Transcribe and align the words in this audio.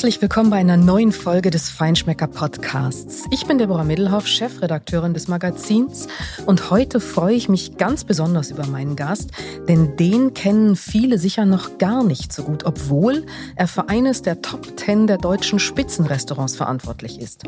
Herzlich 0.00 0.22
willkommen 0.22 0.48
bei 0.48 0.56
einer 0.56 0.78
neuen 0.78 1.12
Folge 1.12 1.50
des 1.50 1.68
Feinschmecker 1.68 2.26
Podcasts. 2.26 3.24
Ich 3.30 3.44
bin 3.44 3.58
Deborah 3.58 3.84
Middelhoff, 3.84 4.26
Chefredakteurin 4.26 5.12
des 5.12 5.28
Magazins 5.28 6.08
und 6.46 6.70
heute 6.70 7.00
freue 7.00 7.34
ich 7.34 7.50
mich 7.50 7.76
ganz 7.76 8.04
besonders 8.04 8.50
über 8.50 8.66
meinen 8.66 8.96
Gast, 8.96 9.30
denn 9.68 9.98
den 9.98 10.32
kennen 10.32 10.74
viele 10.74 11.18
sicher 11.18 11.44
noch 11.44 11.76
gar 11.76 12.02
nicht 12.02 12.32
so 12.32 12.44
gut, 12.44 12.64
obwohl 12.64 13.26
er 13.56 13.68
für 13.68 13.90
eines 13.90 14.22
der 14.22 14.40
Top 14.40 14.74
Ten 14.78 15.06
der 15.06 15.18
deutschen 15.18 15.58
Spitzenrestaurants 15.58 16.56
verantwortlich 16.56 17.20
ist. 17.20 17.42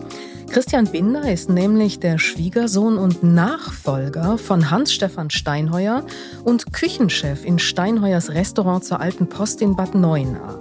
Christian 0.50 0.88
Binder 0.88 1.32
ist 1.32 1.48
nämlich 1.48 2.00
der 2.00 2.18
Schwiegersohn 2.18 2.98
und 2.98 3.22
Nachfolger 3.22 4.36
von 4.36 4.70
Hans-Stefan 4.70 5.30
Steinheuer 5.30 6.04
und 6.44 6.74
Küchenchef 6.74 7.46
in 7.46 7.58
Steinheuers 7.58 8.28
Restaurant 8.28 8.84
zur 8.84 9.00
Alten 9.00 9.30
Post 9.30 9.62
in 9.62 9.74
Bad 9.74 9.94
Neuenahr. 9.94 10.58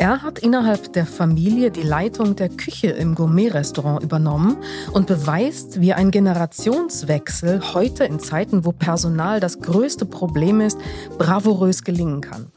Er 0.00 0.22
hat 0.22 0.38
innerhalb 0.38 0.92
der 0.92 1.06
Familie 1.06 1.72
die 1.72 1.82
Leitung 1.82 2.36
der 2.36 2.50
Küche 2.50 2.86
im 2.86 3.16
Gourmet-Restaurant 3.16 4.00
übernommen 4.00 4.56
und 4.92 5.08
beweist, 5.08 5.80
wie 5.80 5.92
ein 5.92 6.12
Generationswechsel 6.12 7.74
heute 7.74 8.04
in 8.04 8.20
Zeiten, 8.20 8.64
wo 8.64 8.70
Personal 8.70 9.40
das 9.40 9.58
größte 9.60 10.06
Problem 10.06 10.60
ist, 10.60 10.78
bravourös 11.18 11.82
gelingen 11.82 12.20
kann. 12.20 12.52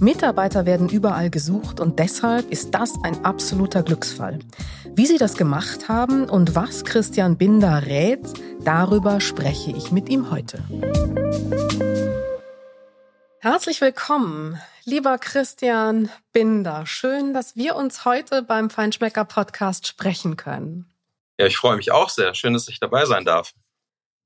Mitarbeiter 0.00 0.66
werden 0.66 0.88
überall 0.88 1.30
gesucht 1.30 1.78
und 1.78 2.00
deshalb 2.00 2.50
ist 2.50 2.74
das 2.74 2.94
ein 3.04 3.24
absoluter 3.24 3.84
Glücksfall. 3.84 4.40
Wie 4.92 5.06
sie 5.06 5.18
das 5.18 5.36
gemacht 5.36 5.88
haben 5.88 6.28
und 6.28 6.56
was 6.56 6.84
Christian 6.84 7.36
Binder 7.36 7.86
rät, 7.86 8.26
darüber 8.64 9.20
spreche 9.20 9.70
ich 9.70 9.92
mit 9.92 10.08
ihm 10.08 10.32
heute. 10.32 10.64
Herzlich 13.38 13.80
willkommen, 13.80 14.58
lieber 14.86 15.18
Christian 15.18 16.10
Binder. 16.32 16.86
Schön, 16.86 17.34
dass 17.34 17.56
wir 17.56 17.76
uns 17.76 18.04
heute 18.04 18.42
beim 18.42 18.70
Feinschmecker 18.70 19.24
Podcast 19.24 19.86
sprechen 19.86 20.36
können. 20.36 20.88
Ja, 21.38 21.46
ich 21.46 21.56
freue 21.56 21.76
mich 21.76 21.90
auch 21.90 22.08
sehr. 22.08 22.34
Schön, 22.34 22.54
dass 22.54 22.68
ich 22.68 22.80
dabei 22.80 23.04
sein 23.04 23.24
darf. 23.24 23.52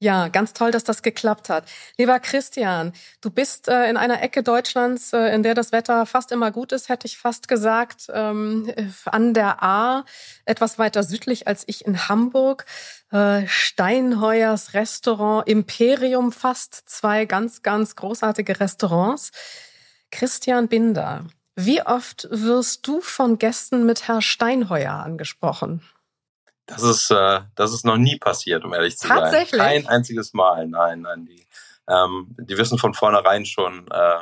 Ja, 0.03 0.29
ganz 0.29 0.55
toll, 0.55 0.71
dass 0.71 0.85
das 0.85 1.03
geklappt 1.03 1.51
hat. 1.51 1.65
Lieber 1.99 2.21
Christian, 2.21 2.95
du 3.21 3.31
bist 3.31 3.69
äh, 3.69 3.91
in 3.91 3.99
einer 3.99 4.23
Ecke 4.23 4.43
Deutschlands, 4.43 5.13
äh, 5.13 5.35
in 5.35 5.43
der 5.43 5.55
das 5.55 5.73
Wetter 5.73 6.07
fast 6.07 6.33
immer 6.33 6.51
gut 6.51 6.73
ist, 6.73 6.89
hätte 6.89 7.07
ich 7.07 7.19
fast 7.19 7.49
gesagt, 7.49 8.07
ähm, 8.11 8.73
an 9.05 9.35
der 9.35 9.63
A, 9.63 10.07
etwas 10.47 10.79
weiter 10.79 11.03
südlich 11.03 11.47
als 11.49 11.65
ich 11.67 11.85
in 11.85 12.09
Hamburg. 12.09 12.65
Äh, 13.11 13.47
Steinheuers 13.47 14.73
Restaurant, 14.73 15.47
Imperium 15.47 16.33
fast, 16.33 16.89
zwei 16.89 17.27
ganz, 17.27 17.63
ganz 17.63 17.95
großartige 17.95 18.59
Restaurants. 18.59 19.33
Christian 20.11 20.69
Binder, 20.69 21.27
wie 21.57 21.83
oft 21.83 22.29
wirst 22.31 22.87
du 22.87 23.01
von 23.01 23.39
Gästen 23.39 23.87
mit 23.87 24.09
Herr 24.09 24.23
Steinheuer 24.23 24.93
angesprochen? 24.93 25.83
Das 26.67 26.83
ist, 26.83 27.11
äh, 27.11 27.41
das 27.55 27.73
ist 27.73 27.85
noch 27.85 27.97
nie 27.97 28.17
passiert, 28.17 28.65
um 28.65 28.73
ehrlich 28.73 28.97
zu 28.97 29.09
sein. 29.09 29.19
Tatsächlich? 29.19 29.61
Kein 29.61 29.87
einziges 29.89 30.33
Mal, 30.33 30.69
nein, 30.69 31.03
nein. 31.03 31.27
Die, 31.27 31.47
ähm, 31.89 32.35
die 32.39 32.57
wissen 32.57 32.79
von 32.79 32.95
vornherein 32.95 33.45
schon, 33.45 33.89
äh, 33.91 34.21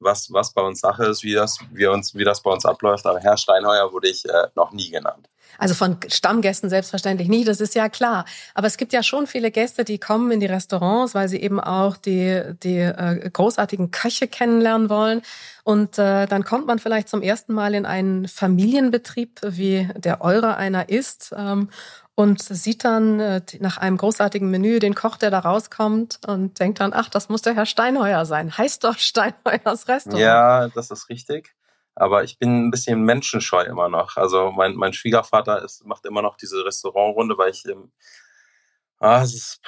was, 0.00 0.32
was 0.32 0.52
bei 0.52 0.62
uns 0.62 0.80
Sache 0.80 1.06
ist, 1.06 1.22
wie 1.22 1.34
das, 1.34 1.58
wie, 1.72 1.86
uns, 1.86 2.14
wie 2.14 2.24
das 2.24 2.42
bei 2.42 2.50
uns 2.50 2.64
abläuft. 2.64 3.06
Aber 3.06 3.20
Herr 3.20 3.36
Steinheuer 3.36 3.92
wurde 3.92 4.08
ich 4.08 4.24
äh, 4.24 4.48
noch 4.54 4.72
nie 4.72 4.90
genannt. 4.90 5.28
Also 5.56 5.74
von 5.74 5.96
Stammgästen 6.06 6.68
selbstverständlich 6.68 7.28
nicht, 7.28 7.48
das 7.48 7.60
ist 7.60 7.74
ja 7.74 7.88
klar. 7.88 8.24
Aber 8.54 8.66
es 8.66 8.76
gibt 8.76 8.92
ja 8.92 9.02
schon 9.02 9.26
viele 9.26 9.50
Gäste, 9.50 9.84
die 9.84 9.98
kommen 9.98 10.30
in 10.30 10.40
die 10.40 10.46
Restaurants, 10.46 11.14
weil 11.14 11.28
sie 11.28 11.40
eben 11.40 11.58
auch 11.58 11.96
die, 11.96 12.42
die 12.62 12.78
äh, 12.78 13.30
großartigen 13.30 13.90
Köche 13.90 14.28
kennenlernen 14.28 14.90
wollen. 14.90 15.22
Und 15.64 15.98
äh, 15.98 16.26
dann 16.26 16.44
kommt 16.44 16.66
man 16.66 16.78
vielleicht 16.78 17.08
zum 17.08 17.22
ersten 17.22 17.54
Mal 17.54 17.74
in 17.74 17.86
einen 17.86 18.28
Familienbetrieb, 18.28 19.40
wie 19.42 19.88
der 19.96 20.20
eure 20.20 20.56
einer 20.56 20.88
ist. 20.88 21.34
Ähm, 21.36 21.70
und 22.18 22.42
sieht 22.42 22.82
dann 22.82 23.20
äh, 23.20 23.40
nach 23.60 23.76
einem 23.76 23.96
großartigen 23.96 24.50
Menü 24.50 24.80
den 24.80 24.96
Koch, 24.96 25.18
der 25.18 25.30
da 25.30 25.38
rauskommt 25.38 26.18
und 26.26 26.58
denkt 26.58 26.80
dann, 26.80 26.92
ach, 26.92 27.08
das 27.08 27.28
muss 27.28 27.42
der 27.42 27.54
Herr 27.54 27.64
Steinheuer 27.64 28.26
sein. 28.26 28.58
Heißt 28.58 28.82
doch 28.82 28.98
Steinheuers 28.98 29.86
Restaurant. 29.86 30.20
Ja, 30.20 30.66
das 30.66 30.90
ist 30.90 31.08
richtig. 31.10 31.54
Aber 31.94 32.24
ich 32.24 32.40
bin 32.40 32.66
ein 32.66 32.70
bisschen 32.72 33.02
menschenscheu 33.02 33.62
immer 33.62 33.88
noch. 33.88 34.16
Also 34.16 34.50
mein, 34.50 34.74
mein 34.74 34.92
Schwiegervater 34.94 35.62
ist, 35.62 35.86
macht 35.86 36.06
immer 36.06 36.20
noch 36.20 36.36
diese 36.36 36.64
Restaurantrunde, 36.64 37.38
weil 37.38 37.52
ich, 37.52 37.64
ähm, 37.66 37.92
ah, 38.98 39.22
ist, 39.22 39.60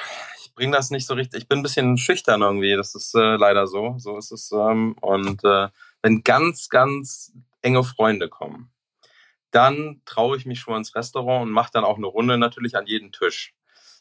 ich 0.44 0.52
bringe 0.52 0.76
das 0.76 0.90
nicht 0.90 1.06
so 1.06 1.14
richtig. 1.14 1.42
Ich 1.42 1.48
bin 1.48 1.60
ein 1.60 1.62
bisschen 1.62 1.98
schüchtern 1.98 2.42
irgendwie. 2.42 2.74
Das 2.74 2.96
ist 2.96 3.14
äh, 3.14 3.36
leider 3.36 3.68
so. 3.68 3.94
So 3.98 4.18
ist 4.18 4.32
es. 4.32 4.50
Ähm, 4.50 4.96
und 5.00 5.44
äh, 5.44 5.68
wenn 6.02 6.24
ganz, 6.24 6.68
ganz 6.68 7.32
enge 7.62 7.84
Freunde 7.84 8.28
kommen, 8.28 8.72
dann 9.50 10.02
traue 10.04 10.36
ich 10.36 10.46
mich 10.46 10.60
schon 10.60 10.76
ins 10.76 10.94
Restaurant 10.94 11.42
und 11.42 11.50
mache 11.52 11.70
dann 11.72 11.84
auch 11.84 11.96
eine 11.96 12.06
Runde 12.06 12.38
natürlich 12.38 12.76
an 12.76 12.86
jeden 12.86 13.12
Tisch. 13.12 13.54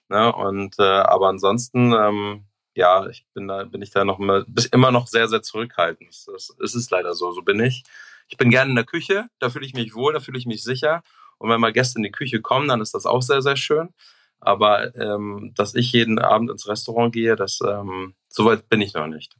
Ne? 0.09 0.33
Und 0.33 0.77
äh, 0.79 0.83
aber 0.83 1.29
ansonsten, 1.29 1.93
ähm, 1.93 2.45
ja, 2.75 3.07
ich 3.07 3.25
bin 3.33 3.47
da, 3.47 3.63
bin 3.63 3.81
ich 3.81 3.91
da 3.91 4.05
noch 4.05 4.19
immer, 4.19 4.45
immer 4.71 4.91
noch 4.91 5.07
sehr, 5.07 5.27
sehr 5.27 5.41
zurückhaltend. 5.41 6.09
Es 6.09 6.75
ist 6.75 6.91
leider 6.91 7.13
so. 7.13 7.31
So 7.31 7.41
bin 7.41 7.59
ich. 7.59 7.83
Ich 8.27 8.37
bin 8.37 8.49
gerne 8.51 8.69
in 8.69 8.75
der 8.75 8.85
Küche, 8.85 9.27
da 9.39 9.49
fühle 9.49 9.65
ich 9.65 9.73
mich 9.73 9.95
wohl, 9.95 10.13
da 10.13 10.19
fühle 10.19 10.37
ich 10.37 10.45
mich 10.45 10.63
sicher. 10.63 11.01
Und 11.39 11.49
wenn 11.49 11.59
mal 11.59 11.73
Gäste 11.73 11.97
in 11.97 12.03
die 12.03 12.11
Küche 12.11 12.41
kommen, 12.41 12.67
dann 12.67 12.81
ist 12.81 12.93
das 12.93 13.05
auch 13.05 13.21
sehr, 13.21 13.41
sehr 13.41 13.55
schön. 13.55 13.89
Aber 14.39 14.95
ähm, 14.95 15.51
dass 15.55 15.75
ich 15.75 15.91
jeden 15.91 16.19
Abend 16.19 16.49
ins 16.51 16.67
Restaurant 16.67 17.13
gehe, 17.13 17.35
das 17.35 17.59
ähm, 17.65 18.13
soweit 18.29 18.69
bin 18.69 18.81
ich 18.81 18.93
noch 18.93 19.07
nicht. 19.07 19.35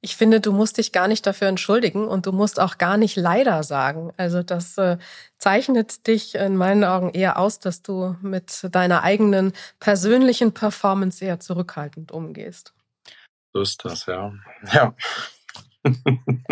Ich 0.00 0.16
finde, 0.16 0.40
du 0.40 0.52
musst 0.52 0.78
dich 0.78 0.92
gar 0.92 1.08
nicht 1.08 1.26
dafür 1.26 1.48
entschuldigen 1.48 2.06
und 2.06 2.26
du 2.26 2.32
musst 2.32 2.60
auch 2.60 2.78
gar 2.78 2.96
nicht 2.96 3.16
leider 3.16 3.64
sagen. 3.64 4.12
Also 4.16 4.44
das 4.44 4.78
äh, 4.78 4.98
zeichnet 5.38 6.06
dich 6.06 6.36
in 6.36 6.56
meinen 6.56 6.84
Augen 6.84 7.10
eher 7.10 7.38
aus, 7.38 7.58
dass 7.58 7.82
du 7.82 8.16
mit 8.22 8.68
deiner 8.70 9.02
eigenen 9.02 9.52
persönlichen 9.80 10.52
Performance 10.52 11.24
eher 11.24 11.40
zurückhaltend 11.40 12.12
umgehst. 12.12 12.74
So 13.52 13.60
ist 13.60 13.84
das, 13.84 14.06
ja. 14.06 14.32
Ja. 14.72 14.94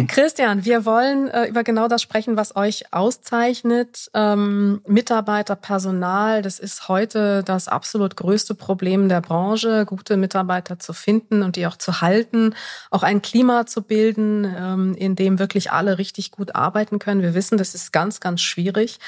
Christian, 0.08 0.64
wir 0.64 0.84
wollen 0.84 1.28
äh, 1.28 1.46
über 1.46 1.64
genau 1.64 1.88
das 1.88 2.00
sprechen, 2.00 2.36
was 2.36 2.54
euch 2.54 2.92
auszeichnet. 2.92 4.08
Ähm, 4.14 4.80
Mitarbeiter, 4.86 5.56
Personal, 5.56 6.42
das 6.42 6.58
ist 6.58 6.88
heute 6.88 7.42
das 7.42 7.68
absolut 7.68 8.16
größte 8.16 8.54
Problem 8.54 9.08
der 9.08 9.20
Branche, 9.20 9.84
gute 9.84 10.16
Mitarbeiter 10.16 10.78
zu 10.78 10.92
finden 10.92 11.42
und 11.42 11.56
die 11.56 11.66
auch 11.66 11.76
zu 11.76 12.00
halten, 12.00 12.54
auch 12.90 13.02
ein 13.02 13.20
Klima 13.20 13.66
zu 13.66 13.82
bilden, 13.82 14.44
ähm, 14.44 14.94
in 14.94 15.16
dem 15.16 15.38
wirklich 15.38 15.72
alle 15.72 15.98
richtig 15.98 16.30
gut 16.30 16.54
arbeiten 16.54 16.98
können. 16.98 17.22
Wir 17.22 17.34
wissen, 17.34 17.58
das 17.58 17.74
ist 17.74 17.92
ganz, 17.92 18.20
ganz 18.20 18.40
schwierig. 18.40 18.98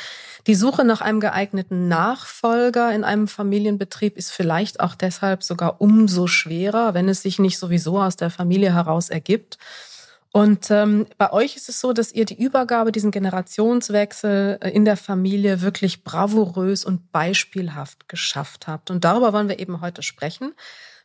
Die 0.46 0.54
Suche 0.54 0.84
nach 0.84 1.00
einem 1.00 1.20
geeigneten 1.20 1.88
Nachfolger 1.88 2.92
in 2.92 3.04
einem 3.04 3.28
Familienbetrieb 3.28 4.16
ist 4.16 4.30
vielleicht 4.30 4.80
auch 4.80 4.94
deshalb 4.94 5.42
sogar 5.42 5.80
umso 5.80 6.26
schwerer, 6.26 6.94
wenn 6.94 7.08
es 7.08 7.22
sich 7.22 7.38
nicht 7.38 7.58
sowieso 7.58 8.00
aus 8.00 8.16
der 8.16 8.30
Familie 8.30 8.74
heraus 8.74 9.10
ergibt. 9.10 9.58
Und 10.38 10.70
ähm, 10.70 11.08
bei 11.16 11.32
euch 11.32 11.56
ist 11.56 11.68
es 11.68 11.80
so, 11.80 11.92
dass 11.92 12.12
ihr 12.12 12.24
die 12.24 12.40
Übergabe, 12.40 12.92
diesen 12.92 13.10
Generationswechsel 13.10 14.60
äh, 14.62 14.70
in 14.70 14.84
der 14.84 14.96
Familie 14.96 15.62
wirklich 15.62 16.04
bravourös 16.04 16.84
und 16.84 17.10
beispielhaft 17.10 18.08
geschafft 18.08 18.68
habt. 18.68 18.92
Und 18.92 19.02
darüber 19.02 19.32
wollen 19.32 19.48
wir 19.48 19.58
eben 19.58 19.80
heute 19.80 20.04
sprechen, 20.04 20.54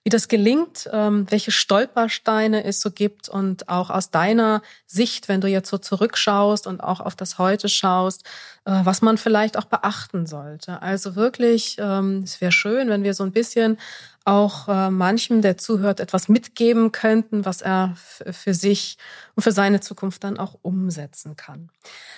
wie 0.03 0.11
das 0.11 0.27
gelingt, 0.27 0.87
ähm, 0.93 1.25
welche 1.31 1.51
Stolpersteine 1.51 2.63
es 2.63 2.79
so 2.79 2.91
gibt 2.91 3.27
und 3.27 3.69
auch 3.69 3.89
aus 3.89 4.11
deiner 4.11 4.61
Sicht, 4.85 5.29
wenn 5.29 5.41
du 5.41 5.47
jetzt 5.47 5.69
so 5.71 5.79
zurückschaust 5.79 6.67
und 6.67 6.83
auch 6.83 6.99
auf 6.99 7.15
das 7.15 7.39
Heute 7.39 7.69
schaust, 7.69 8.25
äh, 8.65 8.81
was 8.83 9.01
man 9.01 9.17
vielleicht 9.17 9.57
auch 9.57 9.65
beachten 9.65 10.27
sollte. 10.27 10.79
Also 10.83 11.15
wirklich, 11.15 11.77
ähm, 11.79 12.21
es 12.23 12.39
wäre 12.39 12.51
schön, 12.51 12.87
wenn 12.87 13.03
wir 13.03 13.15
so 13.15 13.23
ein 13.23 13.31
bisschen 13.31 13.79
auch 14.25 14.69
äh, 14.69 14.89
manchem, 14.89 15.41
der 15.41 15.57
zuhört, 15.57 15.99
etwas 15.99 16.29
mitgeben 16.29 16.91
könnten, 16.91 17.45
was 17.45 17.61
er 17.61 17.95
für 17.95 18.53
sich 18.53 18.97
und 19.35 19.43
für 19.43 19.51
seine 19.51 19.81
Zukunft 19.81 20.23
dann 20.23 20.37
auch 20.39 20.57
umsetzen 20.61 21.35
kann. 21.35 21.69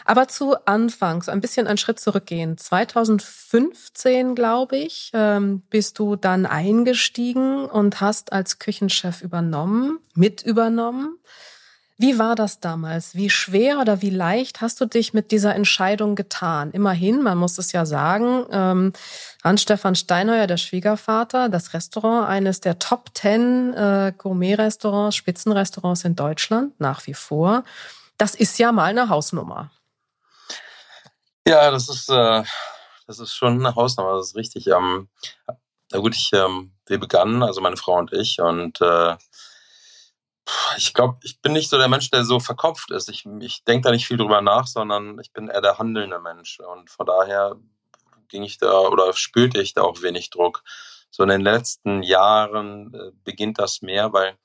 Aber 0.05 0.27
zu 0.27 0.55
Anfang, 0.65 1.23
so 1.23 1.31
ein 1.31 1.41
bisschen 1.41 1.65
einen 1.65 1.77
Schritt 1.77 1.99
zurückgehen. 1.99 2.57
2015, 2.57 4.35
glaube 4.35 4.77
ich, 4.77 5.11
ähm, 5.13 5.63
bist 5.69 5.97
du 5.97 6.15
dann 6.15 6.45
eingestiegen 6.45 7.65
und 7.65 8.01
hast 8.01 8.31
als 8.33 8.59
Küchenchef 8.59 9.21
übernommen, 9.21 9.99
mit 10.13 10.43
übernommen. 10.43 11.17
Wie 11.97 12.19
war 12.19 12.35
das 12.35 12.59
damals? 12.59 13.15
Wie 13.15 13.29
schwer 13.29 13.79
oder 13.79 14.01
wie 14.01 14.09
leicht 14.09 14.59
hast 14.59 14.81
du 14.81 14.85
dich 14.85 15.13
mit 15.13 15.31
dieser 15.31 15.55
Entscheidung 15.55 16.15
getan? 16.15 16.71
Immerhin, 16.71 17.23
man 17.23 17.37
muss 17.37 17.57
es 17.57 17.71
ja 17.71 17.85
sagen, 17.85 18.45
ähm, 18.51 18.91
Hans-Stefan 19.45 19.95
Steinheuer, 19.95 20.45
der 20.45 20.57
Schwiegervater, 20.57 21.47
das 21.47 21.73
Restaurant, 21.73 22.27
eines 22.27 22.59
der 22.59 22.79
Top 22.79 23.13
Ten 23.13 23.73
äh, 23.73 24.11
Gourmet-Restaurants, 24.17 25.15
Spitzenrestaurants 25.15 26.03
in 26.03 26.17
Deutschland, 26.17 26.77
nach 26.81 27.07
wie 27.07 27.13
vor. 27.13 27.63
Das 28.17 28.35
ist 28.35 28.59
ja 28.59 28.73
mal 28.73 28.85
eine 28.85 29.07
Hausnummer. 29.07 29.71
Ja, 31.47 31.71
das 31.71 31.87
ist, 31.87 32.09
äh, 32.09 32.43
das 33.07 33.19
ist 33.19 33.33
schon 33.33 33.65
eine 33.65 33.73
Hausnummer, 33.73 34.17
das 34.17 34.29
ist 34.29 34.35
richtig. 34.35 34.67
Ähm, 34.67 35.07
na 35.91 35.99
gut, 35.99 36.13
ich, 36.13 36.31
ähm, 36.33 36.73
wir 36.87 36.99
begannen, 36.99 37.41
also 37.41 37.61
meine 37.61 37.77
Frau 37.77 37.97
und 37.97 38.11
ich, 38.11 38.39
und 38.41 38.81
äh, 38.81 39.15
Ich 40.77 40.93
glaube, 40.93 41.17
ich 41.23 41.41
bin 41.41 41.53
nicht 41.53 41.69
so 41.69 41.77
der 41.77 41.87
Mensch, 41.87 42.11
der 42.11 42.23
so 42.23 42.39
verkopft 42.39 42.91
ist. 42.91 43.09
Ich, 43.09 43.25
ich 43.39 43.63
denke 43.63 43.85
da 43.85 43.91
nicht 43.91 44.05
viel 44.05 44.17
drüber 44.17 44.41
nach, 44.41 44.67
sondern 44.67 45.19
ich 45.19 45.31
bin 45.33 45.47
eher 45.47 45.61
der 45.61 45.77
handelnde 45.77 46.19
Mensch. 46.19 46.59
Und 46.59 46.89
von 46.89 47.05
daher 47.05 47.55
ging 48.27 48.43
ich 48.43 48.57
da 48.57 48.79
oder 48.79 49.13
spürte 49.13 49.61
ich 49.61 49.73
da 49.73 49.81
auch 49.81 50.01
wenig 50.01 50.29
Druck. 50.29 50.63
So 51.09 51.23
in 51.23 51.29
den 51.29 51.41
letzten 51.41 52.03
Jahren 52.03 52.93
äh, 52.93 53.11
beginnt 53.23 53.57
das 53.57 53.81
mehr, 53.81 54.11
weil, 54.13 54.37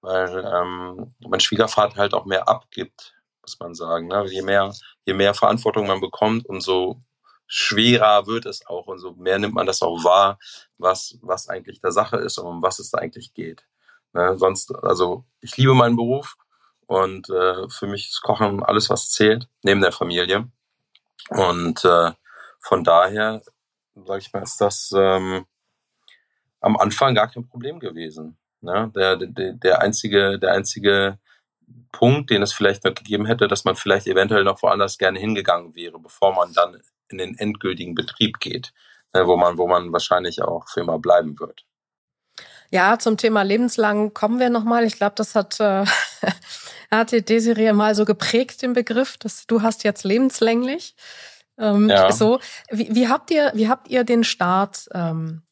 weil 0.00 0.44
ähm, 0.44 1.14
mein 1.20 1.40
Schwiegervater 1.40 1.96
halt 1.96 2.14
auch 2.14 2.26
mehr 2.26 2.48
abgibt, 2.48 3.14
muss 3.42 3.58
man 3.58 3.74
sagen. 3.74 4.08
Ne? 4.08 4.26
Je 4.28 4.42
mehr, 4.42 4.72
je 5.06 5.14
mehr 5.14 5.34
Verantwortung 5.34 5.86
man 5.86 6.00
bekommt, 6.00 6.46
umso 6.46 7.02
schwerer 7.46 8.26
wird 8.26 8.44
es 8.44 8.66
auch 8.66 8.86
und 8.86 8.98
so 8.98 9.12
mehr 9.14 9.38
nimmt 9.38 9.54
man 9.54 9.66
das 9.66 9.80
auch 9.80 10.04
wahr, 10.04 10.38
was, 10.76 11.18
was 11.22 11.48
eigentlich 11.48 11.80
der 11.80 11.92
Sache 11.92 12.18
ist 12.18 12.38
und 12.38 12.46
um 12.46 12.62
was 12.62 12.78
es 12.78 12.90
da 12.90 12.98
eigentlich 12.98 13.32
geht. 13.32 13.64
Ne? 14.12 14.36
Sonst, 14.38 14.74
also 14.74 15.24
ich 15.40 15.56
liebe 15.56 15.74
meinen 15.74 15.96
Beruf 15.96 16.36
und 16.86 17.28
äh, 17.30 17.68
für 17.68 17.86
mich 17.86 18.08
ist 18.08 18.22
Kochen 18.22 18.62
alles, 18.62 18.90
was 18.90 19.10
zählt, 19.10 19.48
neben 19.62 19.80
der 19.80 19.92
Familie. 19.92 20.48
Und 21.30 21.84
äh, 21.84 22.12
von 22.60 22.84
daher, 22.84 23.42
sage 23.94 24.20
ich 24.20 24.32
mal, 24.32 24.42
ist 24.42 24.60
das 24.60 24.92
ähm, 24.96 25.44
am 26.60 26.76
Anfang 26.76 27.14
gar 27.14 27.28
kein 27.28 27.46
Problem 27.46 27.78
gewesen. 27.78 28.38
Ne? 28.60 28.90
Der, 28.94 29.16
der, 29.16 29.52
der, 29.52 29.80
einzige, 29.80 30.38
der 30.38 30.52
einzige 30.52 31.18
Punkt, 31.92 32.30
den 32.30 32.42
es 32.42 32.52
vielleicht 32.52 32.84
noch 32.84 32.94
gegeben 32.94 33.26
hätte, 33.26 33.48
dass 33.48 33.64
man 33.64 33.76
vielleicht 33.76 34.06
eventuell 34.06 34.44
noch 34.44 34.62
woanders 34.62 34.98
gerne 34.98 35.18
hingegangen 35.18 35.74
wäre, 35.74 35.98
bevor 35.98 36.34
man 36.34 36.52
dann 36.52 36.80
in 37.08 37.18
den 37.18 37.38
endgültigen 37.38 37.94
Betrieb 37.94 38.40
geht, 38.40 38.72
ne? 39.14 39.26
wo 39.26 39.36
man, 39.36 39.58
wo 39.58 39.66
man 39.66 39.92
wahrscheinlich 39.92 40.42
auch 40.42 40.68
für 40.68 40.80
immer 40.80 40.98
bleiben 40.98 41.38
wird. 41.38 41.64
Ja, 42.70 42.98
zum 42.98 43.16
Thema 43.16 43.42
lebenslang 43.42 44.12
kommen 44.12 44.38
wir 44.38 44.50
nochmal. 44.50 44.84
Ich 44.84 44.96
glaube, 44.96 45.14
das 45.16 45.34
hat, 45.34 45.58
äh, 45.60 45.84
hat 46.90 47.12
Desiree 47.28 47.72
mal 47.72 47.94
so 47.94 48.04
geprägt, 48.04 48.62
den 48.62 48.74
Begriff, 48.74 49.16
dass 49.16 49.46
du 49.46 49.62
hast 49.62 49.84
jetzt 49.84 50.04
lebenslänglich. 50.04 50.94
Ähm, 51.58 51.88
ja. 51.88 52.12
So, 52.12 52.40
wie, 52.70 52.94
wie 52.94 53.08
habt 53.08 53.30
ihr, 53.30 53.50
wie 53.54 53.68
habt 53.68 53.88
ihr 53.88 54.04
den 54.04 54.22
Start 54.22 54.88
ähm, 54.92 55.42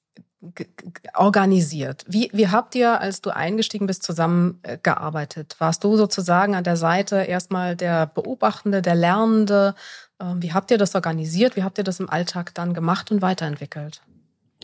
organisiert? 1.15 2.05
Wie, 2.07 2.31
wie 2.33 2.49
habt 2.49 2.75
ihr, 2.75 3.01
als 3.01 3.23
du 3.23 3.31
eingestiegen 3.31 3.87
bist, 3.87 4.03
zusammengearbeitet? 4.03 5.57
Warst 5.59 5.85
du 5.85 5.97
sozusagen 5.97 6.55
an 6.55 6.65
der 6.65 6.77
Seite 6.77 7.17
erstmal 7.17 7.77
der 7.77 8.07
Beobachtende, 8.07 8.83
der 8.83 8.95
Lernende? 8.95 9.75
Ähm, 10.21 10.43
wie 10.43 10.53
habt 10.53 10.71
ihr 10.71 10.79
das 10.79 10.95
organisiert? 10.95 11.57
Wie 11.57 11.63
habt 11.63 11.79
ihr 11.79 11.85
das 11.85 11.99
im 11.99 12.11
Alltag 12.11 12.55
dann 12.55 12.75
gemacht 12.75 13.11
und 13.11 13.23
weiterentwickelt? 13.23 14.03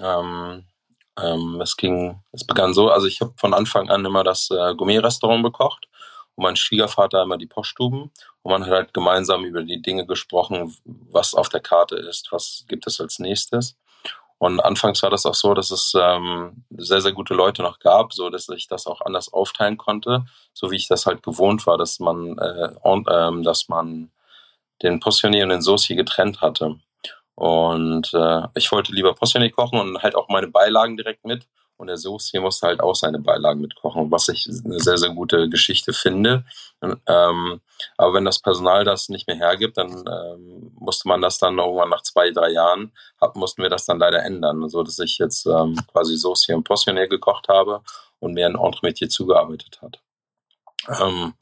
Ähm, 0.00 0.64
ähm, 1.20 1.60
es 1.60 1.76
ging, 1.76 2.20
es 2.32 2.46
begann 2.46 2.74
so, 2.74 2.88
also 2.90 3.06
ich 3.06 3.20
habe 3.20 3.34
von 3.36 3.54
Anfang 3.54 3.90
an 3.90 4.04
immer 4.04 4.24
das 4.24 4.50
äh, 4.50 4.74
Gourmet-Restaurant 4.74 5.42
bekocht 5.42 5.86
und 6.34 6.44
mein 6.44 6.56
Schwiegervater 6.56 7.22
immer 7.22 7.38
die 7.38 7.46
Poststuben 7.46 8.10
und 8.42 8.52
man 8.52 8.64
hat 8.64 8.70
halt 8.70 8.94
gemeinsam 8.94 9.44
über 9.44 9.62
die 9.62 9.82
Dinge 9.82 10.06
gesprochen, 10.06 10.74
was 10.84 11.34
auf 11.34 11.48
der 11.48 11.60
Karte 11.60 11.96
ist, 11.96 12.28
was 12.32 12.64
gibt 12.68 12.86
es 12.86 13.00
als 13.00 13.18
nächstes. 13.18 13.76
Und 14.38 14.58
anfangs 14.58 15.00
war 15.04 15.10
das 15.10 15.24
auch 15.24 15.36
so, 15.36 15.54
dass 15.54 15.70
es 15.70 15.92
ähm, 15.96 16.64
sehr, 16.70 17.00
sehr 17.00 17.12
gute 17.12 17.32
Leute 17.32 17.62
noch 17.62 17.78
gab, 17.78 18.12
so 18.12 18.28
dass 18.28 18.48
ich 18.48 18.66
das 18.66 18.88
auch 18.88 19.00
anders 19.00 19.32
aufteilen 19.32 19.76
konnte, 19.76 20.24
so 20.52 20.72
wie 20.72 20.76
ich 20.76 20.88
das 20.88 21.06
halt 21.06 21.22
gewohnt 21.22 21.64
war, 21.68 21.78
dass 21.78 22.00
man, 22.00 22.38
äh, 22.38 22.70
und, 22.82 23.06
ähm, 23.08 23.44
dass 23.44 23.68
man 23.68 24.10
den 24.82 24.98
Postionnier 24.98 25.44
und 25.44 25.50
den 25.50 25.62
Saucier 25.62 25.94
getrennt 25.94 26.40
hatte. 26.40 26.80
Und 27.34 28.12
äh, 28.14 28.42
ich 28.54 28.70
wollte 28.72 28.92
lieber 28.92 29.14
Postionnier 29.14 29.50
kochen 29.50 29.80
und 29.80 30.02
halt 30.02 30.14
auch 30.14 30.28
meine 30.28 30.48
Beilagen 30.48 30.96
direkt 30.96 31.24
mit. 31.24 31.46
Und 31.76 31.88
der 31.88 31.96
Saucier 31.96 32.40
musste 32.40 32.68
halt 32.68 32.80
auch 32.80 32.94
seine 32.94 33.18
Beilagen 33.18 33.60
mitkochen, 33.60 34.10
was 34.10 34.28
ich 34.28 34.48
eine 34.64 34.78
sehr, 34.78 34.98
sehr 34.98 35.10
gute 35.10 35.48
Geschichte 35.48 35.92
finde. 35.92 36.44
Ähm, 36.80 37.60
aber 37.96 38.14
wenn 38.14 38.24
das 38.24 38.38
Personal 38.38 38.84
das 38.84 39.08
nicht 39.08 39.26
mehr 39.26 39.36
hergibt, 39.36 39.78
dann 39.78 40.04
ähm, 40.06 40.70
musste 40.78 41.08
man 41.08 41.20
das 41.20 41.38
dann 41.38 41.58
irgendwann 41.58 41.88
nach 41.88 42.02
zwei, 42.02 42.30
drei 42.30 42.50
Jahren, 42.50 42.92
hab, 43.20 43.34
mussten 43.34 43.62
wir 43.62 43.70
das 43.70 43.86
dann 43.86 43.98
leider 43.98 44.22
ändern, 44.22 44.68
so 44.68 44.84
dass 44.84 44.98
ich 45.00 45.18
jetzt 45.18 45.46
ähm, 45.46 45.76
quasi 45.90 46.16
Saucier 46.16 46.56
und 46.56 46.64
Postionnaire 46.64 47.08
gekocht 47.08 47.48
habe 47.48 47.82
und 48.20 48.34
mir 48.34 48.46
ein 48.46 48.56
Entremetier 48.56 49.08
zugearbeitet 49.08 49.80
hat. 49.82 50.00
Ähm, 51.00 51.34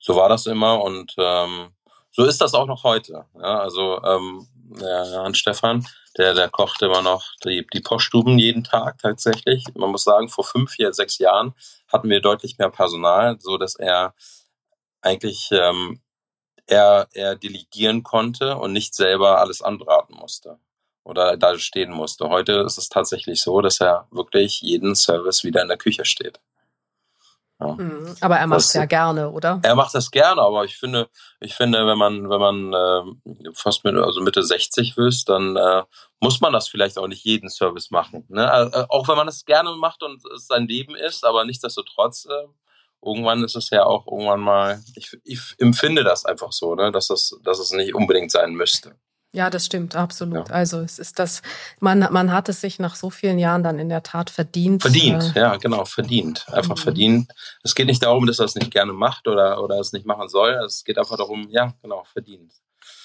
so 0.00 0.16
war 0.16 0.28
das 0.28 0.46
immer 0.46 0.82
und 0.82 1.14
ähm, 1.16 1.70
so 2.10 2.24
ist 2.24 2.40
das 2.40 2.54
auch 2.54 2.66
noch 2.66 2.82
heute. 2.82 3.26
Ja, 3.34 3.60
also 3.60 4.02
ähm, 4.02 4.48
ja, 4.80 5.22
Hans 5.22 5.38
Stefan, 5.38 5.86
der, 6.16 6.34
der 6.34 6.48
kocht 6.48 6.82
immer 6.82 7.02
noch 7.02 7.24
die, 7.44 7.66
die 7.72 7.80
Poststuben 7.80 8.38
jeden 8.38 8.64
Tag 8.64 8.98
tatsächlich. 8.98 9.64
Man 9.74 9.90
muss 9.90 10.04
sagen, 10.04 10.28
vor 10.28 10.44
fünf, 10.44 10.70
vier, 10.72 10.92
sechs 10.92 11.18
Jahren 11.18 11.54
hatten 11.88 12.08
wir 12.08 12.20
deutlich 12.20 12.58
mehr 12.58 12.70
Personal, 12.70 13.36
so 13.40 13.58
dass 13.58 13.76
er 13.76 14.14
eigentlich 15.00 15.48
ähm, 15.52 16.00
er, 16.66 17.08
er 17.12 17.36
delegieren 17.36 18.02
konnte 18.02 18.56
und 18.56 18.72
nicht 18.72 18.94
selber 18.94 19.38
alles 19.40 19.62
anbraten 19.62 20.16
musste 20.16 20.58
oder 21.04 21.36
da 21.36 21.58
stehen 21.58 21.92
musste. 21.92 22.28
Heute 22.28 22.64
ist 22.66 22.78
es 22.78 22.88
tatsächlich 22.88 23.40
so, 23.40 23.60
dass 23.60 23.80
er 23.80 24.08
wirklich 24.10 24.60
jeden 24.60 24.96
Service 24.96 25.44
wieder 25.44 25.62
in 25.62 25.68
der 25.68 25.76
Küche 25.76 26.04
steht. 26.04 26.40
Ja. 27.58 27.74
Mhm. 27.74 28.14
Aber 28.20 28.36
er 28.36 28.46
macht 28.46 28.60
es 28.60 28.72
ja 28.74 28.84
gerne, 28.84 29.30
oder? 29.30 29.60
Er 29.62 29.74
macht 29.74 29.94
das 29.94 30.10
gerne, 30.10 30.42
aber 30.42 30.64
ich 30.64 30.76
finde, 30.76 31.08
ich 31.40 31.54
finde, 31.54 31.86
wenn 31.86 31.96
man, 31.96 32.28
wenn 32.28 32.40
man 32.40 32.72
äh, 32.74 33.50
fast 33.54 33.82
mit, 33.84 33.96
also 33.96 34.20
Mitte 34.20 34.42
60 34.42 34.96
ist, 34.98 35.28
dann 35.28 35.56
äh, 35.56 35.82
muss 36.20 36.40
man 36.40 36.52
das 36.52 36.68
vielleicht 36.68 36.98
auch 36.98 37.08
nicht 37.08 37.24
jeden 37.24 37.48
Service 37.48 37.90
machen. 37.90 38.26
Ne? 38.28 38.44
Äh, 38.44 38.80
äh 38.80 38.86
auch 38.90 39.08
wenn 39.08 39.16
man 39.16 39.28
es 39.28 39.46
gerne 39.46 39.70
macht 39.72 40.02
und 40.02 40.22
es 40.34 40.46
sein 40.46 40.68
Leben 40.68 40.94
ist, 40.94 41.24
aber 41.24 41.46
nichtsdestotrotz, 41.46 42.26
äh, 42.26 42.46
irgendwann 43.02 43.42
ist 43.42 43.56
es 43.56 43.70
ja 43.70 43.84
auch 43.84 44.06
irgendwann 44.06 44.40
mal, 44.40 44.82
ich, 44.94 45.16
ich 45.24 45.40
empfinde 45.58 46.04
das 46.04 46.26
einfach 46.26 46.52
so, 46.52 46.74
ne? 46.74 46.92
dass, 46.92 47.08
das, 47.08 47.38
dass 47.42 47.58
es 47.58 47.70
nicht 47.72 47.94
unbedingt 47.94 48.32
sein 48.32 48.52
müsste. 48.52 48.96
Ja, 49.36 49.50
das 49.50 49.66
stimmt, 49.66 49.94
absolut. 49.94 50.48
Ja. 50.48 50.54
Also 50.54 50.80
es 50.80 50.98
ist 50.98 51.18
das, 51.18 51.42
man, 51.78 51.98
man 52.10 52.32
hat 52.32 52.48
es 52.48 52.62
sich 52.62 52.78
nach 52.78 52.96
so 52.96 53.10
vielen 53.10 53.38
Jahren 53.38 53.62
dann 53.62 53.78
in 53.78 53.90
der 53.90 54.02
Tat 54.02 54.30
verdient. 54.30 54.80
Verdient, 54.80 55.36
äh, 55.36 55.40
ja, 55.40 55.56
genau, 55.58 55.84
verdient. 55.84 56.46
Einfach 56.50 56.76
mhm. 56.76 56.80
verdient. 56.80 57.32
Es 57.62 57.74
geht 57.74 57.86
nicht 57.86 58.02
darum, 58.02 58.26
dass 58.26 58.38
er 58.38 58.46
es 58.46 58.54
nicht 58.54 58.70
gerne 58.70 58.94
macht 58.94 59.28
oder, 59.28 59.62
oder 59.62 59.78
es 59.78 59.92
nicht 59.92 60.06
machen 60.06 60.30
soll. 60.30 60.52
Es 60.64 60.84
geht 60.84 60.96
einfach 60.96 61.18
darum, 61.18 61.48
ja, 61.50 61.74
genau, 61.82 62.04
verdient. 62.10 62.50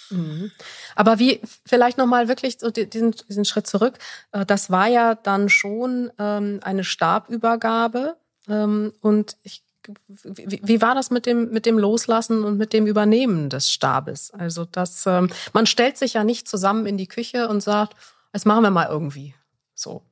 Mhm. 0.10 0.52
Aber 0.96 1.20
wie, 1.20 1.42
vielleicht 1.66 1.98
nochmal 1.98 2.30
wirklich 2.30 2.60
so 2.62 2.72
diesen, 2.72 3.12
diesen 3.12 3.44
Schritt 3.44 3.68
zurück. 3.68 4.00
Äh, 4.32 4.46
das 4.46 4.72
war 4.72 4.88
ja 4.88 5.16
dann 5.16 5.50
schon 5.50 6.14
ähm, 6.18 6.62
eine 6.64 6.86
Stabübergabe. 6.86 8.16
Ähm, 8.48 8.94
und 9.02 9.36
ich 9.44 9.64
wie, 10.08 10.62
wie 10.64 10.82
war 10.82 10.96
das 10.96 11.12
mit 11.12 11.26
dem, 11.26 11.52
mit 11.52 11.66
dem 11.66 11.78
Loslassen 11.78 12.44
und 12.44 12.58
mit 12.58 12.74
dem 12.74 12.88
Übernehmen 12.88 13.50
des 13.50 13.72
Stabes? 13.72 14.32
Also, 14.32 14.66
das, 14.66 15.06
ähm, 15.06 15.30
man 15.54 15.66
stellt 15.66 15.98
sich 15.98 16.14
ja 16.14 16.24
nicht 16.24 16.48
zusammen 16.48 16.86
in 16.86 16.98
die 16.98 17.08
Küche 17.08 17.48
und 17.48 17.62
sagt, 17.62 17.96
das 18.32 18.46
machen 18.46 18.64
wir 18.64 18.72
mal 18.72 18.88
irgendwie. 18.88 19.36
So. 19.74 20.04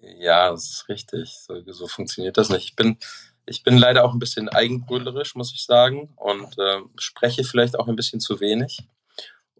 Ja, 0.00 0.50
das 0.50 0.64
ist 0.70 0.88
richtig. 0.88 1.36
So, 1.38 1.62
so 1.66 1.86
funktioniert 1.86 2.36
das 2.36 2.50
nicht. 2.50 2.64
Ich 2.64 2.76
bin, 2.76 2.98
ich 3.46 3.62
bin 3.62 3.78
leider 3.78 4.04
auch 4.04 4.12
ein 4.12 4.18
bisschen 4.18 4.48
eigenbrüllerisch, 4.48 5.34
muss 5.34 5.52
ich 5.52 5.64
sagen, 5.64 6.12
und 6.16 6.58
äh, 6.58 6.80
spreche 6.98 7.44
vielleicht 7.44 7.78
auch 7.78 7.88
ein 7.88 7.96
bisschen 7.96 8.20
zu 8.20 8.40
wenig. 8.40 8.78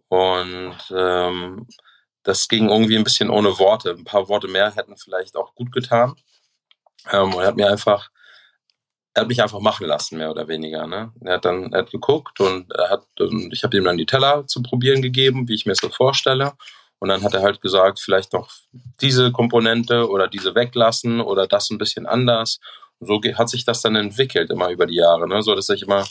Und 0.07 0.77
ähm, 0.91 1.67
das 2.23 2.47
ging 2.47 2.69
irgendwie 2.69 2.97
ein 2.97 3.03
bisschen 3.03 3.29
ohne 3.29 3.57
Worte. 3.59 3.91
Ein 3.91 4.03
paar 4.03 4.27
Worte 4.27 4.47
mehr 4.47 4.73
hätten 4.75 4.97
vielleicht 4.97 5.35
auch 5.35 5.55
gut 5.55 5.71
getan. 5.71 6.15
Ähm, 7.11 7.33
und 7.33 7.41
er 7.41 7.47
hat 7.47 7.55
mir 7.55 7.69
einfach 7.69 8.09
er 9.15 9.21
hat 9.21 9.29
mich 9.29 9.41
einfach 9.41 9.61
machen 9.61 9.87
lassen, 9.87 10.17
mehr 10.17 10.29
oder 10.29 10.47
weniger. 10.49 10.85
Ne? 10.87 11.11
Er 11.21 11.35
hat 11.35 11.45
dann 11.45 11.71
er 11.71 11.79
hat 11.79 11.91
geguckt 11.91 12.41
und 12.41 12.71
er 12.73 12.89
hat, 12.89 13.05
und 13.19 13.51
ich 13.53 13.63
habe 13.63 13.77
ihm 13.77 13.85
dann 13.85 13.97
die 13.97 14.05
Teller 14.05 14.45
zu 14.45 14.61
probieren 14.61 15.01
gegeben, 15.01 15.47
wie 15.47 15.55
ich 15.55 15.65
mir 15.65 15.71
es 15.71 15.79
so 15.79 15.89
vorstelle. 15.89 16.53
Und 16.99 17.09
dann 17.09 17.23
hat 17.23 17.33
er 17.33 17.41
halt 17.41 17.61
gesagt, 17.61 17.99
vielleicht 17.99 18.33
noch 18.33 18.49
diese 19.01 19.31
Komponente 19.31 20.09
oder 20.09 20.27
diese 20.27 20.53
weglassen 20.53 21.21
oder 21.21 21.47
das 21.47 21.69
ein 21.69 21.77
bisschen 21.77 22.05
anders. 22.05 22.59
So 22.99 23.21
hat 23.35 23.49
sich 23.49 23.63
das 23.63 23.81
dann 23.81 23.95
entwickelt 23.95 24.49
immer 24.49 24.69
über 24.69 24.85
die 24.85 24.95
Jahre, 24.95 25.27
ne? 25.27 25.41
so 25.41 25.55
dass 25.55 25.69
ich 25.69 25.83
immer 25.83 26.05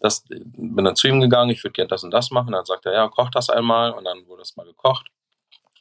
das 0.00 0.24
bin 0.28 0.84
dann 0.84 0.94
zu 0.94 1.08
ihm 1.08 1.20
gegangen, 1.20 1.50
ich 1.50 1.64
würde 1.64 1.72
gerne 1.72 1.88
das 1.88 2.04
und 2.04 2.12
das 2.12 2.30
machen. 2.30 2.52
Dann 2.52 2.64
sagt 2.64 2.86
er, 2.86 2.92
ja, 2.92 3.08
koch 3.08 3.30
das 3.30 3.50
einmal 3.50 3.90
und 3.92 4.04
dann 4.04 4.26
wurde 4.28 4.42
das 4.42 4.56
mal 4.56 4.66
gekocht. 4.66 5.08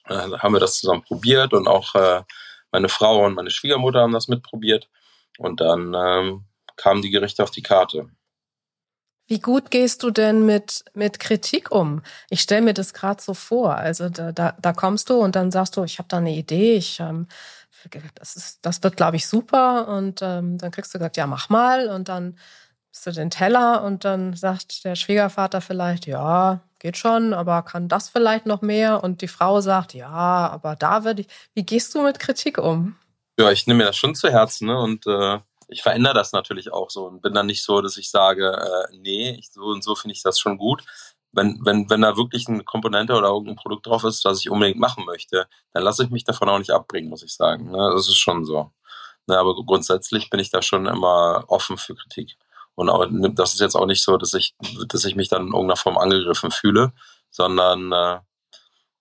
Dann 0.07 0.39
haben 0.39 0.53
wir 0.53 0.59
das 0.59 0.79
zusammen 0.79 1.03
probiert 1.03 1.53
und 1.53 1.67
auch 1.67 1.93
äh, 1.93 2.23
meine 2.71 2.89
Frau 2.89 3.25
und 3.25 3.35
meine 3.35 3.51
Schwiegermutter 3.51 4.01
haben 4.01 4.13
das 4.13 4.27
mitprobiert. 4.27 4.89
Und 5.37 5.61
dann 5.61 5.93
ähm, 5.95 6.45
kamen 6.79 7.01
die 7.01 7.11
Gerichte 7.11 7.43
auf 7.43 7.51
die 7.51 7.61
Karte. 7.61 8.09
Wie 9.27 9.39
gut 9.39 9.69
gehst 9.69 10.01
du 10.01 10.09
denn 10.09 10.45
mit, 10.47 10.83
mit 10.95 11.19
Kritik 11.19 11.71
um? 11.71 12.01
Ich 12.31 12.41
stelle 12.41 12.63
mir 12.63 12.73
das 12.73 12.95
gerade 12.95 13.21
so 13.21 13.35
vor. 13.35 13.75
Also 13.75 14.09
da, 14.09 14.31
da, 14.31 14.55
da 14.59 14.73
kommst 14.73 15.11
du 15.11 15.19
und 15.19 15.35
dann 15.35 15.51
sagst 15.51 15.77
du, 15.77 15.83
ich 15.83 15.99
habe 15.99 16.09
da 16.09 16.17
eine 16.17 16.33
Idee, 16.33 16.75
ich, 16.77 16.99
ähm, 16.99 17.27
das, 18.15 18.35
ist, 18.35 18.59
das 18.63 18.81
wird, 18.81 18.97
glaube 18.97 19.17
ich, 19.17 19.27
super. 19.27 19.87
Und 19.87 20.21
ähm, 20.23 20.57
dann 20.57 20.71
kriegst 20.71 20.93
du 20.93 20.97
gesagt, 20.97 21.15
ja, 21.15 21.27
mach 21.27 21.49
mal. 21.49 21.89
Und 21.89 22.09
dann 22.09 22.39
bist 22.91 23.05
du 23.05 23.11
den 23.11 23.29
Teller 23.29 23.83
und 23.83 24.03
dann 24.03 24.33
sagt 24.33 24.83
der 24.83 24.95
Schwiegervater 24.95 25.61
vielleicht, 25.61 26.07
ja, 26.07 26.61
geht 26.79 26.97
schon, 26.97 27.35
aber 27.35 27.61
kann 27.61 27.87
das 27.87 28.09
vielleicht 28.09 28.47
noch 28.47 28.63
mehr? 28.63 29.03
Und 29.03 29.21
die 29.21 29.27
Frau 29.27 29.61
sagt, 29.61 29.93
ja, 29.93 30.09
aber 30.09 30.75
da 30.75 31.03
würde 31.03 31.21
ich. 31.21 31.27
Wie 31.53 31.63
gehst 31.63 31.93
du 31.93 32.01
mit 32.01 32.19
Kritik 32.19 32.57
um? 32.57 32.95
Ja, 33.37 33.51
ich 33.51 33.67
nehme 33.67 33.79
mir 33.79 33.85
das 33.85 33.97
schon 33.97 34.15
zu 34.15 34.29
Herzen 34.29 34.67
ne? 34.67 34.79
und 34.79 35.05
äh, 35.05 35.39
ich 35.69 35.81
verändere 35.81 36.13
das 36.13 36.31
natürlich 36.31 36.73
auch 36.73 36.89
so 36.89 37.05
und 37.05 37.21
bin 37.21 37.33
dann 37.33 37.45
nicht 37.45 37.63
so, 37.63 37.81
dass 37.81 37.97
ich 37.97 38.09
sage, 38.09 38.51
äh, 38.51 38.97
nee, 38.97 39.31
ich, 39.39 39.51
so 39.51 39.65
und 39.65 39.83
so 39.83 39.95
finde 39.95 40.13
ich 40.13 40.23
das 40.23 40.39
schon 40.39 40.57
gut. 40.57 40.83
Wenn, 41.31 41.59
wenn, 41.63 41.89
wenn 41.89 42.01
da 42.01 42.17
wirklich 42.17 42.47
eine 42.47 42.63
Komponente 42.63 43.13
oder 43.13 43.27
irgendein 43.29 43.55
Produkt 43.55 43.85
drauf 43.85 44.03
ist, 44.03 44.25
das 44.25 44.39
ich 44.39 44.49
unbedingt 44.49 44.79
machen 44.79 45.05
möchte, 45.05 45.47
dann 45.73 45.83
lasse 45.83 46.03
ich 46.03 46.09
mich 46.09 46.23
davon 46.23 46.49
auch 46.49 46.57
nicht 46.57 46.71
abbringen, 46.71 47.09
muss 47.09 47.23
ich 47.23 47.35
sagen. 47.35 47.71
Ne? 47.71 47.91
Das 47.93 48.07
ist 48.07 48.17
schon 48.17 48.45
so. 48.45 48.71
Ne, 49.27 49.37
aber 49.37 49.53
grundsätzlich 49.63 50.31
bin 50.31 50.39
ich 50.39 50.49
da 50.49 50.63
schon 50.63 50.87
immer 50.87 51.45
offen 51.47 51.77
für 51.77 51.93
Kritik. 51.93 52.35
Und 52.73 52.89
auch, 52.89 53.05
das 53.11 53.53
ist 53.53 53.59
jetzt 53.59 53.75
auch 53.75 53.85
nicht 53.85 54.01
so, 54.01 54.17
dass 54.17 54.33
ich, 54.33 54.55
dass 54.87 55.05
ich 55.05 55.15
mich 55.15 55.27
dann 55.29 55.43
in 55.43 55.53
irgendeiner 55.53 55.75
Form 55.75 55.97
angegriffen 55.99 56.49
fühle, 56.49 56.93
sondern 57.29 57.91
äh, 57.91 58.19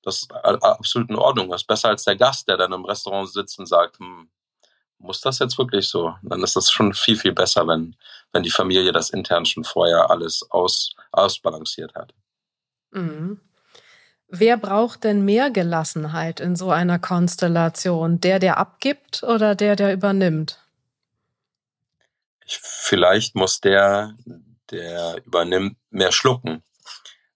das 0.03 0.19
ist 0.19 0.33
absolut 0.33 1.09
in 1.09 1.17
Ordnung. 1.17 1.49
Das 1.49 1.63
ist 1.63 1.67
besser 1.67 1.89
als 1.89 2.05
der 2.05 2.17
Gast, 2.17 2.47
der 2.49 2.59
dann 2.59 2.73
im 2.73 2.85
Restaurant 2.85 3.31
sitzt 3.31 3.59
und 3.59 3.67
sagt, 3.67 3.99
hm, 4.01 4.29
muss 4.99 5.21
das 5.21 5.39
jetzt 5.39 5.59
wirklich 5.59 5.89
so? 5.89 6.15
Dann 6.23 6.43
ist 6.43 6.57
das 6.57 6.71
schon 6.71 6.93
viel, 6.93 7.17
viel 7.17 7.33
besser, 7.33 7.67
wenn, 7.67 7.97
wenn 8.33 8.43
die 8.43 8.51
Familie 8.51 8.93
das 8.93 9.11
intern 9.11 9.47
schon 9.47 9.65
vorher 9.65 10.11
alles 10.11 10.45
aus, 10.51 10.95
ausbalanciert 11.13 11.95
hat. 11.95 12.15
Mhm. 12.91 13.41
Wer 14.29 14.59
braucht 14.59 15.05
denn 15.05 15.25
mehr 15.25 15.51
Gelassenheit 15.51 16.41
in 16.41 16.55
so 16.55 16.71
einer 16.71 16.99
Konstellation? 16.99 18.21
Der, 18.21 18.39
der 18.39 18.59
abgibt 18.59 19.23
oder 19.23 19.55
der, 19.55 19.75
der 19.75 19.93
übernimmt? 19.93 20.63
Ich, 22.45 22.59
vielleicht 22.63 23.35
muss 23.35 23.61
der, 23.61 24.15
der 24.71 25.23
übernimmt, 25.25 25.79
mehr 25.91 26.13
schlucken. 26.13 26.63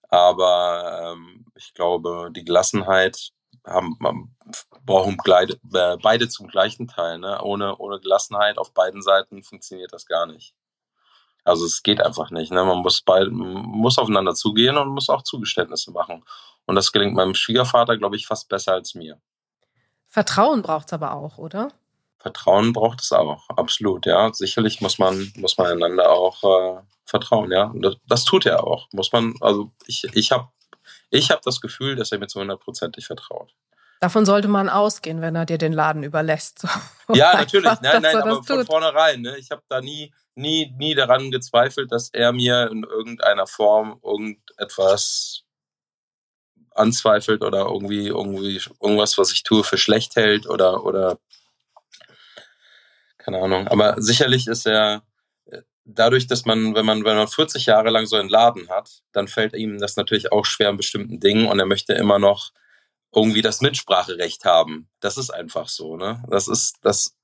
Aber 0.08 1.14
ähm, 1.14 1.46
ich 1.54 1.72
glaube, 1.72 2.30
die 2.36 2.44
Gelassenheit 2.44 3.30
haben, 3.64 4.36
brauchen 4.84 5.16
beide, 5.24 5.54
äh, 5.72 5.96
beide 6.02 6.28
zum 6.28 6.48
gleichen 6.48 6.88
Teil. 6.88 7.18
Ne? 7.18 7.40
Ohne, 7.42 7.76
ohne 7.76 8.00
Gelassenheit 8.00 8.58
auf 8.58 8.72
beiden 8.72 9.02
Seiten 9.02 9.42
funktioniert 9.42 9.92
das 9.92 10.06
gar 10.06 10.26
nicht. 10.26 10.54
Also 11.44 11.66
es 11.66 11.82
geht 11.82 12.00
einfach 12.00 12.30
nicht. 12.30 12.52
Ne? 12.52 12.64
Man 12.64 12.78
muss, 12.78 13.02
beid, 13.02 13.28
muss 13.30 13.98
aufeinander 13.98 14.34
zugehen 14.34 14.76
und 14.76 14.88
muss 14.88 15.08
auch 15.08 15.22
Zugeständnisse 15.22 15.90
machen. 15.90 16.24
Und 16.66 16.76
das 16.76 16.92
gelingt 16.92 17.14
meinem 17.14 17.34
Schwiegervater, 17.34 17.96
glaube 17.96 18.16
ich, 18.16 18.26
fast 18.26 18.48
besser 18.48 18.74
als 18.74 18.94
mir. 18.94 19.20
Vertrauen 20.06 20.62
braucht 20.62 20.86
es 20.86 20.92
aber 20.92 21.14
auch, 21.14 21.38
oder? 21.38 21.72
Vertrauen 22.18 22.72
braucht 22.72 23.00
es 23.00 23.10
auch, 23.10 23.48
absolut, 23.48 24.06
ja. 24.06 24.32
Sicherlich 24.32 24.80
muss 24.80 24.98
man, 24.98 25.32
muss 25.36 25.58
man 25.58 25.66
einander 25.68 26.10
auch 26.10 26.42
äh, 26.44 26.82
vertrauen, 27.04 27.50
ja. 27.50 27.64
Und 27.64 27.82
das, 27.82 27.96
das, 28.06 28.24
tut 28.24 28.46
er 28.46 28.64
auch. 28.64 28.86
Muss 28.92 29.10
man, 29.10 29.34
also 29.40 29.72
ich, 29.86 30.04
ich 30.12 30.30
habe 30.30 30.48
ich 31.10 31.30
hab 31.30 31.42
das 31.42 31.60
Gefühl, 31.60 31.96
dass 31.96 32.12
er 32.12 32.18
mir 32.18 32.28
zu 32.28 32.40
hundertprozentig 32.40 33.06
vertraut. 33.06 33.52
Davon 34.02 34.26
sollte 34.26 34.48
man 34.48 34.68
ausgehen, 34.68 35.20
wenn 35.20 35.36
er 35.36 35.46
dir 35.46 35.58
den 35.58 35.72
Laden 35.72 36.02
überlässt. 36.02 36.66
So 37.08 37.14
ja, 37.14 37.34
natürlich. 37.34 37.68
Einfach, 37.68 37.82
nein, 37.82 38.02
nein, 38.02 38.16
aber 38.16 38.42
von 38.42 38.64
vornherein. 38.64 39.20
Ne? 39.22 39.36
Ich 39.36 39.50
habe 39.50 39.62
da 39.68 39.80
nie, 39.80 40.14
nie, 40.36 40.72
nie 40.78 40.94
daran 40.94 41.30
gezweifelt, 41.32 41.90
dass 41.90 42.10
er 42.10 42.32
mir 42.32 42.70
in 42.70 42.84
irgendeiner 42.84 43.46
Form 43.46 44.00
irgendetwas 44.02 45.42
anzweifelt 46.70 47.42
oder 47.42 47.66
irgendwie, 47.66 48.06
irgendwie 48.06 48.60
irgendwas, 48.80 49.18
was 49.18 49.32
ich 49.32 49.42
tue, 49.42 49.64
für 49.64 49.78
schlecht 49.78 50.14
hält 50.16 50.48
oder, 50.48 50.84
oder 50.84 51.18
keine 53.18 53.42
Ahnung. 53.42 53.66
Aber 53.68 54.00
sicherlich 54.00 54.46
ist 54.46 54.66
er 54.66 55.02
äh, 55.46 55.62
dadurch, 55.84 56.28
dass 56.28 56.44
man, 56.44 56.74
wenn 56.74 56.86
man, 56.86 57.04
wenn 57.04 57.16
man 57.16 57.28
40 57.28 57.66
Jahre 57.66 57.90
lang 57.90 58.06
so 58.06 58.16
einen 58.16 58.28
Laden 58.28 58.68
hat, 58.70 59.02
dann 59.12 59.28
fällt 59.28 59.54
ihm 59.54 59.78
das 59.78 59.96
natürlich 59.96 60.32
auch 60.32 60.46
schwer 60.46 60.70
in 60.70 60.76
bestimmten 60.76 61.20
Dingen 61.20 61.46
und 61.46 61.58
er 61.58 61.66
möchte 61.66 61.94
immer 61.94 62.20
noch 62.20 62.52
irgendwie 63.14 63.42
das 63.42 63.60
Mitspracherecht 63.60 64.44
haben. 64.44 64.88
Das 65.00 65.18
ist 65.18 65.30
einfach 65.30 65.68
so, 65.68 65.96
ne? 65.96 66.22
Das 66.28 66.48
ist, 66.48 66.76
das, 66.82 67.14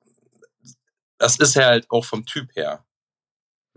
das 1.19 1.37
ist 1.37 1.57
halt 1.57 1.91
auch 1.91 2.05
vom 2.05 2.27
Typ 2.27 2.55
her. 2.55 2.85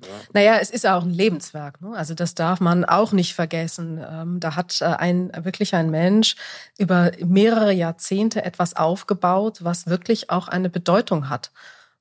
Ja. 0.01 0.07
Naja, 0.33 0.57
es 0.59 0.71
ist 0.71 0.87
auch 0.87 1.03
ein 1.03 1.11
Lebenswerk. 1.11 1.81
Ne? 1.81 1.95
Also 1.95 2.13
das 2.13 2.33
darf 2.33 2.59
man 2.59 2.85
auch 2.85 3.11
nicht 3.11 3.35
vergessen. 3.35 4.03
Ähm, 4.09 4.39
da 4.39 4.55
hat 4.55 4.81
äh, 4.81 4.85
ein 4.85 5.31
wirklich 5.43 5.75
ein 5.75 5.91
Mensch 5.91 6.35
über 6.77 7.11
mehrere 7.23 7.71
Jahrzehnte 7.71 8.43
etwas 8.43 8.75
aufgebaut, 8.75 9.63
was 9.63 9.87
wirklich 9.87 10.29
auch 10.31 10.47
eine 10.47 10.69
Bedeutung 10.69 11.29
hat. 11.29 11.51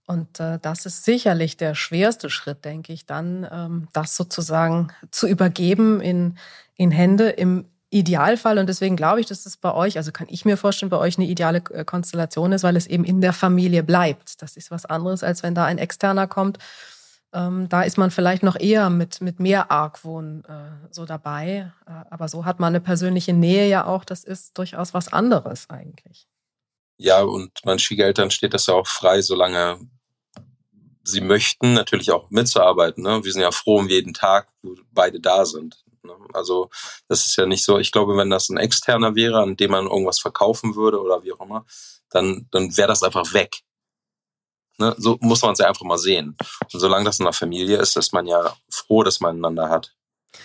Und 0.07 0.40
äh, 0.40 0.59
das 0.61 0.87
ist 0.87 1.05
sicherlich 1.05 1.57
der 1.57 1.75
schwerste 1.75 2.31
Schritt, 2.31 2.64
denke 2.64 2.93
ich, 2.93 3.07
dann 3.07 3.47
ähm, 3.50 3.88
das 3.93 4.17
sozusagen 4.17 4.88
zu 5.11 5.29
übergeben 5.29 6.00
in, 6.00 6.38
in 6.75 6.90
Hände 6.90 7.29
im 7.29 7.67
Idealfall. 7.91 8.59
Und 8.59 8.69
deswegen 8.69 8.97
glaube 8.97 9.21
ich, 9.21 9.27
dass 9.27 9.47
es 9.47 9.57
bei 9.57 9.75
euch, 9.75 9.97
also 9.97 10.13
kann 10.13 10.29
ich 10.31 10.45
mir 10.45 10.57
vorstellen, 10.57 10.91
bei 10.91 10.99
euch 10.99 11.19
eine 11.19 11.27
ideale 11.27 11.63
äh, 11.71 11.85
Konstellation 11.85 12.53
ist, 12.53 12.63
weil 12.63 12.77
es 12.77 12.87
eben 12.87 13.05
in 13.05 13.21
der 13.21 13.33
Familie 13.33 13.83
bleibt. 13.83 14.41
Das 14.43 14.57
ist 14.57 14.71
was 14.71 14.87
anderes, 14.87 15.23
als 15.23 15.43
wenn 15.43 15.55
da 15.55 15.65
ein 15.65 15.79
Externer 15.79 16.27
kommt 16.27 16.59
ähm, 17.33 17.69
da 17.69 17.83
ist 17.83 17.97
man 17.97 18.11
vielleicht 18.11 18.43
noch 18.43 18.59
eher 18.59 18.91
mit, 18.91 19.21
mit 19.21 19.39
mehr 19.39 19.71
Argwohn 19.71 20.45
äh, 20.49 20.93
so 20.93 21.07
dabei. 21.07 21.73
Äh, 21.87 21.91
aber 22.11 22.29
so 22.29 22.45
hat 22.45 22.59
man 22.59 22.69
eine 22.69 22.81
persönliche 22.81 23.33
Nähe 23.33 23.69
ja 23.69 23.87
auch. 23.87 24.05
Das 24.05 24.25
ist 24.25 24.59
durchaus 24.59 24.95
was 24.95 25.13
anderes 25.13 25.71
eigentlich. 25.71 26.27
Ja, 26.97 27.23
und 27.23 27.65
meinen 27.65 27.79
Schwiegereltern 27.79 28.31
steht 28.31 28.53
das 28.53 28.67
ja 28.67 28.75
auch 28.75 28.87
frei, 28.87 29.23
solange 29.23 29.79
sie 31.05 31.21
möchten, 31.21 31.73
natürlich 31.73 32.11
auch 32.11 32.31
mitzuarbeiten. 32.31 33.05
Ne? 33.05 33.25
Wir 33.25 33.33
sind 33.33 33.43
ja 33.43 33.53
froh 33.53 33.79
um 33.79 33.89
jeden 33.89 34.13
Tag, 34.13 34.49
wo 34.63 34.75
beide 34.93 35.21
da 35.21 35.47
sind. 35.47 35.80
Ne? 36.02 36.14
Also 36.33 36.71
das 37.09 37.26
ist 37.26 37.37
ja 37.37 37.47
nicht 37.47 37.64
so, 37.64 37.78
ich 37.78 37.92
glaube, 37.92 38.16
wenn 38.16 38.30
das 38.30 38.49
ein 38.49 38.57
externer 38.57 39.14
wäre, 39.14 39.40
an 39.40 39.57
dem 39.57 39.71
man 39.71 39.87
irgendwas 39.87 40.21
verkaufen 40.21 40.76
würde 40.76 41.00
oder 41.00 41.23
wie 41.23 41.33
auch 41.33 41.40
immer, 41.40 41.64
dann, 42.11 42.49
dann 42.50 42.76
wäre 42.76 42.88
das 42.88 43.02
einfach 43.02 43.33
weg. 43.33 43.61
Ne? 44.78 44.95
So 44.99 45.19
muss 45.21 45.42
man 45.42 45.52
es 45.52 45.59
ja 45.59 45.69
einfach 45.69 45.85
mal 45.85 45.99
sehen. 45.99 46.37
Und 46.73 46.80
solange 46.80 47.04
das 47.04 47.19
in 47.19 47.26
der 47.26 47.35
Familie 47.35 47.78
ist, 47.78 47.97
ist 47.97 48.12
man 48.12 48.26
ja 48.26 48.54
froh, 48.71 49.02
dass 49.02 49.21
man 49.21 49.37
einander 49.37 49.69
hat. 49.69 49.95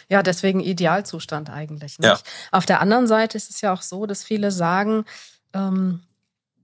Ja, 0.10 0.24
deswegen 0.24 0.60
Idealzustand 0.60 1.50
eigentlich. 1.50 2.00
Nicht? 2.00 2.04
Ja. 2.10 2.20
Auf 2.52 2.66
der 2.66 2.82
anderen 2.82 3.08
Seite 3.08 3.38
ist 3.38 3.50
es 3.50 3.62
ja 3.62 3.72
auch 3.74 3.82
so, 3.82 4.06
dass 4.06 4.24
viele 4.24 4.52
sagen, 4.52 5.06
ähm, 5.54 6.04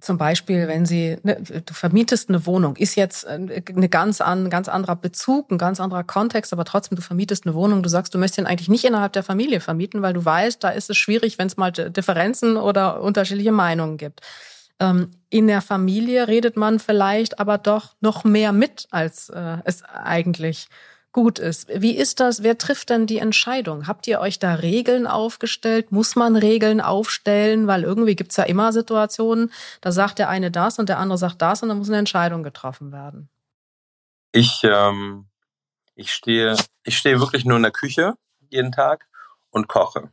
zum 0.01 0.17
Beispiel, 0.17 0.67
wenn 0.67 0.86
sie, 0.86 1.17
ne, 1.24 1.41
du 1.41 1.74
vermietest 1.74 2.29
eine 2.29 2.46
Wohnung, 2.46 2.75
ist 2.75 2.96
jetzt 2.96 3.24
äh, 3.25 3.62
eine 3.75 3.88
ganz 3.89 4.20
an, 4.20 4.50
ganz 4.50 4.67
anderer 4.67 4.96
Bezug, 4.96 5.51
ein 5.51 5.58
ganz 5.58 5.79
anderer 5.79 6.03
Kontext, 6.03 6.51
aber 6.51 6.65
trotzdem, 6.65 6.96
du 6.96 7.01
vermietest 7.01 7.46
eine 7.46 7.55
Wohnung, 7.55 7.84
du 7.84 7.89
sagst, 7.89 8.13
du 8.13 8.17
möchtest 8.17 8.39
ihn 8.39 8.48
eigentlich 8.48 8.70
nicht 8.70 8.84
innerhalb 8.84 9.13
der 9.13 9.24
Familie 9.24 9.60
vermieten, 9.60 10.01
weil 10.01 10.13
du 10.13 10.25
weißt, 10.25 10.63
da 10.63 10.70
ist 10.70 10.89
es 10.89 10.98
schwierig, 10.98 11.38
wenn 11.38 11.48
es 11.48 11.58
mal 11.58 11.72
Differenzen 11.72 12.58
oder 12.58 13.01
unterschiedliche 13.01 13.51
Meinungen 13.51 13.98
gibt. 13.98 14.22
Ähm, 14.79 15.12
in 15.29 15.48
der 15.48 15.62
Familie 15.62 16.27
redet 16.27 16.58
man 16.58 16.79
vielleicht 16.79 17.39
aber 17.39 17.60
doch 17.60 17.96
noch 18.01 18.24
mehr 18.24 18.51
mit, 18.51 18.88
als 18.89 19.29
äh, 19.29 19.58
es 19.63 19.84
eigentlich 19.84 20.67
gut 21.12 21.39
ist. 21.39 21.68
Wie 21.70 21.96
ist 21.96 22.20
das? 22.20 22.44
Wer 22.44 22.58
trifft 22.58 22.89
denn 22.89 23.06
die 23.06 23.18
Entscheidung? 23.18 23.88
Habt 23.88 24.08
ihr 24.08 24.20
euch 24.20 24.39
da 24.39 24.56
Regeln 24.56 25.08
aufgestellt? 25.08 25.91
Muss 25.91 26.15
man 26.15 26.36
Regeln 26.36 26.82
aufstellen? 26.82 27.68
Weil 27.68 27.84
irgendwie 27.84 28.15
gibt's 28.15 28.38
ja 28.38 28.44
immer 28.46 28.72
Situationen, 28.72 29.51
da 29.82 29.91
sagt 29.91 30.20
der 30.20 30.30
eine 30.30 30.51
das 30.51 30.80
und 30.80 30.89
der 30.89 31.00
andere 31.00 31.18
sagt 31.18 31.41
das 31.41 31.63
und 31.63 31.70
dann 31.70 31.77
muss 31.77 31.89
eine 31.89 31.98
Entscheidung 31.98 32.44
getroffen 32.44 32.91
werden. 32.91 33.30
Ich, 34.32 34.62
ähm, 34.63 35.27
ich 35.96 36.13
stehe, 36.13 36.56
ich 36.84 36.98
stehe 36.98 37.20
wirklich 37.20 37.46
nur 37.46 37.58
in 37.58 37.63
der 37.63 37.72
Küche 37.72 38.15
jeden 38.50 38.72
Tag 38.72 39.08
und 39.50 39.68
koche 39.68 40.12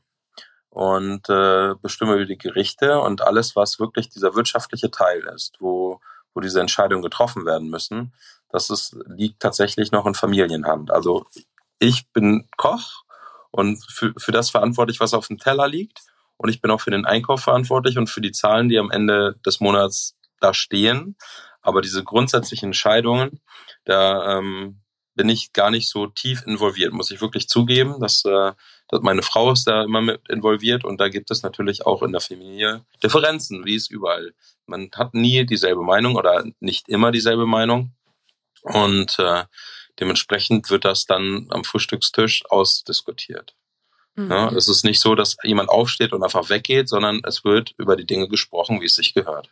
und 0.71 1.29
äh, 1.29 1.75
bestimme 1.81 2.15
über 2.15 2.27
die 2.27 2.39
Gerichte 2.39 3.01
und 3.01 3.23
alles, 3.23 3.57
was 3.57 3.81
wirklich 3.81 4.09
dieser 4.09 4.35
wirtschaftliche 4.35 4.91
Teil 4.91 5.21
ist, 5.35 5.57
wo, 5.61 6.01
wo 6.35 6.41
diese 6.41 6.61
Entscheidungen 6.61 7.03
getroffen 7.03 7.47
werden 7.47 7.71
müssen, 7.71 8.13
das 8.51 8.71
ist, 8.71 8.97
liegt 9.07 9.41
tatsächlich 9.41 9.93
noch 9.93 10.07
in 10.07 10.15
Familienhand. 10.15 10.91
Also 10.91 11.27
ich 11.79 12.11
bin 12.13 12.49
Koch 12.57 13.05
und 13.51 13.83
für, 13.91 14.13
für 14.17 14.33
das 14.33 14.51
verantwortlich, 14.51 15.01
was 15.01 15.15
auf 15.15 15.29
dem 15.29 15.39
Teller 15.39 15.69
liegt. 15.69 16.01
Und 16.37 16.51
ich 16.51 16.61
bin 16.61 16.71
auch 16.71 16.81
für 16.81 16.91
den 16.91 17.05
Einkauf 17.05 17.41
verantwortlich 17.41 17.99
und 17.99 18.09
für 18.09 18.21
die 18.21 18.33
Zahlen, 18.33 18.69
die 18.69 18.79
am 18.79 18.91
Ende 18.91 19.37
des 19.45 19.61
Monats 19.61 20.17
da 20.41 20.55
stehen. 20.55 21.17
Aber 21.61 21.83
diese 21.83 22.05
grundsätzlichen 22.05 22.69
Entscheidungen, 22.69 23.41
da 23.85 24.39
ähm, 24.39 24.81
bin 25.15 25.29
ich 25.29 25.53
gar 25.53 25.71
nicht 25.71 25.89
so 25.89 26.07
tief 26.07 26.45
involviert, 26.47 26.93
muss 26.93 27.11
ich 27.11 27.21
wirklich 27.21 27.49
zugeben. 27.49 28.01
Dass, 28.01 28.25
äh, 28.25 28.53
dass 28.89 29.03
meine 29.03 29.23
Frau 29.23 29.53
ist 29.53 29.65
da 29.65 29.83
immer 29.83 30.01
mit 30.01 30.21
involviert 30.29 30.85
und 30.85 31.01
da 31.01 31.09
gibt 31.09 31.31
es 31.31 31.43
natürlich 31.43 31.85
auch 31.85 32.03
in 32.03 32.13
der 32.13 32.21
Familie 32.21 32.85
Differenzen, 33.03 33.65
wie 33.65 33.75
es 33.75 33.91
überall. 33.91 34.33
Man 34.67 34.91
hat 34.95 35.15
nie 35.15 35.45
dieselbe 35.45 35.83
Meinung 35.83 36.15
oder 36.15 36.45
nicht 36.61 36.89
immer 36.89 37.11
dieselbe 37.11 37.47
Meinung. 37.47 37.93
Und 38.63 39.19
äh, 39.19 39.45
dementsprechend 40.01 40.71
wird 40.71 40.85
das 40.85 41.07
dann 41.07 41.47
am 41.51 41.65
Frühstückstisch 41.65 42.45
ausdiskutiert. 42.49 43.55
Mhm. 44.15 44.31
Ja, 44.31 44.49
es 44.51 44.69
ist 44.69 44.85
nicht 44.85 45.01
so, 45.01 45.15
dass 45.15 45.37
jemand 45.43 45.69
aufsteht 45.69 46.13
und 46.13 46.23
einfach 46.23 46.49
weggeht, 46.49 46.89
sondern 46.89 47.21
es 47.25 47.45
wird 47.45 47.75
über 47.79 47.97
die 47.97 48.07
Dinge 48.07 48.29
gesprochen, 48.29 48.81
wie 48.81 48.87
es 48.87 48.95
sich 48.95 49.15
gehört. 49.15 49.51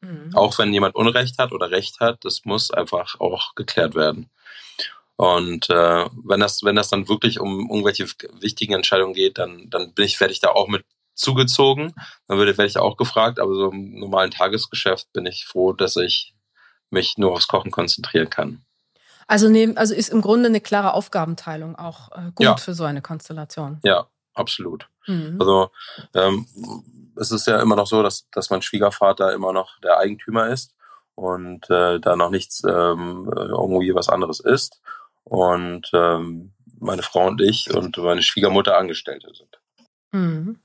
Mhm. 0.00 0.30
Auch 0.34 0.58
wenn 0.58 0.72
jemand 0.72 0.94
Unrecht 0.94 1.38
hat 1.38 1.52
oder 1.52 1.70
Recht 1.70 2.00
hat, 2.00 2.24
das 2.24 2.44
muss 2.44 2.70
einfach 2.70 3.20
auch 3.20 3.54
geklärt 3.54 3.94
werden. 3.94 4.30
Und 5.16 5.70
äh, 5.70 6.06
wenn 6.24 6.40
das, 6.40 6.64
wenn 6.64 6.74
das 6.74 6.88
dann 6.88 7.08
wirklich 7.08 7.38
um 7.38 7.70
irgendwelche 7.70 8.06
wichtigen 8.40 8.74
Entscheidungen 8.74 9.14
geht, 9.14 9.38
dann, 9.38 9.70
dann 9.70 9.94
bin 9.94 10.04
ich, 10.06 10.18
werde 10.18 10.32
ich 10.32 10.40
da 10.40 10.48
auch 10.48 10.66
mit 10.66 10.84
zugezogen. 11.14 11.94
Dann 12.26 12.38
würde, 12.38 12.58
werde 12.58 12.68
ich 12.68 12.78
auch 12.78 12.96
gefragt, 12.96 13.38
aber 13.38 13.54
so 13.54 13.70
im 13.70 13.98
normalen 14.00 14.32
Tagesgeschäft 14.32 15.12
bin 15.12 15.26
ich 15.26 15.46
froh, 15.46 15.72
dass 15.72 15.96
ich 15.96 16.33
mich 16.94 17.18
nur 17.18 17.32
aufs 17.32 17.48
Kochen 17.48 17.70
konzentrieren 17.70 18.30
kann. 18.30 18.64
Also, 19.26 19.48
nehm, 19.48 19.76
also 19.76 19.94
ist 19.94 20.08
im 20.08 20.22
Grunde 20.22 20.48
eine 20.48 20.60
klare 20.60 20.94
Aufgabenteilung 20.94 21.76
auch 21.76 22.12
äh, 22.12 22.30
gut 22.34 22.44
ja. 22.44 22.56
für 22.56 22.74
so 22.74 22.84
eine 22.84 23.02
Konstellation. 23.02 23.80
Ja, 23.82 24.06
absolut. 24.34 24.88
Mhm. 25.06 25.36
Also 25.38 25.70
ähm, 26.14 26.46
es 27.16 27.30
ist 27.30 27.46
ja 27.46 27.60
immer 27.60 27.76
noch 27.76 27.86
so, 27.86 28.02
dass, 28.02 28.28
dass 28.30 28.50
mein 28.50 28.62
Schwiegervater 28.62 29.32
immer 29.32 29.52
noch 29.52 29.78
der 29.80 29.98
Eigentümer 29.98 30.48
ist 30.48 30.74
und 31.14 31.68
äh, 31.70 32.00
da 32.00 32.16
noch 32.16 32.30
nichts 32.30 32.62
ähm, 32.64 33.30
irgendwie 33.34 33.94
was 33.94 34.08
anderes 34.08 34.40
ist. 34.40 34.80
Und 35.24 35.90
ähm, 35.94 36.52
meine 36.80 37.02
Frau 37.02 37.26
und 37.26 37.40
ich 37.40 37.72
und 37.72 37.96
meine 37.96 38.22
Schwiegermutter 38.22 38.76
Angestellte 38.76 39.28
sind. 39.34 39.58
Mhm. 40.12 40.60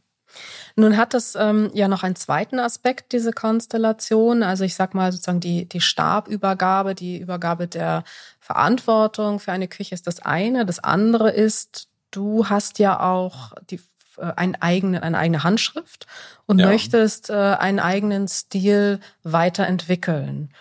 Nun 0.76 0.98
hat 0.98 1.14
es 1.14 1.36
ähm, 1.36 1.70
ja 1.74 1.88
noch 1.88 2.04
einen 2.04 2.16
zweiten 2.16 2.60
Aspekt, 2.60 3.12
diese 3.12 3.32
Konstellation. 3.32 4.44
Also 4.44 4.64
ich 4.64 4.76
sag 4.76 4.94
mal 4.94 5.12
sozusagen 5.12 5.40
die, 5.40 5.66
die 5.66 5.82
Stabübergabe, 5.82 6.96
die 6.96 7.18
Übergabe 7.18 7.68
der 7.68 8.04
Verantwortung 8.40 9.40
für 9.40 9.52
eine 9.52 9.68
Küche 9.68 9.96
ist 9.96 10.08
das 10.08 10.20
eine. 10.20 10.66
Das 10.66 10.80
andere 10.80 11.32
ist, 11.32 11.88
du 12.12 12.48
hast 12.48 12.80
ja 12.80 13.00
auch 13.00 13.54
die, 13.70 13.80
äh, 14.18 14.34
einen 14.36 14.56
eigenen, 14.56 15.02
eine 15.02 15.18
eigene 15.18 15.44
Handschrift 15.44 16.08
und 16.46 16.60
ja. 16.60 16.68
möchtest 16.68 17.30
äh, 17.30 17.34
einen 17.34 17.80
eigenen 17.80 18.28
Stil 18.28 19.00
weiterentwickeln. 19.24 20.52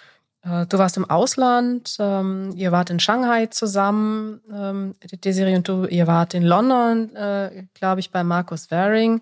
Äh, 0.42 0.66
du 0.66 0.78
warst 0.78 0.96
im 0.96 1.08
Ausland, 1.08 1.96
ähm, 1.98 2.52
ihr 2.56 2.72
wart 2.72 2.90
in 2.90 3.00
Shanghai 3.00 3.46
zusammen, 3.46 4.40
ähm, 4.52 4.94
Desiree 5.24 5.56
und 5.56 5.68
du, 5.68 5.84
ihr 5.86 6.06
wart 6.06 6.34
in 6.34 6.42
London, 6.42 7.14
äh, 7.16 7.64
glaube 7.74 8.00
ich, 8.00 8.10
bei 8.10 8.24
Markus 8.24 8.70
Waring 8.70 9.20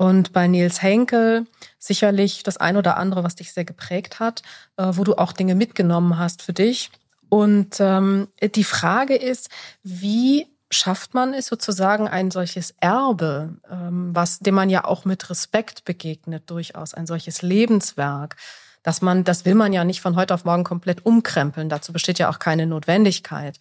und 0.00 0.32
bei 0.32 0.48
Nils 0.48 0.80
Henkel. 0.80 1.46
Sicherlich 1.78 2.42
das 2.42 2.56
ein 2.56 2.78
oder 2.78 2.96
andere, 2.96 3.22
was 3.22 3.34
dich 3.34 3.52
sehr 3.52 3.66
geprägt 3.66 4.18
hat, 4.18 4.40
äh, 4.78 4.86
wo 4.92 5.04
du 5.04 5.16
auch 5.16 5.32
Dinge 5.32 5.54
mitgenommen 5.54 6.18
hast 6.18 6.40
für 6.40 6.54
dich. 6.54 6.90
Und 7.28 7.76
ähm, 7.80 8.28
die 8.54 8.64
Frage 8.64 9.14
ist, 9.14 9.50
wie 9.82 10.46
schafft 10.70 11.12
man 11.12 11.34
es 11.34 11.46
sozusagen 11.46 12.08
ein 12.08 12.30
solches 12.30 12.74
Erbe, 12.80 13.56
ähm, 13.70 14.14
was 14.14 14.38
dem 14.38 14.54
man 14.54 14.70
ja 14.70 14.86
auch 14.86 15.04
mit 15.04 15.28
Respekt 15.28 15.84
begegnet, 15.84 16.48
durchaus 16.48 16.94
ein 16.94 17.06
solches 17.06 17.42
Lebenswerk 17.42 18.36
dass 18.82 19.02
man, 19.02 19.24
das 19.24 19.44
will 19.44 19.54
man 19.54 19.74
ja 19.74 19.84
nicht 19.84 20.00
von 20.00 20.16
heute 20.16 20.32
auf 20.32 20.46
morgen 20.46 20.64
komplett 20.64 21.04
umkrempeln. 21.04 21.68
Dazu 21.68 21.92
besteht 21.92 22.18
ja 22.18 22.30
auch 22.30 22.38
keine 22.38 22.66
Notwendigkeit. 22.66 23.58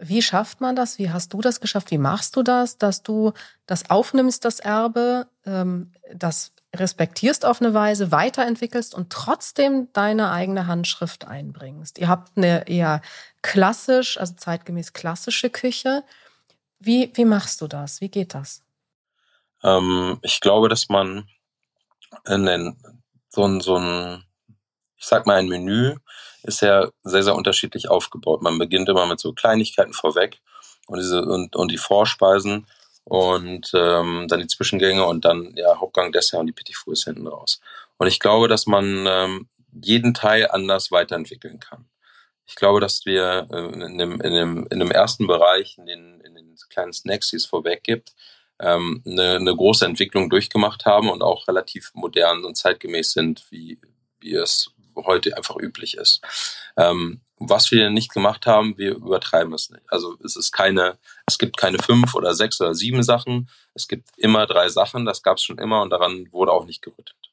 Wie 0.00 0.22
schafft 0.22 0.60
man 0.60 0.76
das? 0.76 0.98
Wie 0.98 1.10
hast 1.10 1.32
du 1.34 1.40
das 1.40 1.60
geschafft? 1.60 1.90
Wie 1.90 1.98
machst 1.98 2.34
du 2.34 2.42
das, 2.42 2.78
dass 2.78 3.02
du 3.02 3.32
das 3.66 3.90
aufnimmst, 3.90 4.44
das 4.44 4.58
Erbe, 4.58 5.26
ähm, 5.44 5.92
das 6.14 6.52
respektierst 6.74 7.44
auf 7.44 7.60
eine 7.60 7.74
Weise, 7.74 8.10
weiterentwickelst 8.10 8.94
und 8.94 9.10
trotzdem 9.12 9.88
deine 9.92 10.30
eigene 10.30 10.66
Handschrift 10.66 11.26
einbringst? 11.26 11.98
Ihr 11.98 12.08
habt 12.08 12.36
eine 12.36 12.66
eher 12.66 13.02
klassisch, 13.42 14.18
also 14.18 14.34
zeitgemäß 14.34 14.94
klassische 14.94 15.50
Küche. 15.50 16.02
Wie, 16.78 17.10
wie 17.14 17.26
machst 17.26 17.60
du 17.60 17.68
das? 17.68 18.00
Wie 18.00 18.08
geht 18.08 18.34
das? 18.34 18.62
Ähm, 19.62 20.18
ich 20.22 20.40
glaube, 20.40 20.70
dass 20.70 20.88
man 20.88 21.28
in 22.26 22.46
den, 22.46 22.76
so 23.28 23.44
ein, 23.44 23.60
so 23.60 23.76
ein 23.76 24.24
ich 25.00 25.06
sag 25.06 25.26
mal, 25.26 25.38
ein 25.38 25.48
Menü 25.48 25.96
ist 26.44 26.62
ja 26.62 26.88
sehr, 27.02 27.22
sehr 27.22 27.34
unterschiedlich 27.34 27.88
aufgebaut. 27.90 28.42
Man 28.42 28.58
beginnt 28.58 28.88
immer 28.88 29.06
mit 29.06 29.20
so 29.20 29.32
Kleinigkeiten 29.32 29.92
vorweg 29.92 30.40
und 30.86 30.98
diese 30.98 31.22
und, 31.22 31.56
und 31.56 31.70
die 31.70 31.78
Vorspeisen 31.78 32.66
und 33.04 33.70
ähm, 33.74 34.26
dann 34.28 34.40
die 34.40 34.46
Zwischengänge 34.46 35.04
und 35.04 35.24
dann 35.24 35.54
ja 35.56 35.78
Hauptgang, 35.78 36.12
Dessert 36.12 36.40
und 36.40 36.46
die 36.46 36.52
Petit 36.52 36.76
Four 36.76 36.92
ist 36.92 37.04
hinten 37.04 37.26
raus. 37.26 37.60
Und 37.98 38.06
ich 38.06 38.20
glaube, 38.20 38.48
dass 38.48 38.66
man 38.66 39.06
ähm, 39.06 39.48
jeden 39.72 40.14
Teil 40.14 40.48
anders 40.50 40.90
weiterentwickeln 40.90 41.60
kann. 41.60 41.86
Ich 42.46 42.56
glaube, 42.56 42.80
dass 42.80 43.06
wir 43.06 43.46
äh, 43.52 43.84
in, 43.84 43.98
dem, 43.98 44.20
in, 44.20 44.32
dem, 44.32 44.66
in 44.70 44.80
dem 44.80 44.90
ersten 44.90 45.26
Bereich, 45.26 45.78
in 45.78 45.86
den, 45.86 46.20
in 46.20 46.34
den 46.34 46.56
kleinen 46.68 46.92
Snacks, 46.92 47.30
die 47.30 47.36
es 47.36 47.46
vorweg 47.46 47.84
gibt, 47.84 48.12
ähm, 48.58 49.02
eine, 49.06 49.36
eine 49.36 49.54
große 49.54 49.84
Entwicklung 49.84 50.28
durchgemacht 50.30 50.84
haben 50.84 51.10
und 51.10 51.22
auch 51.22 51.48
relativ 51.48 51.92
modern 51.94 52.44
und 52.44 52.56
zeitgemäß 52.56 53.12
sind, 53.12 53.44
wie, 53.50 53.80
wie 54.20 54.34
es 54.34 54.70
heute 54.96 55.36
einfach 55.36 55.56
üblich 55.56 55.96
ist. 55.96 56.20
Ähm, 56.76 57.20
was 57.36 57.70
wir 57.70 57.90
nicht 57.90 58.12
gemacht 58.12 58.46
haben, 58.46 58.76
wir 58.76 58.96
übertreiben 58.96 59.54
es 59.54 59.70
nicht. 59.70 59.82
Also 59.90 60.16
es 60.22 60.36
ist 60.36 60.52
keine, 60.52 60.98
es 61.26 61.38
gibt 61.38 61.56
keine 61.56 61.78
fünf 61.78 62.14
oder 62.14 62.34
sechs 62.34 62.60
oder 62.60 62.74
sieben 62.74 63.02
Sachen. 63.02 63.48
Es 63.74 63.88
gibt 63.88 64.10
immer 64.18 64.46
drei 64.46 64.68
Sachen, 64.68 65.06
das 65.06 65.22
gab 65.22 65.38
es 65.38 65.44
schon 65.44 65.58
immer 65.58 65.80
und 65.80 65.90
daran 65.90 66.30
wurde 66.32 66.52
auch 66.52 66.66
nicht 66.66 66.82
gerüttelt. 66.82 67.30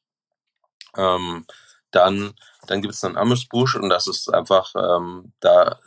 Ähm, 0.96 1.46
dann, 1.91 2.34
dann 2.67 2.82
gibt 2.82 2.93
es 2.93 3.02
dann 3.02 3.17
Amüsbusch 3.17 3.76
und 3.76 3.89
das 3.89 4.08
ist 4.08 4.34
einfach, 4.34 4.74
ähm, 4.76 5.34
da 5.39 5.80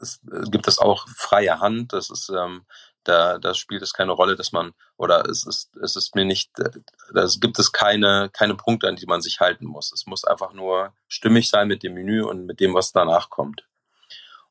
es, 0.00 0.20
gibt 0.50 0.68
es 0.68 0.78
auch 0.78 1.06
freie 1.08 1.60
Hand. 1.60 1.92
Das 1.92 2.10
ist 2.10 2.28
ähm, 2.28 2.64
da, 3.08 3.38
da 3.38 3.54
spielt 3.54 3.82
es 3.82 3.92
keine 3.92 4.12
Rolle, 4.12 4.36
dass 4.36 4.52
man, 4.52 4.72
oder 4.96 5.28
es 5.28 5.46
ist, 5.46 5.76
es 5.76 5.96
ist 5.96 6.14
mir 6.14 6.24
nicht, 6.24 6.50
da 6.56 7.26
gibt 7.40 7.58
es 7.58 7.72
keine, 7.72 8.30
keine 8.32 8.54
Punkte, 8.54 8.88
an 8.88 8.96
die 8.96 9.06
man 9.06 9.22
sich 9.22 9.40
halten 9.40 9.66
muss. 9.66 9.92
Es 9.92 10.06
muss 10.06 10.24
einfach 10.24 10.52
nur 10.52 10.92
stimmig 11.08 11.48
sein 11.48 11.68
mit 11.68 11.82
dem 11.82 11.94
Menü 11.94 12.22
und 12.22 12.46
mit 12.46 12.60
dem, 12.60 12.74
was 12.74 12.92
danach 12.92 13.30
kommt. 13.30 13.66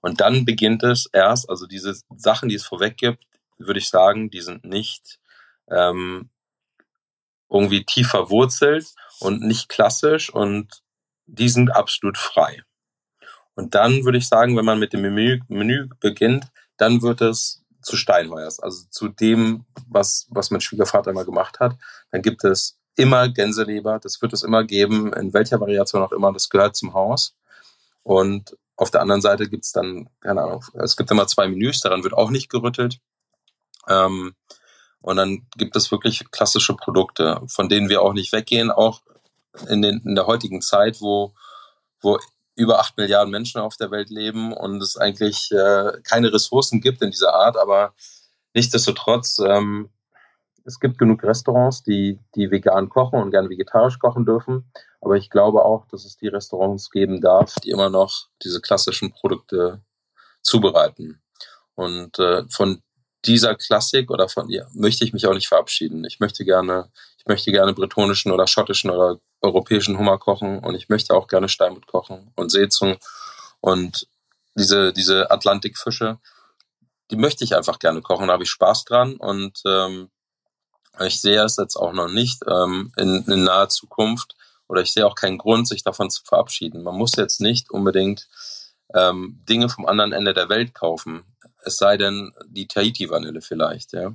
Und 0.01 0.21
dann 0.21 0.45
beginnt 0.45 0.83
es 0.83 1.07
erst, 1.11 1.49
also 1.49 1.65
diese 1.65 1.99
Sachen, 2.15 2.49
die 2.49 2.55
es 2.55 2.65
vorweg 2.65 2.97
gibt, 2.97 3.25
würde 3.57 3.79
ich 3.79 3.89
sagen, 3.89 4.29
die 4.29 4.41
sind 4.41 4.63
nicht 4.63 5.19
ähm, 5.69 6.29
irgendwie 7.49 7.83
tief 7.85 8.09
verwurzelt 8.09 8.87
und 9.19 9.41
nicht 9.41 9.69
klassisch 9.69 10.29
und 10.29 10.83
die 11.25 11.49
sind 11.49 11.71
absolut 11.71 12.17
frei. 12.17 12.63
Und 13.55 13.73
dann 13.73 14.03
würde 14.03 14.17
ich 14.17 14.27
sagen, 14.27 14.55
wenn 14.57 14.65
man 14.65 14.79
mit 14.79 14.93
dem 14.93 15.01
Menü, 15.01 15.39
Menü 15.47 15.87
beginnt, 15.99 16.45
dann 16.77 17.01
wird 17.01 17.21
es 17.21 17.63
zu 17.86 17.95
Steinmeiers, 17.95 18.60
also 18.60 18.86
zu 18.89 19.08
dem, 19.08 19.65
was, 19.88 20.28
was 20.30 20.50
mein 20.50 20.62
Schwiegervater 20.62 21.12
immer 21.12 21.24
gemacht 21.24 21.60
hat. 21.60 21.76
Dann 22.12 22.21
gibt 22.21 22.43
es 22.43 22.78
immer 22.95 23.30
Gänseleber, 23.30 24.00
das 24.00 24.21
wird 24.21 24.34
es 24.34 24.43
immer 24.43 24.63
geben, 24.63 25.13
in 25.13 25.34
welcher 25.34 25.60
Variation 25.60 26.02
auch 26.02 26.12
immer, 26.12 26.34
das 26.34 26.50
gehört 26.50 26.76
zum 26.76 26.93
Haus. 26.93 27.36
Und 28.04 28.58
auf 28.76 28.89
der 28.89 29.02
anderen 29.02 29.21
Seite 29.21 29.48
gibt 29.48 29.65
es 29.65 29.71
dann, 29.71 30.10
keine 30.19 30.41
Ahnung, 30.41 30.65
es 30.74 30.98
gibt 30.98 31.12
immer 31.12 31.28
zwei 31.28 31.48
Menüs, 31.48 31.80
daran 31.80 32.04
wird 32.04 32.13
auch 32.13 32.32
nicht 32.32 32.50
gerüttelt. 32.50 33.00
Ähm, 33.88 34.36
und 35.02 35.17
dann 35.17 35.45
gibt 35.56 35.76
es 35.76 35.91
wirklich 35.91 36.32
klassische 36.32 36.74
Produkte, 36.74 37.41
von 37.48 37.69
denen 37.69 37.89
wir 37.89 38.02
auch 38.02 38.13
nicht 38.13 38.34
weggehen, 38.34 38.71
auch 38.71 39.02
in, 39.69 39.84
den, 39.84 40.02
in 40.04 40.15
der 40.15 40.26
heutigen 40.26 40.62
Zeit, 40.62 41.02
wo, 41.02 41.36
wo 42.02 42.19
über 42.55 42.79
acht 42.79 42.97
Milliarden 42.97 43.31
Menschen 43.31 43.61
auf 43.61 43.77
der 43.77 43.91
Welt 43.91 44.09
leben 44.09 44.53
und 44.53 44.81
es 44.81 44.97
eigentlich 44.97 45.51
äh, 45.51 45.93
keine 46.03 46.33
Ressourcen 46.33 46.81
gibt 46.81 47.01
in 47.01 47.11
dieser 47.11 47.33
Art, 47.33 47.57
aber 47.57 47.93
nichtsdestotrotz, 48.53 49.39
ähm, 49.39 49.89
es 50.65 50.79
gibt 50.79 50.97
genug 50.97 51.23
Restaurants, 51.23 51.83
die, 51.83 52.19
die 52.33 52.49
vegan 52.49 52.89
kochen 52.89 53.21
und 53.21 53.29
gerne 53.29 53.49
vegetarisch 53.49 53.99
kochen 53.99 54.25
dürfen. 54.25 54.71
Aber 54.99 55.15
ich 55.15 55.29
glaube 55.29 55.63
auch, 55.63 55.85
dass 55.87 56.05
es 56.05 56.17
die 56.17 56.27
Restaurants 56.27 56.89
geben 56.89 57.21
darf, 57.21 57.53
die 57.63 57.69
immer 57.69 57.91
noch 57.91 58.29
diese 58.43 58.61
klassischen 58.61 59.11
Produkte 59.11 59.83
zubereiten. 60.41 61.21
Und 61.75 62.17
äh, 62.17 62.43
von 62.49 62.81
dieser 63.25 63.55
Klassik 63.55 64.09
oder 64.09 64.27
von 64.27 64.49
ihr 64.49 64.67
möchte 64.73 65.03
ich 65.03 65.13
mich 65.13 65.27
auch 65.27 65.33
nicht 65.33 65.47
verabschieden. 65.47 66.03
Ich 66.05 66.19
möchte 66.19 66.45
gerne, 66.45 66.89
ich 67.17 67.25
möchte 67.27 67.51
gerne 67.51 67.73
bretonischen 67.73 68.31
oder 68.31 68.47
schottischen 68.47 68.89
oder 68.89 69.19
europäischen 69.45 69.97
Hummer 69.97 70.17
kochen 70.17 70.60
und 70.60 70.75
ich 70.75 70.89
möchte 70.89 71.13
auch 71.15 71.27
gerne 71.27 71.49
Steinbutt 71.49 71.88
kochen 71.88 72.31
und 72.36 72.51
Seezung 72.51 72.97
und 73.62 74.08
diese, 74.55 74.93
diese 74.93 75.31
Atlantikfische, 75.31 76.19
die 77.12 77.17
möchte 77.17 77.43
ich 77.43 77.55
einfach 77.55 77.79
gerne 77.79 78.01
kochen, 78.01 78.27
da 78.27 78.34
habe 78.34 78.43
ich 78.43 78.49
Spaß 78.49 78.86
dran 78.86 79.15
und 79.15 79.62
ähm, 79.65 80.10
ich 81.01 81.21
sehe 81.21 81.43
es 81.43 81.58
jetzt 81.58 81.75
auch 81.75 81.93
noch 81.93 82.08
nicht 82.08 82.41
ähm, 82.47 82.91
in, 82.97 83.23
in 83.27 83.43
naher 83.43 83.69
Zukunft 83.69 84.36
oder 84.67 84.81
ich 84.81 84.91
sehe 84.91 85.05
auch 85.05 85.15
keinen 85.15 85.38
Grund, 85.38 85.67
sich 85.67 85.84
davon 85.84 86.10
zu 86.10 86.23
verabschieden. 86.23 86.84
Man 86.84 86.95
muss 86.95 87.15
jetzt 87.15 87.41
nicht 87.41 87.69
unbedingt 87.69 88.27
ähm, 88.93 89.43
Dinge 89.47 89.69
vom 89.69 89.86
anderen 89.86 90.13
Ende 90.13 90.34
der 90.34 90.49
Welt 90.49 90.73
kaufen, 90.73 91.25
es 91.65 91.77
sei 91.77 91.97
denn 91.97 92.34
die 92.47 92.67
Tahiti-Vanille 92.67 93.41
vielleicht, 93.41 93.93
ja. 93.93 94.13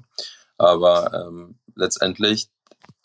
Aber 0.56 1.12
ähm, 1.14 1.58
letztendlich 1.74 2.48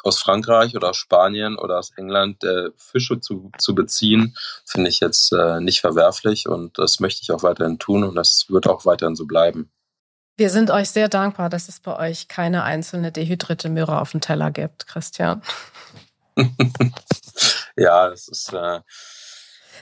aus 0.06 0.20
Frankreich 0.20 0.76
oder 0.76 0.92
aus 0.92 0.98
Spanien 0.98 1.58
oder 1.58 1.80
aus 1.80 1.92
England 1.98 2.44
äh, 2.44 2.70
Fische 2.78 3.20
zu, 3.20 3.52
zu 3.58 3.74
beziehen, 3.74 4.38
finde 4.66 4.90
ich 4.90 5.00
jetzt 5.00 5.34
äh, 5.34 5.60
nicht 5.60 5.82
verwerflich 5.82 6.48
und 6.48 6.78
das 6.78 7.00
möchte 7.00 7.22
ich 7.24 7.32
auch 7.32 7.44
weiterhin 7.44 7.80
tun 7.80 8.04
und 8.04 8.16
das 8.16 8.46
wird 8.50 8.68
auch 8.68 8.86
weiterhin 8.86 9.16
so 9.16 9.26
bleiben. 9.26 9.72
Wir 10.38 10.50
sind 10.50 10.70
euch 10.70 10.90
sehr 10.90 11.08
dankbar, 11.08 11.50
dass 11.50 11.70
es 11.70 11.80
bei 11.80 11.98
euch 11.98 12.28
keine 12.28 12.64
einzelne 12.64 13.12
dehydrierte 13.12 13.70
Möhre 13.70 14.00
auf 14.02 14.12
dem 14.12 14.22
Teller 14.22 14.52
gibt, 14.52 14.86
Christian. 14.86 15.42
ja, 17.78 18.10
es 18.10 18.28
ist 18.28 18.54
äh, 18.54 18.82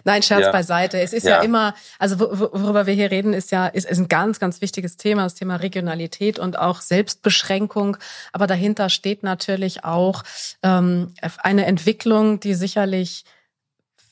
Nein, 0.03 0.23
Scherz 0.23 0.45
ja. 0.45 0.51
beiseite. 0.51 0.99
Es 0.99 1.13
ist 1.13 1.23
ja. 1.23 1.37
ja, 1.37 1.41
immer, 1.41 1.73
also 1.99 2.19
worüber 2.19 2.85
wir 2.85 2.93
hier 2.93 3.11
reden, 3.11 3.33
ist 3.33 3.51
ja, 3.51 3.67
ist, 3.67 3.89
ist 3.89 3.97
ein 3.97 4.07
ganz, 4.07 4.39
ganz 4.39 4.61
wichtiges 4.61 4.97
Thema, 4.97 5.23
das 5.23 5.35
Thema 5.35 5.57
Regionalität 5.57 6.39
und 6.39 6.57
auch 6.57 6.81
Selbstbeschränkung. 6.81 7.97
Aber 8.31 8.47
dahinter 8.47 8.89
steht 8.89 9.23
natürlich 9.23 9.83
auch 9.83 10.23
ähm, 10.61 11.13
eine 11.37 11.65
Entwicklung, 11.65 12.39
die 12.39 12.53
sicherlich 12.53 13.25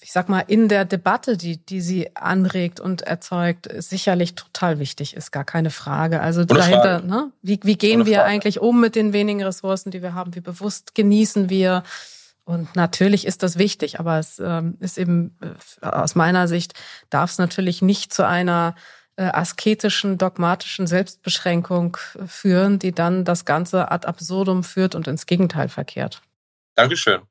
ich 0.04 0.12
sag 0.12 0.30
mal, 0.30 0.40
in 0.40 0.68
der 0.68 0.84
Debatte, 0.84 1.38
die, 1.38 1.64
die 1.64 1.80
sie 1.80 2.16
anregt 2.16 2.80
und 2.80 3.04
erzeugt, 3.04 3.70
sicherlich 3.78 4.34
total 4.34 4.80
wichtig 4.80 5.16
ist, 5.16 5.32
gar 5.32 5.46
keine 5.46 5.70
Frage. 5.70 6.22
Also 6.22 6.42
Ohne 6.42 6.48
dahinter, 6.48 7.00
Frage. 7.00 7.08
ne? 7.08 7.32
Wie, 7.44 7.60
wie 7.64 7.78
gehen 7.78 8.06
wir 8.08 8.26
eigentlich 8.26 8.60
um 8.60 8.82
mit 8.82 8.96
den 8.96 9.14
wenigen 9.14 9.44
Ressourcen, 9.44 9.92
die 9.92 10.02
wir 10.02 10.16
haben? 10.16 10.34
Wie 10.34 10.42
bewusst 10.42 10.96
genießen 10.96 11.50
wir? 11.50 11.84
Und 12.52 12.76
natürlich 12.76 13.26
ist 13.26 13.44
das 13.44 13.58
wichtig, 13.58 14.02
aber 14.02 14.20
es 14.20 14.38
ähm, 14.38 14.76
ist 14.82 14.98
eben 14.98 15.38
äh, 15.42 15.86
aus 15.86 16.16
meiner 16.16 16.50
Sicht 16.50 16.74
darf 17.10 17.32
es 17.32 17.38
natürlich 17.38 17.82
nicht 17.82 18.14
zu 18.14 18.28
einer 18.28 18.76
äh, 19.16 19.24
asketischen, 19.24 20.18
dogmatischen 20.18 20.86
Selbstbeschränkung 20.86 21.96
führen, 22.28 22.78
die 22.78 22.92
dann 22.92 23.24
das 23.24 23.46
Ganze 23.46 23.90
ad 23.90 24.06
absurdum 24.06 24.66
führt 24.66 24.96
und 24.96 25.08
ins 25.08 25.28
Gegenteil 25.28 25.70
verkehrt. 25.70 26.22
Dankeschön. 26.76 27.22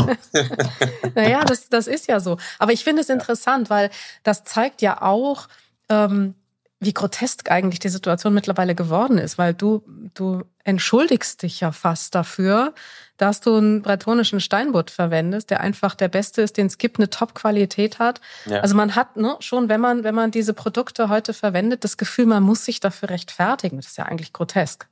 naja, 1.14 1.44
das, 1.44 1.70
das 1.70 1.86
ist 1.86 2.06
ja 2.06 2.20
so. 2.20 2.36
Aber 2.58 2.72
ich 2.72 2.84
finde 2.84 3.00
es 3.00 3.08
interessant, 3.08 3.70
weil 3.70 3.88
das 4.24 4.44
zeigt 4.44 4.82
ja 4.82 5.00
auch, 5.00 5.48
ähm, 5.88 6.34
wie 6.84 6.92
grotesk 6.92 7.50
eigentlich 7.50 7.80
die 7.80 7.88
Situation 7.88 8.34
mittlerweile 8.34 8.74
geworden 8.74 9.18
ist, 9.18 9.38
weil 9.38 9.54
du, 9.54 9.84
du 10.14 10.44
entschuldigst 10.64 11.42
dich 11.42 11.60
ja 11.60 11.72
fast 11.72 12.14
dafür, 12.14 12.74
dass 13.16 13.40
du 13.40 13.56
einen 13.56 13.82
bretonischen 13.82 14.40
Steinbutt 14.40 14.90
verwendest, 14.90 15.50
der 15.50 15.60
einfach 15.60 15.94
der 15.94 16.08
beste 16.08 16.42
ist, 16.42 16.56
den 16.56 16.66
es 16.66 16.78
gibt, 16.78 16.98
eine 16.98 17.10
Top-Qualität 17.10 17.98
hat. 17.98 18.20
Ja. 18.46 18.60
Also 18.60 18.74
man 18.74 18.96
hat 18.96 19.16
ne, 19.16 19.36
schon, 19.40 19.68
wenn 19.68 19.80
man, 19.80 20.04
wenn 20.04 20.14
man 20.14 20.30
diese 20.30 20.54
Produkte 20.54 21.08
heute 21.08 21.32
verwendet, 21.32 21.84
das 21.84 21.96
Gefühl, 21.96 22.26
man 22.26 22.42
muss 22.42 22.64
sich 22.64 22.80
dafür 22.80 23.10
rechtfertigen. 23.10 23.76
Das 23.76 23.86
ist 23.86 23.98
ja 23.98 24.06
eigentlich 24.06 24.32
grotesk. 24.32 24.88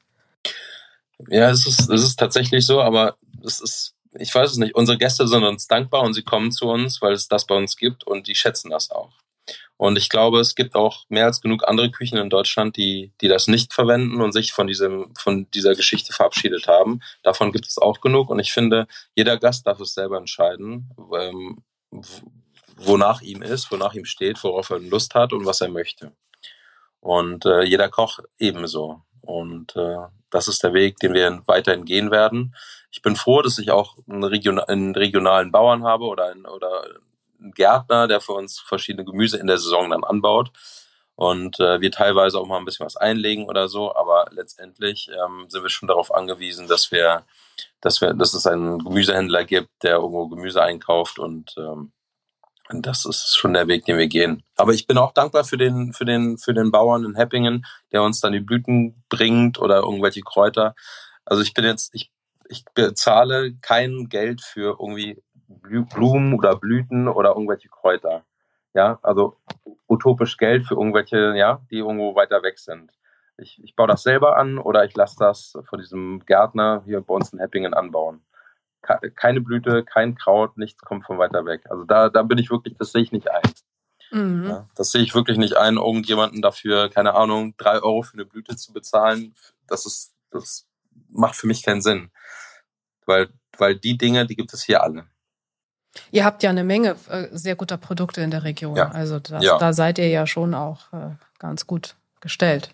Ja, 1.29 1.51
es 1.51 1.67
ist, 1.67 1.91
es 1.91 2.03
ist 2.03 2.17
tatsächlich 2.19 2.67
so, 2.67 2.81
aber 2.81 3.17
es 3.45 3.61
ist, 3.61 3.95
ich 4.15 4.35
weiß 4.35 4.51
es 4.51 4.57
nicht, 4.57 4.75
unsere 4.75 4.99
Gäste 4.99 5.27
sind 5.27 5.45
uns 5.45 5.67
dankbar 5.67 6.03
und 6.03 6.15
sie 6.15 6.23
kommen 6.23 6.53
zu 6.53 6.67
uns, 6.67 7.01
weil 7.01 7.13
es 7.13 7.29
das 7.29 7.47
bei 7.47 7.55
uns 7.55 7.77
gibt 7.77 8.05
und 8.05 8.27
die 8.27 8.35
schätzen 8.35 8.71
das 8.71 8.91
auch. 8.91 9.13
Und 9.83 9.99
ich 9.99 10.09
glaube, 10.09 10.39
es 10.39 10.55
gibt 10.55 10.77
auch 10.77 11.07
mehr 11.09 11.25
als 11.25 11.41
genug 11.41 11.67
andere 11.67 11.91
Küchen 11.91 12.17
in 12.17 12.31
Deutschland, 12.31 12.77
die, 12.77 13.11
die 13.21 13.27
das 13.27 13.49
nicht 13.49 13.73
verwenden 13.73 14.21
und 14.21 14.31
sich 14.31 14.53
von 14.53 14.69
diesem, 14.69 15.13
von 15.19 15.51
dieser 15.51 15.75
Geschichte 15.75 16.13
verabschiedet 16.13 16.69
haben. 16.69 17.01
Davon 17.25 17.51
gibt 17.51 17.67
es 17.67 17.79
auch 17.79 18.01
genug. 18.01 18.31
Und 18.31 18.39
ich 18.39 18.53
finde, 18.53 18.87
jeder 19.17 19.39
Gast 19.39 19.67
darf 19.67 19.81
es 19.81 19.95
selber 19.95 20.19
entscheiden, 20.19 20.89
ähm, 21.19 21.65
wonach 22.77 23.23
ihm 23.23 23.43
ist, 23.43 23.73
wonach 23.73 23.95
ihm 23.95 24.05
steht, 24.05 24.45
worauf 24.45 24.71
er 24.71 24.79
Lust 24.79 25.17
hat 25.17 25.33
und 25.33 25.47
was 25.47 25.61
er 25.61 25.69
möchte. 25.69 26.13
Und 27.01 27.45
äh, 27.45 27.65
jeder 27.65 27.89
Koch 27.89 28.21
ebenso. 28.39 29.03
Und 29.21 29.75
äh, 29.75 29.97
das 30.31 30.47
ist 30.47 30.63
der 30.63 30.75
Weg, 30.75 30.99
den 30.99 31.13
wir 31.13 31.43
weiterhin 31.47 31.85
gehen 31.85 32.13
werden. 32.13 32.55
Ich 32.93 33.03
bin 33.03 33.17
froh, 33.17 33.43
dass 33.43 33.59
ich 33.59 33.73
auch 33.73 33.97
einen, 34.09 34.23
Region 34.23 34.61
einen 34.61 34.95
regionalen 34.95 35.51
Bauern 35.51 35.83
habe 35.83 36.05
oder, 36.05 36.31
einen, 36.31 36.47
oder 36.47 36.85
Gärtner, 37.55 38.09
der 38.09 38.21
für 38.21 38.33
uns 38.33 38.61
verschiedene 38.61 39.05
Gemüse 39.05 39.39
in 39.39 39.47
der 39.47 39.59
Saison 39.59 39.91
dann 39.91 40.05
anbaut. 40.05 40.53
Und 41.15 41.61
äh, 41.61 41.81
wir 41.81 41.91
teilweise 41.91 42.39
auch 42.39 42.47
mal 42.47 42.59
ein 42.59 42.65
bisschen 42.65 42.87
was 42.87 42.97
einlegen 42.97 43.47
oder 43.47 43.69
so, 43.69 43.95
aber 43.95 44.27
letztendlich 44.31 45.11
ähm, 45.11 45.45
sind 45.49 45.63
wir 45.63 45.69
schon 45.69 45.89
darauf 45.89 46.13
angewiesen, 46.13 46.69
dass 46.69 46.91
wir, 46.91 47.25
dass 47.81 48.01
wir, 48.01 48.15
dass 48.15 48.35
es 48.35 48.47
einen 48.47 48.79
Gemüsehändler 48.79 49.45
gibt, 49.45 49.69
der 49.83 49.97
irgendwo 49.97 50.29
Gemüse 50.29 50.63
einkauft 50.63 51.19
und 51.19 51.55
ähm, 51.59 51.93
und 52.73 52.87
das 52.87 53.05
ist 53.05 53.37
schon 53.37 53.53
der 53.53 53.69
Weg, 53.69 53.85
den 53.85 53.99
wir 53.99 54.07
gehen. 54.07 54.43
Aber 54.57 54.73
ich 54.73 54.87
bin 54.87 54.97
auch 54.97 55.13
dankbar 55.13 55.45
für 55.45 55.59
den, 55.59 55.93
für 55.93 56.05
den, 56.05 56.39
für 56.39 56.55
den 56.55 56.71
Bauern 56.71 57.05
in 57.05 57.17
Heppingen, 57.17 57.67
der 57.93 58.03
uns 58.03 58.21
dann 58.21 58.33
die 58.33 58.41
Blüten 58.41 59.05
bringt 59.09 59.59
oder 59.59 59.81
irgendwelche 59.81 60.23
Kräuter. 60.23 60.75
Also 61.25 61.43
ich 61.43 61.55
bin 61.55 61.65
jetzt, 61.65 61.95
ich, 61.95 62.11
ich 62.49 62.65
bezahle 62.75 63.55
kein 63.61 64.09
Geld 64.09 64.41
für 64.43 64.77
irgendwie 64.81 65.23
Blumen 65.61 66.35
oder 66.35 66.57
Blüten 66.57 67.09
oder 67.09 67.31
irgendwelche 67.31 67.69
Kräuter. 67.69 68.25
Ja, 68.75 68.99
also 69.03 69.37
utopisch 69.87 70.37
Geld 70.39 70.67
für 70.67 70.75
irgendwelche, 70.75 71.37
ja, 71.37 71.61
die 71.71 71.79
irgendwo 71.79 72.15
weiter 72.15 72.43
weg 72.43 72.59
sind. 72.59 72.93
Ich, 73.37 73.63
ich 73.63 73.77
baue 73.77 73.89
das 73.89 74.03
selber 74.03 74.37
an 74.37 74.59
oder 74.59 74.85
ich 74.85 74.95
lasse 74.95 75.17
das 75.19 75.59
von 75.65 75.79
diesem 75.79 76.25
Gärtner 76.27 76.83
hier 76.85 77.01
bei 77.01 77.15
uns 77.15 77.33
in 77.33 77.39
Heppingen 77.39 77.75
anbauen 77.75 78.23
keine 78.83 79.41
Blüte, 79.41 79.85
kein 79.85 80.17
Kraut, 80.17 80.59
nichts 80.59 80.83
kommt 80.83 81.07
von 81.07 81.19
weiter 81.19 81.47
weg. 81.47 81.63
Also 81.71 81.85
da, 81.85 82.09
da 82.09 82.23
bin 82.23 82.39
ich 82.39 82.51
wirklich, 82.51 82.77
das 82.79 82.93
sehe 82.93 83.03
ich 83.03 83.13
nicht 83.13 83.31
ein. 83.31 83.43
Mhm. 84.11 84.47
Ja, 84.47 84.69
das 84.75 84.91
sehe 84.91 85.03
ich 85.03 85.15
wirklich 85.15 85.39
nicht 85.39 85.57
ein, 85.57 85.77
irgendjemanden 85.77 86.43
dafür, 86.43 86.91
keine 86.91 87.15
Ahnung, 87.15 87.55
drei 87.57 87.81
Euro 87.81 88.03
für 88.03 88.15
eine 88.15 88.27
Blüte 88.27 88.57
zu 88.57 88.73
bezahlen. 88.73 89.35
Das 89.67 89.87
ist, 89.87 90.15
das 90.31 90.67
macht 91.09 91.37
für 91.37 91.47
mich 91.47 91.63
keinen 91.63 91.81
Sinn. 91.81 92.11
Weil, 93.07 93.29
weil 93.57 93.77
die 93.77 93.97
Dinge, 93.97 94.27
die 94.27 94.37
gibt 94.37 94.53
es 94.53 94.65
hier 94.65 94.83
alle. 94.83 95.07
Ihr 96.11 96.25
habt 96.25 96.43
ja 96.43 96.51
eine 96.51 96.65
Menge 96.65 96.97
äh, 97.09 97.29
sehr 97.33 97.57
guter 97.57 97.77
Produkte 97.77 98.21
in 98.23 98.31
der 98.31 98.45
Region. 98.45 98.77
Ja. 98.77 98.91
Also 98.91 99.19
das, 99.19 99.45
ja. 99.45 99.59
da 99.59 99.73
seid 99.73 99.99
ihr 99.99 100.09
ja 100.09 100.27
schon 100.27 100.55
auch 100.55 100.93
äh, 100.93 101.11
ganz 101.39 101.67
gut 101.67 101.97
gestellt. 102.21 102.71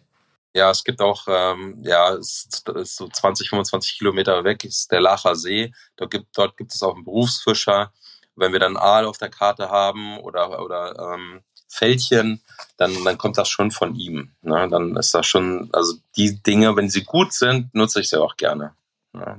Ja, 0.54 0.70
es 0.70 0.82
gibt 0.82 1.00
auch, 1.00 1.26
ähm, 1.28 1.78
ja, 1.82 2.14
es 2.14 2.48
ist 2.74 2.96
so 2.96 3.08
20, 3.08 3.50
25 3.50 3.98
Kilometer 3.98 4.44
weg 4.44 4.64
ist 4.64 4.90
der 4.90 5.00
Lacher 5.00 5.36
See. 5.36 5.72
Dort 5.96 6.10
gibt, 6.10 6.26
dort 6.36 6.56
gibt 6.56 6.74
es 6.74 6.82
auch 6.82 6.94
einen 6.94 7.04
Berufsfischer. 7.04 7.92
Wenn 8.34 8.52
wir 8.52 8.60
dann 8.60 8.76
Aal 8.76 9.04
auf 9.04 9.18
der 9.18 9.30
Karte 9.30 9.68
haben 9.68 10.18
oder, 10.18 10.62
oder 10.62 11.14
ähm, 11.14 11.42
Fältchen, 11.68 12.40
dann, 12.76 13.04
dann 13.04 13.18
kommt 13.18 13.36
das 13.36 13.48
schon 13.48 13.70
von 13.70 13.94
ihm. 13.94 14.32
Ne? 14.42 14.68
Dann 14.70 14.96
ist 14.96 15.14
das 15.14 15.26
schon, 15.26 15.68
also 15.72 15.94
die 16.16 16.42
Dinge, 16.42 16.74
wenn 16.76 16.88
sie 16.88 17.04
gut 17.04 17.32
sind, 17.32 17.74
nutze 17.74 18.00
ich 18.00 18.08
sie 18.08 18.20
auch 18.20 18.36
gerne. 18.36 18.74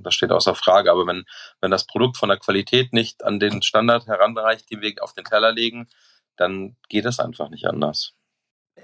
Das 0.04 0.14
steht 0.14 0.32
außer 0.32 0.56
Frage. 0.56 0.92
Aber 0.92 1.06
wenn, 1.08 1.26
wenn 1.62 1.72
das 1.72 1.86
Produkt 1.86 2.18
von 2.18 2.30
der 2.30 2.38
Qualität 2.38 2.94
nicht 2.94 3.24
an 3.24 3.40
den 3.40 3.62
Standard 3.62 4.08
heranreicht, 4.08 4.70
den 4.72 4.82
wir 4.82 4.94
auf 5.02 5.14
den 5.14 5.26
Teller 5.26 5.52
legen, 5.52 5.88
dann 6.38 6.76
geht 6.88 7.06
es 7.06 7.20
einfach 7.20 7.50
nicht 7.50 7.66
anders. 7.66 8.14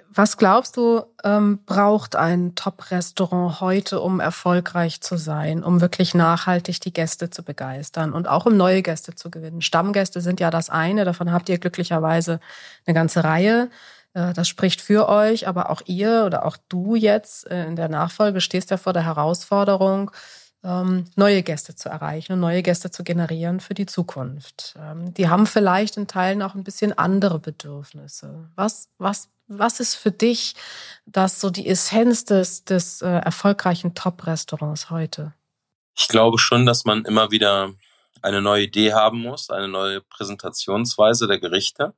Was 0.09 0.37
glaubst 0.37 0.77
du, 0.77 1.03
ähm, 1.23 1.59
braucht 1.65 2.15
ein 2.15 2.55
Top-Restaurant 2.55 3.59
heute, 3.59 3.99
um 3.99 4.19
erfolgreich 4.19 5.01
zu 5.01 5.17
sein, 5.17 5.63
um 5.63 5.81
wirklich 5.81 6.13
nachhaltig 6.13 6.79
die 6.81 6.93
Gäste 6.93 7.29
zu 7.29 7.43
begeistern 7.43 8.13
und 8.13 8.27
auch 8.27 8.45
um 8.45 8.55
neue 8.55 8.81
Gäste 8.81 9.15
zu 9.15 9.31
gewinnen? 9.31 9.61
Stammgäste 9.61 10.21
sind 10.21 10.39
ja 10.39 10.51
das 10.51 10.69
eine, 10.69 11.05
davon 11.05 11.31
habt 11.31 11.49
ihr 11.49 11.57
glücklicherweise 11.57 12.39
eine 12.85 12.93
ganze 12.93 13.23
Reihe. 13.23 13.69
Äh, 14.13 14.33
das 14.33 14.47
spricht 14.47 14.81
für 14.81 15.09
euch, 15.09 15.47
aber 15.47 15.69
auch 15.69 15.81
ihr 15.85 16.23
oder 16.25 16.45
auch 16.45 16.57
du 16.69 16.95
jetzt 16.95 17.49
äh, 17.49 17.65
in 17.65 17.75
der 17.75 17.89
Nachfolge 17.89 18.41
stehst 18.41 18.71
ja 18.71 18.77
vor 18.77 18.93
der 18.93 19.05
Herausforderung, 19.05 20.11
neue 21.15 21.43
Gäste 21.43 21.75
zu 21.75 21.89
erreichen 21.89 22.33
und 22.33 22.39
neue 22.39 22.63
Gäste 22.63 22.89
zu 22.91 23.03
generieren 23.03 23.59
für 23.59 23.73
die 23.73 23.85
Zukunft. 23.85 24.75
Ähm, 24.79 25.13
die 25.13 25.29
haben 25.29 25.45
vielleicht 25.45 25.97
in 25.97 26.07
Teilen 26.07 26.41
auch 26.41 26.55
ein 26.55 26.63
bisschen 26.63 26.97
andere 26.97 27.39
Bedürfnisse. 27.39 28.49
Was, 28.55 28.89
was 28.97 29.29
was 29.47 29.79
ist 29.79 29.95
für 29.95 30.11
dich 30.11 30.55
das 31.05 31.39
so 31.39 31.49
die 31.49 31.67
Essenz 31.67 32.25
des, 32.25 32.65
des 32.65 33.01
äh, 33.01 33.07
erfolgreichen 33.07 33.93
Top-Restaurants 33.93 34.89
heute? 34.89 35.33
Ich 35.95 36.07
glaube 36.07 36.39
schon, 36.39 36.65
dass 36.65 36.85
man 36.85 37.05
immer 37.05 37.31
wieder 37.31 37.73
eine 38.21 38.41
neue 38.41 38.63
Idee 38.63 38.93
haben 38.93 39.21
muss, 39.21 39.49
eine 39.49 39.67
neue 39.67 40.01
Präsentationsweise 40.01 41.27
der 41.27 41.39
Gerichte. 41.39 41.93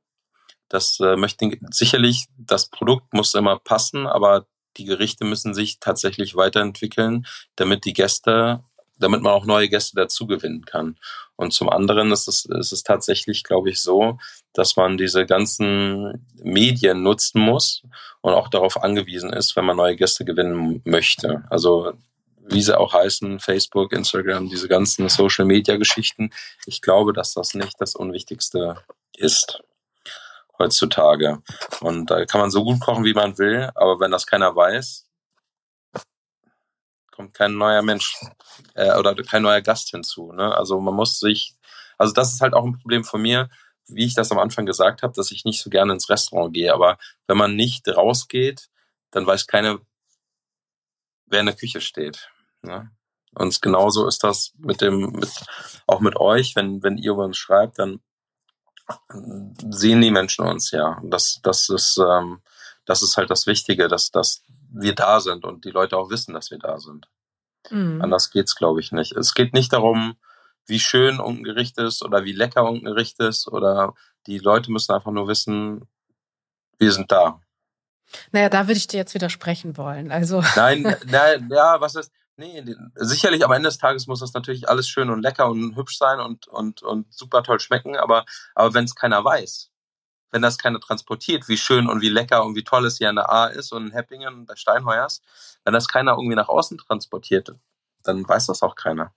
Das 0.68 1.00
äh, 1.00 1.16
möchte 1.16 1.50
sicherlich, 1.70 2.26
das 2.36 2.68
Produkt 2.68 3.12
muss 3.14 3.34
immer 3.34 3.58
passen, 3.58 4.06
aber 4.06 4.46
die 4.78 4.84
Gerichte 4.84 5.24
müssen 5.24 5.54
sich 5.54 5.80
tatsächlich 5.80 6.36
weiterentwickeln, 6.36 7.26
damit 7.56 7.84
die 7.84 7.92
Gäste 7.92 8.62
damit 8.98 9.22
man 9.22 9.32
auch 9.32 9.46
neue 9.46 9.68
Gäste 9.68 9.96
dazu 9.96 10.26
gewinnen 10.26 10.64
kann. 10.64 10.96
Und 11.36 11.52
zum 11.52 11.68
anderen 11.68 12.10
ist 12.12 12.28
es, 12.28 12.44
ist 12.46 12.72
es 12.72 12.82
tatsächlich, 12.82 13.44
glaube 13.44 13.70
ich, 13.70 13.80
so, 13.80 14.18
dass 14.52 14.76
man 14.76 14.98
diese 14.98 15.24
ganzen 15.24 16.26
Medien 16.42 17.02
nutzen 17.02 17.40
muss 17.40 17.82
und 18.20 18.32
auch 18.32 18.48
darauf 18.48 18.82
angewiesen 18.82 19.32
ist, 19.32 19.54
wenn 19.56 19.64
man 19.64 19.76
neue 19.76 19.96
Gäste 19.96 20.24
gewinnen 20.24 20.82
möchte. 20.84 21.44
Also 21.48 21.92
wie 22.50 22.62
sie 22.62 22.78
auch 22.78 22.94
heißen, 22.94 23.40
Facebook, 23.40 23.92
Instagram, 23.92 24.48
diese 24.48 24.68
ganzen 24.68 25.08
Social-Media-Geschichten. 25.08 26.30
Ich 26.66 26.80
glaube, 26.80 27.12
dass 27.12 27.34
das 27.34 27.54
nicht 27.54 27.74
das 27.78 27.94
Unwichtigste 27.94 28.82
ist 29.16 29.62
heutzutage. 30.58 31.42
Und 31.80 32.10
da 32.10 32.24
kann 32.26 32.40
man 32.40 32.50
so 32.50 32.64
gut 32.64 32.80
kochen, 32.80 33.04
wie 33.04 33.14
man 33.14 33.38
will, 33.38 33.70
aber 33.74 34.00
wenn 34.00 34.10
das 34.10 34.26
keiner 34.26 34.54
weiß, 34.54 35.08
kommt 37.18 37.34
kein 37.34 37.56
neuer 37.56 37.82
Mensch 37.82 38.16
äh, 38.74 38.96
oder 38.96 39.14
kein 39.16 39.42
neuer 39.42 39.60
Gast 39.60 39.90
hinzu. 39.90 40.32
Ne? 40.32 40.54
Also 40.54 40.80
man 40.80 40.94
muss 40.94 41.18
sich, 41.18 41.56
also 41.98 42.12
das 42.12 42.32
ist 42.32 42.40
halt 42.40 42.54
auch 42.54 42.64
ein 42.64 42.78
Problem 42.78 43.04
von 43.04 43.20
mir, 43.20 43.48
wie 43.88 44.04
ich 44.04 44.14
das 44.14 44.30
am 44.30 44.38
Anfang 44.38 44.66
gesagt 44.66 45.02
habe, 45.02 45.14
dass 45.14 45.30
ich 45.30 45.44
nicht 45.44 45.60
so 45.60 45.70
gerne 45.70 45.92
ins 45.92 46.08
Restaurant 46.10 46.54
gehe. 46.54 46.72
Aber 46.72 46.98
wenn 47.26 47.36
man 47.36 47.56
nicht 47.56 47.88
rausgeht, 47.88 48.68
dann 49.10 49.26
weiß 49.26 49.46
keiner, 49.46 49.78
wer 51.26 51.40
in 51.40 51.46
der 51.46 51.56
Küche 51.56 51.80
steht. 51.80 52.30
Ne? 52.62 52.90
Und 53.34 53.60
genauso 53.62 54.06
ist 54.06 54.24
das 54.24 54.52
mit 54.58 54.80
dem, 54.80 55.12
mit, 55.12 55.30
auch 55.86 56.00
mit 56.00 56.16
euch, 56.16 56.54
wenn, 56.56 56.82
wenn 56.82 56.98
ihr 56.98 57.12
über 57.12 57.24
uns 57.24 57.36
schreibt, 57.36 57.78
dann 57.78 58.00
sehen 59.70 60.00
die 60.00 60.10
Menschen 60.10 60.44
uns 60.44 60.70
ja. 60.70 61.00
Das, 61.04 61.40
das 61.42 61.68
ist, 61.68 61.98
ähm, 61.98 62.40
das 62.84 63.02
ist 63.02 63.16
halt 63.16 63.30
das 63.30 63.46
Wichtige, 63.46 63.88
dass, 63.88 64.10
dass 64.10 64.42
wir 64.70 64.94
da 64.94 65.20
sind 65.20 65.44
und 65.44 65.64
die 65.64 65.70
Leute 65.70 65.96
auch 65.96 66.10
wissen, 66.10 66.34
dass 66.34 66.50
wir 66.50 66.58
da 66.58 66.78
sind. 66.78 67.08
Mhm. 67.70 68.00
Anders 68.02 68.30
geht's, 68.30 68.54
glaube 68.54 68.80
ich, 68.80 68.92
nicht. 68.92 69.12
Es 69.12 69.34
geht 69.34 69.52
nicht 69.52 69.72
darum, 69.72 70.16
wie 70.66 70.80
schön 70.80 71.18
irgendein 71.18 71.44
Gericht 71.44 71.78
ist 71.78 72.04
oder 72.04 72.24
wie 72.24 72.32
lecker 72.32 72.62
irgendein 72.62 72.94
Gericht 72.94 73.18
ist 73.20 73.48
oder 73.48 73.94
die 74.26 74.38
Leute 74.38 74.70
müssen 74.70 74.92
einfach 74.92 75.10
nur 75.10 75.28
wissen, 75.28 75.88
wir 76.78 76.92
sind 76.92 77.10
da. 77.10 77.40
Naja, 78.32 78.48
da 78.48 78.66
würde 78.66 78.78
ich 78.78 78.86
dir 78.86 78.98
jetzt 78.98 79.14
widersprechen 79.14 79.76
wollen. 79.76 80.10
Also. 80.10 80.42
Nein, 80.56 80.82
nein, 81.06 81.48
ja, 81.50 81.80
was 81.80 81.94
ist, 81.94 82.12
nee, 82.38 82.64
sicherlich 82.94 83.44
am 83.44 83.52
Ende 83.52 83.68
des 83.68 83.78
Tages 83.78 84.06
muss 84.06 84.20
das 84.20 84.32
natürlich 84.32 84.68
alles 84.68 84.88
schön 84.88 85.10
und 85.10 85.22
lecker 85.22 85.48
und 85.50 85.76
hübsch 85.76 85.98
sein 85.98 86.20
und, 86.20 86.46
und, 86.48 86.82
und 86.82 87.12
super 87.12 87.42
toll 87.42 87.60
schmecken, 87.60 87.96
aber, 87.96 88.24
aber 88.54 88.74
wenn 88.74 88.84
es 88.84 88.94
keiner 88.94 89.24
weiß, 89.24 89.70
wenn 90.30 90.42
das 90.42 90.58
keiner 90.58 90.80
transportiert, 90.80 91.48
wie 91.48 91.56
schön 91.56 91.88
und 91.88 92.00
wie 92.00 92.08
lecker 92.08 92.44
und 92.44 92.54
wie 92.54 92.64
toll 92.64 92.86
es 92.86 92.98
hier 92.98 93.08
an 93.08 93.16
der 93.16 93.30
A 93.30 93.46
ist 93.46 93.72
und 93.72 93.88
in 93.88 93.92
Heppingen 93.92 94.34
und 94.34 94.46
bei 94.46 94.56
Steinheuers, 94.56 95.22
wenn 95.64 95.74
das 95.74 95.88
keiner 95.88 96.12
irgendwie 96.12 96.36
nach 96.36 96.48
außen 96.48 96.78
transportiert, 96.78 97.54
dann 98.04 98.28
weiß 98.28 98.46
das 98.46 98.62
auch 98.62 98.74
keiner. 98.74 99.12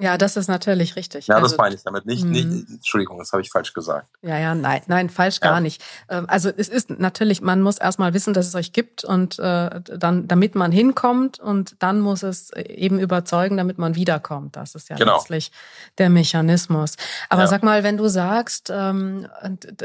Ja, 0.00 0.16
das 0.16 0.36
ist 0.36 0.46
natürlich 0.46 0.94
richtig. 0.94 1.26
Ja, 1.26 1.36
also, 1.36 1.48
das 1.48 1.56
meine 1.56 1.74
ich 1.74 1.82
damit 1.82 2.06
nicht, 2.06 2.24
nicht. 2.24 2.46
Mhm. 2.46 2.66
Entschuldigung, 2.74 3.18
das 3.18 3.32
habe 3.32 3.42
ich 3.42 3.50
falsch 3.50 3.72
gesagt. 3.72 4.06
Ja, 4.22 4.38
ja, 4.38 4.54
nein, 4.54 4.82
nein, 4.86 5.10
falsch 5.10 5.40
ja. 5.42 5.50
gar 5.50 5.60
nicht. 5.60 5.82
Ähm, 6.08 6.26
also 6.28 6.50
es 6.56 6.68
ist 6.68 6.90
natürlich, 6.90 7.40
man 7.40 7.62
muss 7.62 7.78
erstmal 7.78 8.14
wissen, 8.14 8.32
dass 8.32 8.46
es 8.46 8.54
euch 8.54 8.72
gibt 8.72 9.04
und 9.04 9.40
äh, 9.40 9.80
dann, 9.82 10.28
damit 10.28 10.54
man 10.54 10.70
hinkommt 10.70 11.40
und 11.40 11.74
dann 11.80 11.98
muss 11.98 12.22
es 12.22 12.52
eben 12.52 13.00
überzeugen, 13.00 13.56
damit 13.56 13.78
man 13.78 13.96
wiederkommt. 13.96 14.54
Das 14.54 14.76
ist 14.76 14.88
ja 14.88 14.96
genau. 14.96 15.16
letztlich 15.16 15.50
der 15.98 16.10
Mechanismus. 16.10 16.94
Aber 17.28 17.42
ja. 17.42 17.46
sag 17.48 17.64
mal, 17.64 17.82
wenn 17.82 17.96
du 17.96 18.06
sagst, 18.06 18.70
ähm, 18.72 19.26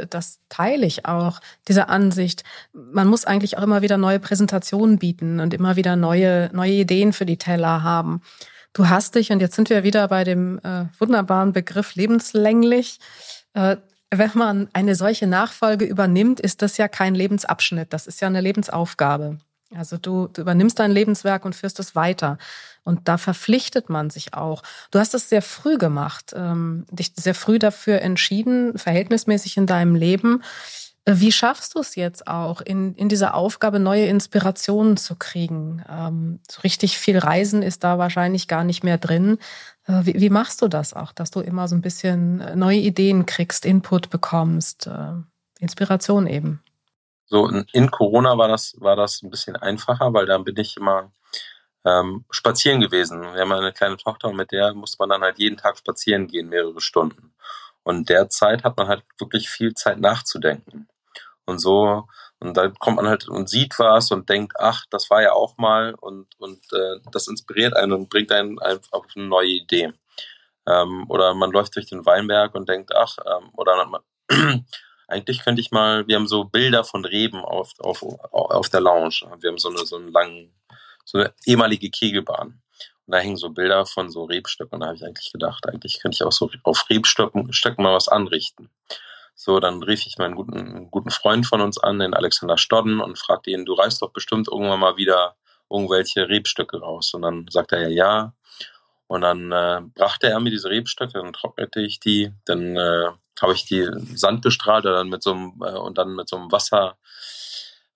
das 0.10 0.40
teile 0.50 0.86
ich 0.86 1.08
auch, 1.08 1.40
diese 1.68 1.90
Ansicht, 1.90 2.44
man 2.72 3.08
muss 3.08 3.26
eigentlich 3.26 3.58
auch 3.58 3.64
immer 3.64 3.82
wieder 3.82 3.98
neue 3.98 4.20
Präsentationen 4.20 5.00
bieten 5.00 5.40
und 5.40 5.56
immer 5.56 5.76
wieder 5.76 5.96
neue, 5.96 6.52
neue 6.54 6.74
Ideen 6.74 7.14
für 7.14 7.26
die 7.26 7.38
Teller 7.38 7.82
haben. 7.82 8.22
Du 8.74 8.90
hast 8.90 9.16
dich, 9.16 9.32
und 9.32 9.40
jetzt 9.40 9.56
sind 9.56 9.70
wir 9.70 9.84
wieder 9.84 10.08
bei 10.08 10.24
dem 10.24 10.60
äh, 10.64 10.86
wunderbaren 11.00 11.54
Begriff 11.54 11.94
lebenslänglich, 11.96 13.00
äh, 13.54 13.78
wenn 14.10 14.32
man 14.34 14.68
eine 14.74 14.96
solche 14.96 15.28
Nachfolge 15.28 15.86
übernimmt, 15.86 16.40
ist 16.40 16.62
das 16.62 16.78
ja 16.78 16.88
kein 16.88 17.16
Lebensabschnitt, 17.16 17.94
das 17.94 18.08
ist 18.08 18.22
ja 18.22 18.28
eine 18.28 18.42
Lebensaufgabe. 18.42 19.40
Also 19.76 19.98
du, 19.98 20.28
du 20.28 20.42
übernimmst 20.42 20.80
dein 20.80 20.92
Lebenswerk 20.92 21.46
und 21.46 21.56
führst 21.56 21.80
es 21.80 21.96
weiter. 21.96 22.38
Und 22.84 23.08
da 23.08 23.18
verpflichtet 23.18 23.90
man 23.90 24.10
sich 24.10 24.34
auch. 24.34 24.62
Du 24.92 25.00
hast 25.00 25.14
es 25.14 25.30
sehr 25.30 25.42
früh 25.42 25.78
gemacht, 25.78 26.34
ähm, 26.36 26.86
dich 26.92 27.14
sehr 27.16 27.34
früh 27.34 27.58
dafür 27.58 28.02
entschieden, 28.02 28.78
verhältnismäßig 28.78 29.58
in 29.58 29.66
deinem 29.66 29.96
Leben, 29.96 30.44
wie 31.06 31.34
schaffst 31.34 31.76
du 31.76 31.80
es 31.80 31.96
jetzt 31.96 32.28
auch, 32.28 32.62
in, 32.62 32.96
in 32.96 33.10
dieser 33.10 33.34
Aufgabe 33.34 33.80
neue 33.80 34.06
Inspirationen 34.06 34.96
zu 34.96 35.16
kriegen? 35.18 35.84
Ähm, 35.90 36.40
so 36.50 36.62
richtig 36.62 36.98
viel 36.98 37.18
Reisen 37.18 37.62
ist 37.62 37.84
da 37.84 37.98
wahrscheinlich 37.98 38.48
gar 38.48 38.64
nicht 38.64 38.84
mehr 38.84 38.98
drin. 38.98 39.38
Äh, 39.86 40.06
wie, 40.06 40.22
wie, 40.22 40.30
machst 40.30 40.62
du 40.62 40.70
das 40.70 40.94
auch, 40.94 41.12
dass 41.12 41.30
du 41.30 41.42
immer 41.42 41.68
so 41.68 41.76
ein 41.76 41.82
bisschen 41.82 42.40
äh, 42.40 42.56
neue 42.56 42.78
Ideen 42.78 43.26
kriegst, 43.26 43.66
Input 43.66 44.10
bekommst, 44.12 44.88
äh, 44.88 45.14
Inspiration 45.60 46.26
eben? 46.26 46.64
So 47.26 47.48
in 47.48 47.92
Corona 47.92 48.38
war 48.38 48.48
das 48.48 48.76
war 48.80 48.96
das 48.96 49.24
ein 49.24 49.30
bisschen 49.30 49.56
einfacher, 49.56 50.14
weil 50.14 50.26
da 50.26 50.38
bin 50.38 50.56
ich 50.58 50.78
immer 50.78 51.12
ähm, 51.84 52.26
spazieren 52.30 52.80
gewesen. 52.80 53.22
Wir 53.22 53.42
haben 53.42 53.52
eine 53.52 53.74
kleine 53.74 53.98
Tochter 53.98 54.30
und 54.30 54.38
mit 54.38 54.52
der 54.52 54.74
musste 54.74 54.98
man 55.00 55.10
dann 55.10 55.22
halt 55.22 55.40
jeden 55.40 55.58
Tag 55.58 55.78
spazieren 55.78 56.28
gehen, 56.28 56.48
mehrere 56.48 56.80
Stunden. 56.80 57.34
Und 57.82 58.08
derzeit 58.08 58.64
hat 58.64 58.78
man 58.78 58.88
halt 58.88 59.04
wirklich 59.18 59.50
viel 59.50 59.74
Zeit 59.74 60.00
nachzudenken 60.00 60.88
und 61.46 61.60
so. 61.60 62.08
Und 62.40 62.58
dann 62.58 62.74
kommt 62.76 62.98
man 62.98 63.08
halt 63.08 63.28
und 63.28 63.50
sieht 63.50 63.80
was 63.80 64.12
und 64.12 64.30
denkt, 64.30 64.54
ach, 64.60 64.86
das 64.90 65.10
war 65.10 65.22
ja 65.22 65.32
auch 65.32 65.58
mal 65.58 65.96
und, 66.00 66.28
und 66.40 66.60
äh, 66.74 67.00
das 67.12 67.28
inspiriert 67.28 67.76
einen 67.76 67.94
und 67.94 68.10
bringt 68.10 68.32
einen 68.32 68.60
auf 68.60 69.06
eine 69.16 69.26
neue 69.26 69.50
Idee. 69.50 69.94
Ähm, 70.68 71.06
oder 71.10 71.34
man 71.34 71.52
läuft 71.52 71.76
durch 71.76 71.88
den 71.88 72.06
Weinberg 72.06 72.56
und 72.56 72.70
denkt, 72.70 72.96
ach, 72.96 73.18
ähm, 73.26 73.50
oder 73.54 73.86
man, 73.86 74.02
eigentlich 75.08 75.44
könnte 75.44 75.62
ich 75.62 75.72
mal, 75.72 76.08
wir 76.08 76.16
haben 76.16 76.28
so 76.28 76.46
Bilder 76.46 76.84
von 76.84 77.06
Reben 77.06 77.44
auf, 77.44 77.72
auf, 77.80 78.04
auf 78.04 78.70
der 78.70 78.82
Lounge. 78.82 79.22
Wir 79.40 79.50
haben 79.50 79.58
so 79.58 79.70
eine, 79.70 79.86
so 79.86 79.98
einen 79.98 80.12
langen, 80.12 80.54
so 81.06 81.20
eine 81.20 81.34
ehemalige 81.46 81.90
Kegelbahn. 81.90 82.62
Und 83.06 83.12
da 83.12 83.18
hängen 83.18 83.36
so 83.36 83.50
Bilder 83.50 83.86
von 83.86 84.10
so 84.10 84.24
Rebstöcken. 84.24 84.76
Und 84.76 84.80
da 84.82 84.88
habe 84.88 84.96
ich 84.96 85.04
eigentlich 85.04 85.32
gedacht, 85.32 85.68
eigentlich 85.68 86.00
könnte 86.02 86.16
ich 86.16 86.24
auch 86.24 86.32
so 86.32 86.50
auf 86.64 86.90
Rebstöcken 86.90 87.52
Stöcken 87.52 87.84
mal 87.84 87.94
was 87.94 88.08
anrichten. 88.08 88.70
So, 89.36 89.60
dann 89.60 89.82
rief 89.82 90.06
ich 90.06 90.18
meinen 90.18 90.36
guten, 90.36 90.90
guten 90.92 91.10
Freund 91.10 91.46
von 91.46 91.62
uns 91.62 91.78
an, 91.78 92.00
den 92.00 92.14
Alexander 92.14 92.58
Stodden, 92.58 93.02
und 93.02 93.18
fragte 93.18 93.52
ihn, 93.52 93.66
du 93.66 93.74
reißt 93.74 94.02
doch 94.02 94.12
bestimmt 94.12 94.48
irgendwann 94.48 94.80
mal 94.80 94.98
wieder 94.98 95.36
irgendwelche 95.70 96.30
Rebstöcke 96.30 96.80
raus. 96.80 97.14
Und 97.14 97.24
dann 97.24 97.48
sagte 97.50 97.76
er 97.76 97.90
ja. 97.90 98.34
Und 99.08 99.22
dann 99.22 99.52
äh, 99.52 99.82
brachte 99.96 100.28
er 100.28 100.40
mir 100.40 100.50
diese 100.50 100.70
Rebstöcke, 100.70 101.14
dann 101.14 101.34
trocknete 101.34 101.82
ich 101.82 102.00
die, 102.00 102.34
dann 102.46 102.78
äh, 102.78 103.10
habe 103.42 103.54
ich 103.54 103.66
die 103.66 103.88
Sand 104.16 104.42
bestrahlt 104.42 104.86
und 104.86 104.94
dann 104.94 105.10
mit 105.10 105.24
so 105.24 105.34
einem, 105.34 105.62
äh, 105.64 105.78
und 105.78 105.98
dann 105.98 106.16
mit 106.16 106.30
so 106.30 106.38
einem 106.38 106.52
Wasser, 106.52 106.98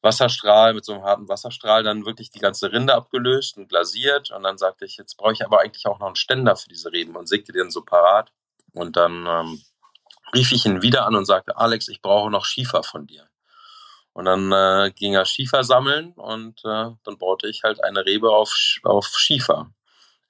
Wasserstrahl, 0.01 0.73
mit 0.73 0.85
so 0.85 0.93
einem 0.93 1.03
harten 1.03 1.27
Wasserstrahl 1.27 1.83
dann 1.83 2.05
wirklich 2.05 2.29
die 2.29 2.39
ganze 2.39 2.71
Rinde 2.71 2.93
abgelöst 2.93 3.57
und 3.57 3.69
glasiert. 3.69 4.31
Und 4.31 4.43
dann 4.43 4.57
sagte 4.57 4.85
ich, 4.85 4.97
jetzt 4.97 5.17
brauche 5.17 5.33
ich 5.33 5.45
aber 5.45 5.61
eigentlich 5.61 5.85
auch 5.87 5.99
noch 5.99 6.07
einen 6.07 6.15
Ständer 6.15 6.55
für 6.55 6.69
diese 6.69 6.91
Reben 6.91 7.15
und 7.15 7.27
sägte 7.27 7.51
den 7.51 7.71
so 7.71 7.81
parat. 7.81 8.31
Und 8.73 8.95
dann 8.95 9.25
ähm, 9.27 9.61
rief 10.33 10.51
ich 10.51 10.65
ihn 10.65 10.81
wieder 10.81 11.05
an 11.05 11.15
und 11.15 11.25
sagte, 11.25 11.57
Alex, 11.57 11.87
ich 11.87 12.01
brauche 12.01 12.29
noch 12.29 12.45
Schiefer 12.45 12.83
von 12.83 13.07
dir. 13.07 13.27
Und 14.13 14.25
dann 14.25 14.51
äh, 14.51 14.91
ging 14.91 15.13
er 15.13 15.25
Schiefer 15.25 15.63
sammeln 15.63 16.13
und 16.13 16.59
äh, 16.65 16.89
dann 17.03 17.17
baute 17.19 17.47
ich 17.47 17.61
halt 17.63 17.83
eine 17.83 18.05
Rebe 18.05 18.31
auf, 18.31 18.51
auf 18.83 19.07
Schiefer. 19.15 19.69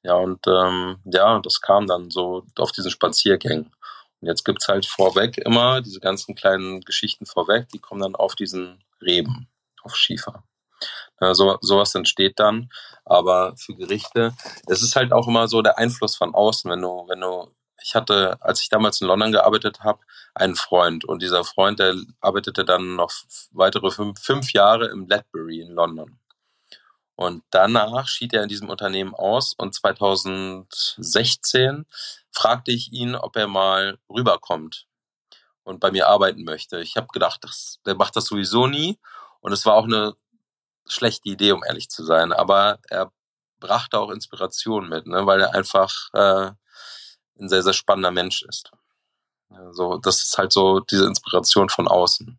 Ja, 0.03 0.15
und 0.15 0.45
ähm, 0.45 0.99
ja, 1.05 1.39
das 1.39 1.61
kam 1.61 1.87
dann 1.87 2.09
so 2.09 2.43
auf 2.57 2.71
diesen 2.71 2.91
Spaziergängen. 2.91 3.73
Und 4.19 4.27
jetzt 4.27 4.43
gibt's 4.43 4.67
halt 4.67 4.85
vorweg 4.85 5.37
immer 5.37 5.81
diese 5.81 5.99
ganzen 5.99 6.35
kleinen 6.35 6.81
Geschichten 6.81 7.25
vorweg, 7.25 7.69
die 7.69 7.79
kommen 7.79 8.01
dann 8.01 8.15
auf 8.15 8.35
diesen 8.35 8.83
Reben, 9.01 9.47
auf 9.83 9.95
Schiefer. 9.95 10.43
Ja, 11.21 11.33
so, 11.33 11.57
sowas 11.61 11.95
entsteht 11.95 12.39
dann. 12.39 12.69
Aber 13.05 13.55
für 13.57 13.73
Gerichte, 13.75 14.33
es 14.67 14.81
ist 14.81 14.95
halt 14.95 15.13
auch 15.13 15.27
immer 15.27 15.47
so 15.47 15.61
der 15.61 15.77
Einfluss 15.77 16.15
von 16.15 16.33
außen, 16.33 16.69
wenn 16.69 16.81
du, 16.81 17.05
wenn 17.07 17.21
du 17.21 17.51
ich 17.81 17.95
hatte, 17.95 18.37
als 18.41 18.61
ich 18.61 18.69
damals 18.69 19.01
in 19.01 19.07
London 19.07 19.31
gearbeitet 19.31 19.79
habe, 19.81 19.99
einen 20.33 20.55
Freund 20.55 21.05
und 21.05 21.21
dieser 21.21 21.43
Freund, 21.43 21.77
der 21.79 21.95
arbeitete 22.21 22.65
dann 22.65 22.95
noch 22.95 23.11
weitere 23.51 23.91
fünf, 23.91 24.19
fünf 24.19 24.51
Jahre 24.53 24.87
im 24.87 25.07
Ledbury 25.07 25.61
in 25.61 25.71
London. 25.71 26.19
Und 27.15 27.43
danach 27.49 28.07
schied 28.07 28.33
er 28.33 28.43
in 28.43 28.49
diesem 28.49 28.69
Unternehmen 28.69 29.15
aus 29.15 29.55
und 29.57 29.73
2016 29.73 31.85
fragte 32.31 32.71
ich 32.71 32.93
ihn, 32.93 33.15
ob 33.15 33.35
er 33.35 33.47
mal 33.47 33.97
rüberkommt 34.07 34.85
und 35.63 35.79
bei 35.79 35.89
mir 35.91 36.07
arbeiten 36.07 36.43
möchte. 36.43 36.79
Ich 36.79 36.95
habe 36.95 37.07
gedacht, 37.07 37.43
das, 37.43 37.79
der 37.85 37.95
macht 37.95 38.15
das 38.15 38.25
sowieso 38.25 38.67
nie 38.67 38.99
und 39.39 39.51
es 39.51 39.65
war 39.65 39.73
auch 39.73 39.85
eine 39.85 40.13
schlechte 40.87 41.29
Idee, 41.29 41.53
um 41.53 41.63
ehrlich 41.63 41.89
zu 41.89 42.05
sein. 42.05 42.31
Aber 42.31 42.77
er 42.89 43.11
brachte 43.59 43.99
auch 43.99 44.11
Inspiration 44.11 44.87
mit, 44.87 45.07
ne, 45.07 45.25
weil 45.25 45.41
er 45.41 45.55
einfach 45.55 46.09
äh, 46.13 46.51
ein 47.39 47.49
sehr, 47.49 47.63
sehr 47.63 47.73
spannender 47.73 48.11
Mensch 48.11 48.43
ist. 48.43 48.71
Also 49.49 49.97
das 49.97 50.23
ist 50.23 50.37
halt 50.37 50.51
so 50.51 50.79
diese 50.79 51.05
Inspiration 51.05 51.69
von 51.69 51.87
außen. 51.87 52.37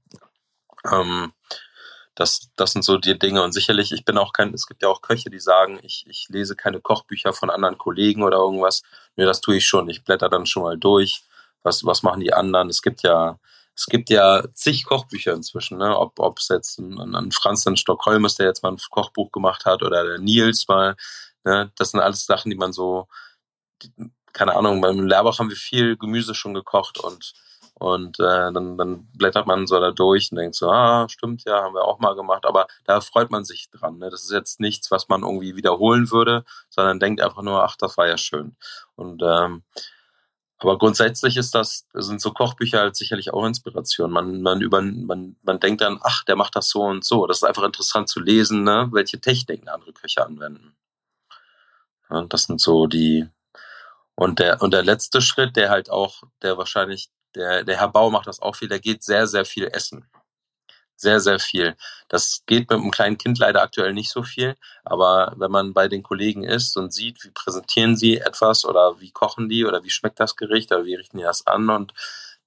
Ähm, 0.91 1.33
das, 2.15 2.51
das 2.57 2.73
sind 2.73 2.85
so 2.85 2.99
die 2.99 3.19
Dinge. 3.19 3.43
Und 3.43 3.53
sicherlich, 3.53 3.93
ich 3.93 4.05
bin 4.05 4.19
auch 4.19 4.33
kein, 4.33 4.53
es 4.53 4.67
gibt 4.67 4.83
ja 4.83 4.89
auch 4.89 5.03
Köche, 5.03 5.31
die 5.31 5.39
sagen, 5.39 5.79
ich, 5.83 6.05
ich 6.09 6.27
lese 6.29 6.57
keine 6.57 6.81
Kochbücher 6.81 7.33
von 7.33 7.51
anderen 7.51 7.79
Kollegen 7.79 8.23
oder 8.23 8.39
irgendwas. 8.39 8.83
Nee, 9.17 9.25
das 9.25 9.41
tue 9.41 9.57
ich 9.57 9.67
schon. 9.67 9.89
Ich 9.89 10.05
blätter 10.05 10.29
dann 10.29 10.47
schon 10.47 10.65
mal 10.65 10.77
durch. 10.77 11.23
Was, 11.63 11.85
was 11.85 12.03
machen 12.03 12.21
die 12.21 12.33
anderen? 12.33 12.69
Es 12.69 12.83
gibt 12.83 13.03
ja, 13.03 13.39
es 13.75 13.87
gibt 13.87 14.11
ja 14.11 14.43
zig 14.55 14.85
Kochbücher 14.85 15.33
inzwischen, 15.33 15.79
ne? 15.79 15.97
Ob, 15.97 16.19
ob 16.19 16.39
es 16.39 16.49
jetzt 16.49 16.79
ein, 16.79 17.15
ein 17.15 17.31
Franz 17.33 17.65
in 17.67 17.77
Stockholm 17.77 18.25
ist, 18.25 18.39
der 18.39 18.47
jetzt 18.47 18.63
mal 18.63 18.73
ein 18.73 18.79
Kochbuch 18.91 19.31
gemacht 19.31 19.65
hat, 19.65 19.83
oder 19.83 20.05
der 20.05 20.19
Nils 20.19 20.67
mal, 20.67 20.97
ne? 21.45 21.71
Das 21.77 21.93
sind 21.93 22.01
alles 22.01 22.27
Sachen, 22.27 22.51
die 22.51 22.57
man 22.57 22.73
so, 22.73 23.07
keine 24.33 24.57
Ahnung, 24.57 24.81
beim 24.81 25.07
Lehrbach 25.07 25.39
haben 25.39 25.51
wir 25.51 25.57
viel 25.57 25.97
Gemüse 25.97 26.35
schon 26.35 26.55
gekocht 26.55 26.99
und 26.99 27.35
und 27.79 28.19
äh, 28.19 28.53
dann, 28.53 28.77
dann 28.77 29.07
blättert 29.15 29.47
man 29.47 29.69
so 29.69 29.79
da 29.79 29.93
durch 29.93 30.33
und 30.33 30.39
denkt 30.39 30.57
so, 30.57 30.69
ah, 30.69 31.09
stimmt 31.09 31.45
ja, 31.45 31.63
haben 31.63 31.75
wir 31.75 31.85
auch 31.85 32.01
mal 32.01 32.17
gemacht. 32.17 32.45
Aber 32.45 32.67
da 32.85 33.01
freut 33.01 33.31
man 33.31 33.45
sich 33.45 33.71
dran. 33.71 33.99
Ne? 33.99 34.11
Das 34.11 34.25
ist 34.25 34.33
jetzt 34.33 34.59
nichts, 34.59 34.91
was 34.91 35.09
man 35.09 35.23
irgendwie 35.23 35.55
wiederholen 35.55 36.11
würde, 36.11 36.45
sondern 36.71 36.99
denkt 36.99 37.21
einfach 37.21 37.43
nur, 37.43 37.63
ach, 37.63 37.77
das 37.77 37.97
war 37.97 38.09
ja 38.09 38.19
schön. 38.19 38.57
Und 38.97 39.23
ähm, 39.25 39.63
aber 40.61 40.77
grundsätzlich 40.77 41.37
ist 41.37 41.55
das, 41.55 41.87
sind 41.95 42.21
so 42.21 42.33
Kochbücher 42.33 42.81
halt 42.81 42.97
sicherlich 42.97 43.33
auch 43.33 43.47
Inspiration. 43.47 44.11
Man, 44.11 44.43
man, 44.43 44.61
über, 44.61 44.83
man, 44.83 45.37
man 45.43 45.61
denkt 45.61 45.81
dann, 45.81 46.01
ach, 46.03 46.25
der 46.25 46.35
macht 46.35 46.57
das 46.57 46.69
so 46.69 46.83
und 46.83 47.05
so. 47.05 47.29
Das 47.29 47.39
ist 47.39 47.45
einfach 47.45 47.63
interessant 47.63 48.09
zu 48.09 48.19
lesen, 48.19 48.65
ne? 48.65 48.89
welche 48.91 49.21
Techniken 49.21 49.69
andere 49.69 49.93
Köche 49.93 50.27
anwenden. 50.27 50.77
Ja, 52.11 52.25
das 52.25 52.45
sind 52.45 52.61
so 52.61 52.89
die, 52.89 53.29
und 54.19 54.41
der, 54.41 54.61
und 54.63 54.73
der 54.75 54.83
letzte 54.83 55.21
Schritt, 55.21 55.55
der 55.55 55.71
halt 55.71 55.91
auch, 55.91 56.25
der 56.43 56.59
wahrscheinlich, 56.59 57.09
der, 57.37 57.63
der 57.63 57.77
Herr 57.79 57.87
Bau 57.87 58.11
macht 58.11 58.27
das 58.27 58.43
auch 58.43 58.57
viel, 58.57 58.67
der 58.67 58.81
geht 58.81 59.05
sehr, 59.05 59.29
sehr 59.29 59.45
viel 59.45 59.69
essen. 59.69 60.11
Sehr, 60.97 61.21
sehr 61.21 61.39
viel. 61.39 61.77
Das 62.09 62.43
geht 62.47 62.69
mit 62.69 62.81
einem 62.81 62.91
kleinen 62.91 63.17
Kind 63.17 63.39
leider 63.39 63.63
aktuell 63.63 63.93
nicht 63.93 64.11
so 64.11 64.25
viel. 64.25 64.57
Aber 64.85 65.35
wenn 65.37 65.53
man 65.53 65.73
bei 65.73 65.87
den 65.87 66.03
Kollegen 66.03 66.43
ist 66.43 66.77
und 66.77 66.93
sieht, 66.93 67.23
wie 67.23 67.31
präsentieren 67.31 67.97
sie 67.97 68.19
etwas 68.19 68.65
oder 68.65 68.99
wie 68.99 69.13
kochen 69.13 69.49
die 69.49 69.65
oder 69.65 69.85
wie 69.85 69.91
schmeckt 69.91 70.19
das 70.19 70.35
Gericht 70.35 70.73
oder 70.73 70.85
wie 70.85 70.97
richten 70.97 71.19
die 71.19 71.23
das 71.23 71.47
an 71.47 71.71
und 71.71 71.95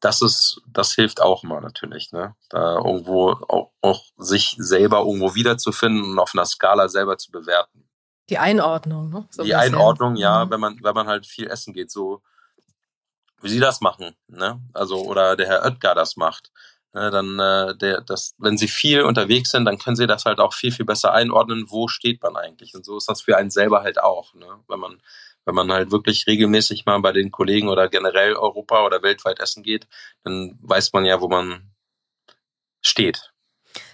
das 0.01 0.21
ist, 0.21 0.61
das 0.67 0.93
hilft 0.93 1.21
auch 1.21 1.43
immer 1.43 1.61
natürlich, 1.61 2.11
ne? 2.11 2.35
Da 2.49 2.77
irgendwo 2.79 3.29
auch, 3.47 3.71
auch 3.81 4.03
sich 4.17 4.55
selber 4.57 4.99
irgendwo 4.99 5.35
wiederzufinden 5.35 6.03
und 6.03 6.19
auf 6.19 6.33
einer 6.33 6.45
Skala 6.45 6.89
selber 6.89 7.17
zu 7.17 7.31
bewerten. 7.31 7.80
Die 8.31 8.37
Einordnung, 8.37 9.09
ne? 9.09 9.27
So 9.29 9.43
die 9.43 9.53
Einordnung, 9.53 10.15
ja, 10.15 10.45
mhm. 10.45 10.51
wenn 10.51 10.59
man, 10.59 10.79
wenn 10.81 10.95
man 10.95 11.07
halt 11.07 11.27
viel 11.27 11.47
essen 11.47 11.73
geht, 11.73 11.91
so 11.91 12.23
wie 13.41 13.49
sie 13.49 13.59
das 13.59 13.81
machen, 13.81 14.15
ne? 14.27 14.61
Also, 14.73 15.01
oder 15.01 15.35
der 15.35 15.47
Herr 15.47 15.65
Oetker 15.65 15.93
das 15.95 16.15
macht. 16.15 16.51
Ne, 16.93 17.09
dann, 17.09 17.39
äh, 17.39 17.75
der, 17.77 18.01
das, 18.01 18.35
wenn 18.37 18.57
sie 18.57 18.67
viel 18.67 19.03
unterwegs 19.03 19.51
sind, 19.51 19.65
dann 19.65 19.77
können 19.77 19.95
sie 19.95 20.07
das 20.07 20.25
halt 20.25 20.39
auch 20.39 20.53
viel, 20.53 20.71
viel 20.71 20.85
besser 20.85 21.13
einordnen, 21.13 21.65
wo 21.69 21.87
steht 21.87 22.21
man 22.21 22.35
eigentlich. 22.35 22.73
Und 22.73 22.85
so 22.85 22.97
ist 22.97 23.07
das 23.07 23.21
für 23.21 23.37
einen 23.37 23.49
selber 23.49 23.81
halt 23.81 24.01
auch, 24.01 24.33
ne? 24.33 24.47
Wenn 24.67 24.79
man 24.79 25.01
wenn 25.45 25.55
man 25.55 25.71
halt 25.71 25.91
wirklich 25.91 26.27
regelmäßig 26.27 26.85
mal 26.85 26.99
bei 26.99 27.11
den 27.11 27.31
Kollegen 27.31 27.67
oder 27.67 27.89
generell 27.89 28.35
Europa 28.35 28.85
oder 28.85 29.01
weltweit 29.01 29.39
essen 29.39 29.63
geht, 29.63 29.87
dann 30.23 30.57
weiß 30.61 30.93
man 30.93 31.05
ja, 31.05 31.19
wo 31.19 31.27
man 31.27 31.71
steht. 32.81 33.30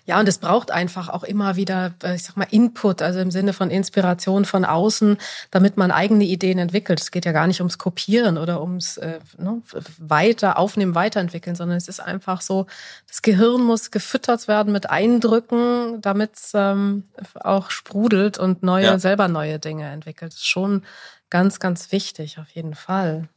Ja, 0.08 0.22
und 0.22 0.30
es 0.30 0.38
braucht 0.38 0.72
einfach 0.72 1.10
auch 1.10 1.24
immer 1.24 1.58
wieder, 1.58 1.94
äh, 2.02 2.16
ich 2.16 2.24
sag 2.24 2.38
mal, 2.38 2.48
Input, 2.50 3.02
also 3.02 3.20
im 3.20 3.30
Sinne 3.30 3.52
von 3.52 3.70
Inspiration 3.70 4.46
von 4.46 4.64
außen, 4.64 5.18
damit 5.52 5.76
man 5.76 5.92
eigene 5.92 6.24
Ideen 6.24 6.60
entwickelt. 6.60 7.02
Es 7.02 7.12
geht 7.12 7.26
ja 7.26 7.34
gar 7.34 7.46
nicht 7.46 7.60
ums 7.60 7.78
Kopieren 7.78 8.38
oder 8.38 8.62
ums 8.62 8.96
äh, 8.98 9.20
ne, 9.38 9.62
weiter 10.00 10.58
aufnehmen, 10.58 10.96
weiterentwickeln, 10.96 11.58
sondern 11.58 11.78
es 11.78 11.90
ist 11.90 12.00
einfach 12.00 12.40
so, 12.40 12.68
das 13.06 13.22
Gehirn 13.22 13.62
muss 13.62 13.92
gefüttert 13.92 14.48
werden 14.48 14.72
mit 14.72 14.90
Eindrücken, 14.90 16.00
damit 16.02 16.36
es 16.36 16.52
ähm, 16.54 17.04
auch 17.36 17.70
sprudelt 17.70 18.38
und 18.38 18.64
neue, 18.64 18.86
ja. 18.86 19.00
selber 19.00 19.28
neue 19.28 19.60
Dinge 19.60 19.90
entwickelt. 19.90 20.32
Das 20.32 20.40
ist 20.40 20.48
schon 20.48 20.86
ganz, 21.30 21.60
ganz 21.60 21.92
wichtig, 21.92 22.40
auf 22.40 22.50
jeden 22.52 22.76
Fall. 22.76 23.28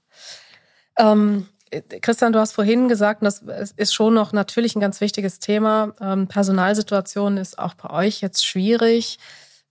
Ähm, 0.97 1.49
Christian, 2.01 2.33
du 2.33 2.41
hast 2.41 2.53
vorhin 2.53 2.89
gesagt, 2.89 3.23
das 3.23 3.43
ist 3.77 3.95
schon 3.95 4.15
noch 4.15 4.33
natürlich 4.33 4.75
ein 4.75 4.81
ganz 4.81 5.01
wichtiges 5.01 5.39
Thema. 5.39 5.93
Ähm, 6.01 6.27
Personalsituation 6.27 7.37
ist 7.37 7.59
auch 7.59 7.75
bei 7.75 7.91
euch 7.91 8.21
jetzt 8.21 8.45
schwierig. 8.45 9.19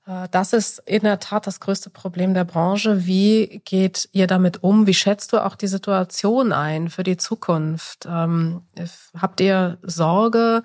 Äh, 0.08 0.28
das 0.32 0.54
ist 0.54 0.82
in 0.86 1.04
der 1.04 1.20
Tat 1.20 1.48
das 1.48 1.60
größte 1.60 1.90
Problem 1.90 2.34
der 2.34 2.46
Branche. 2.46 3.06
Wie 3.06 3.62
geht 3.66 4.10
ihr 4.12 4.28
damit 4.28 4.64
um? 4.64 4.88
Wie 4.88 4.94
schätzt 4.94 5.34
du 5.34 5.44
auch 5.44 5.56
die 5.56 5.68
Situation 5.68 6.54
ein 6.54 6.90
für 6.90 7.04
die 7.04 7.18
Zukunft? 7.18 8.08
Ähm, 8.10 8.62
habt 9.18 9.42
ihr 9.42 9.78
Sorge? 9.82 10.64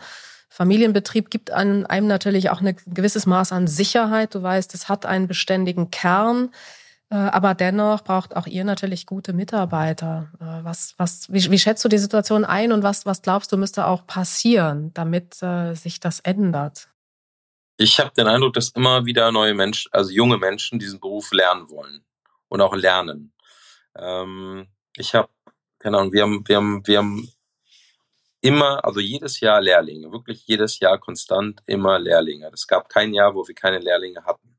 Familienbetrieb 0.48 1.30
gibt 1.30 1.50
einem 1.50 2.06
natürlich 2.06 2.50
auch 2.50 2.60
ein 2.60 2.76
gewisses 2.86 3.26
Maß 3.26 3.50
an 3.50 3.66
Sicherheit. 3.66 4.36
Du 4.36 4.42
weißt, 4.42 4.72
es 4.74 4.88
hat 4.88 5.04
einen 5.04 5.26
beständigen 5.26 5.90
Kern. 5.90 6.50
Äh, 7.10 7.16
aber 7.16 7.54
dennoch 7.54 8.02
braucht 8.02 8.36
auch 8.36 8.46
ihr 8.46 8.64
natürlich 8.64 9.06
gute 9.06 9.32
Mitarbeiter. 9.32 10.32
Äh, 10.40 10.64
was, 10.64 10.94
was, 10.96 11.32
wie, 11.32 11.50
wie 11.50 11.58
schätzt 11.58 11.84
du 11.84 11.88
die 11.88 11.98
Situation 11.98 12.44
ein 12.44 12.72
und 12.72 12.82
was, 12.82 13.06
was 13.06 13.22
glaubst 13.22 13.52
du 13.52 13.56
müsste 13.56 13.86
auch 13.86 14.06
passieren, 14.06 14.92
damit 14.94 15.42
äh, 15.42 15.74
sich 15.74 16.00
das 16.00 16.20
ändert? 16.20 16.88
Ich 17.76 17.98
habe 17.98 18.12
den 18.16 18.28
Eindruck, 18.28 18.54
dass 18.54 18.68
immer 18.70 19.04
wieder 19.04 19.32
neue 19.32 19.54
Menschen, 19.54 19.92
also 19.92 20.10
junge 20.10 20.38
Menschen, 20.38 20.78
diesen 20.78 21.00
Beruf 21.00 21.32
lernen 21.32 21.68
wollen 21.70 22.04
und 22.48 22.60
auch 22.60 22.74
lernen. 22.74 23.32
Ähm, 23.96 24.68
ich 24.96 25.14
habe, 25.14 25.28
keine 25.78 25.98
Ahnung, 25.98 26.12
wir 26.12 26.22
haben, 26.22 26.46
wir 26.46 26.56
haben, 26.56 26.86
wir 26.86 26.98
haben 26.98 27.28
immer, 28.40 28.84
also 28.84 29.00
jedes 29.00 29.40
Jahr 29.40 29.60
Lehrlinge, 29.60 30.12
wirklich 30.12 30.46
jedes 30.46 30.78
Jahr 30.78 30.98
konstant 30.98 31.62
immer 31.66 31.98
Lehrlinge. 31.98 32.50
Es 32.52 32.66
gab 32.66 32.88
kein 32.88 33.12
Jahr, 33.12 33.34
wo 33.34 33.46
wir 33.46 33.54
keine 33.54 33.78
Lehrlinge 33.78 34.24
hatten. 34.24 34.53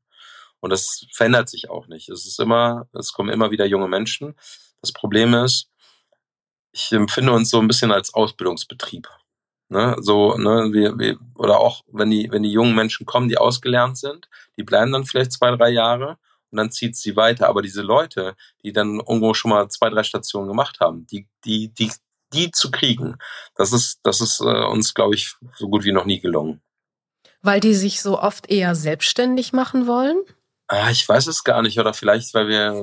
Und 0.60 0.70
das 0.70 1.06
verändert 1.12 1.48
sich 1.48 1.70
auch 1.70 1.86
nicht. 1.86 2.08
Es 2.08 2.26
ist 2.26 2.40
immer, 2.40 2.88
es 2.92 3.12
kommen 3.12 3.30
immer 3.30 3.50
wieder 3.50 3.66
junge 3.66 3.88
Menschen. 3.88 4.34
Das 4.80 4.92
Problem 4.92 5.34
ist, 5.34 5.70
ich 6.72 6.92
empfinde 6.92 7.32
uns 7.32 7.50
so 7.50 7.58
ein 7.58 7.68
bisschen 7.68 7.92
als 7.92 8.12
Ausbildungsbetrieb. 8.14 9.08
Ne, 9.68 9.96
so, 9.98 10.36
ne, 10.36 10.68
wir, 10.72 10.96
wir, 10.96 11.18
oder 11.34 11.58
auch 11.58 11.82
wenn 11.88 12.10
die, 12.10 12.30
wenn 12.30 12.44
die 12.44 12.52
jungen 12.52 12.76
Menschen 12.76 13.04
kommen, 13.04 13.28
die 13.28 13.36
ausgelernt 13.36 13.98
sind, 13.98 14.28
die 14.56 14.62
bleiben 14.62 14.92
dann 14.92 15.04
vielleicht 15.04 15.32
zwei, 15.32 15.50
drei 15.56 15.70
Jahre 15.70 16.18
und 16.52 16.58
dann 16.58 16.70
zieht 16.70 16.94
sie 16.94 17.16
weiter. 17.16 17.48
Aber 17.48 17.62
diese 17.62 17.82
Leute, 17.82 18.36
die 18.62 18.72
dann 18.72 19.00
irgendwo 19.00 19.34
schon 19.34 19.50
mal 19.50 19.68
zwei, 19.68 19.90
drei 19.90 20.04
Stationen 20.04 20.46
gemacht 20.46 20.78
haben, 20.78 21.06
die, 21.08 21.26
die, 21.44 21.68
die, 21.74 21.90
die 22.32 22.52
zu 22.52 22.70
kriegen, 22.70 23.16
das 23.56 23.72
ist, 23.72 23.98
das 24.04 24.20
ist 24.20 24.40
äh, 24.40 24.44
uns, 24.44 24.94
glaube 24.94 25.16
ich, 25.16 25.34
so 25.56 25.68
gut 25.68 25.82
wie 25.82 25.92
noch 25.92 26.04
nie 26.04 26.20
gelungen. 26.20 26.62
Weil 27.42 27.58
die 27.58 27.74
sich 27.74 28.02
so 28.02 28.20
oft 28.20 28.48
eher 28.48 28.76
selbstständig 28.76 29.52
machen 29.52 29.88
wollen? 29.88 30.16
Ah, 30.68 30.90
ich 30.90 31.08
weiß 31.08 31.26
es 31.26 31.44
gar 31.44 31.62
nicht. 31.62 31.78
Oder 31.78 31.94
vielleicht, 31.94 32.34
weil 32.34 32.48
wir, 32.48 32.74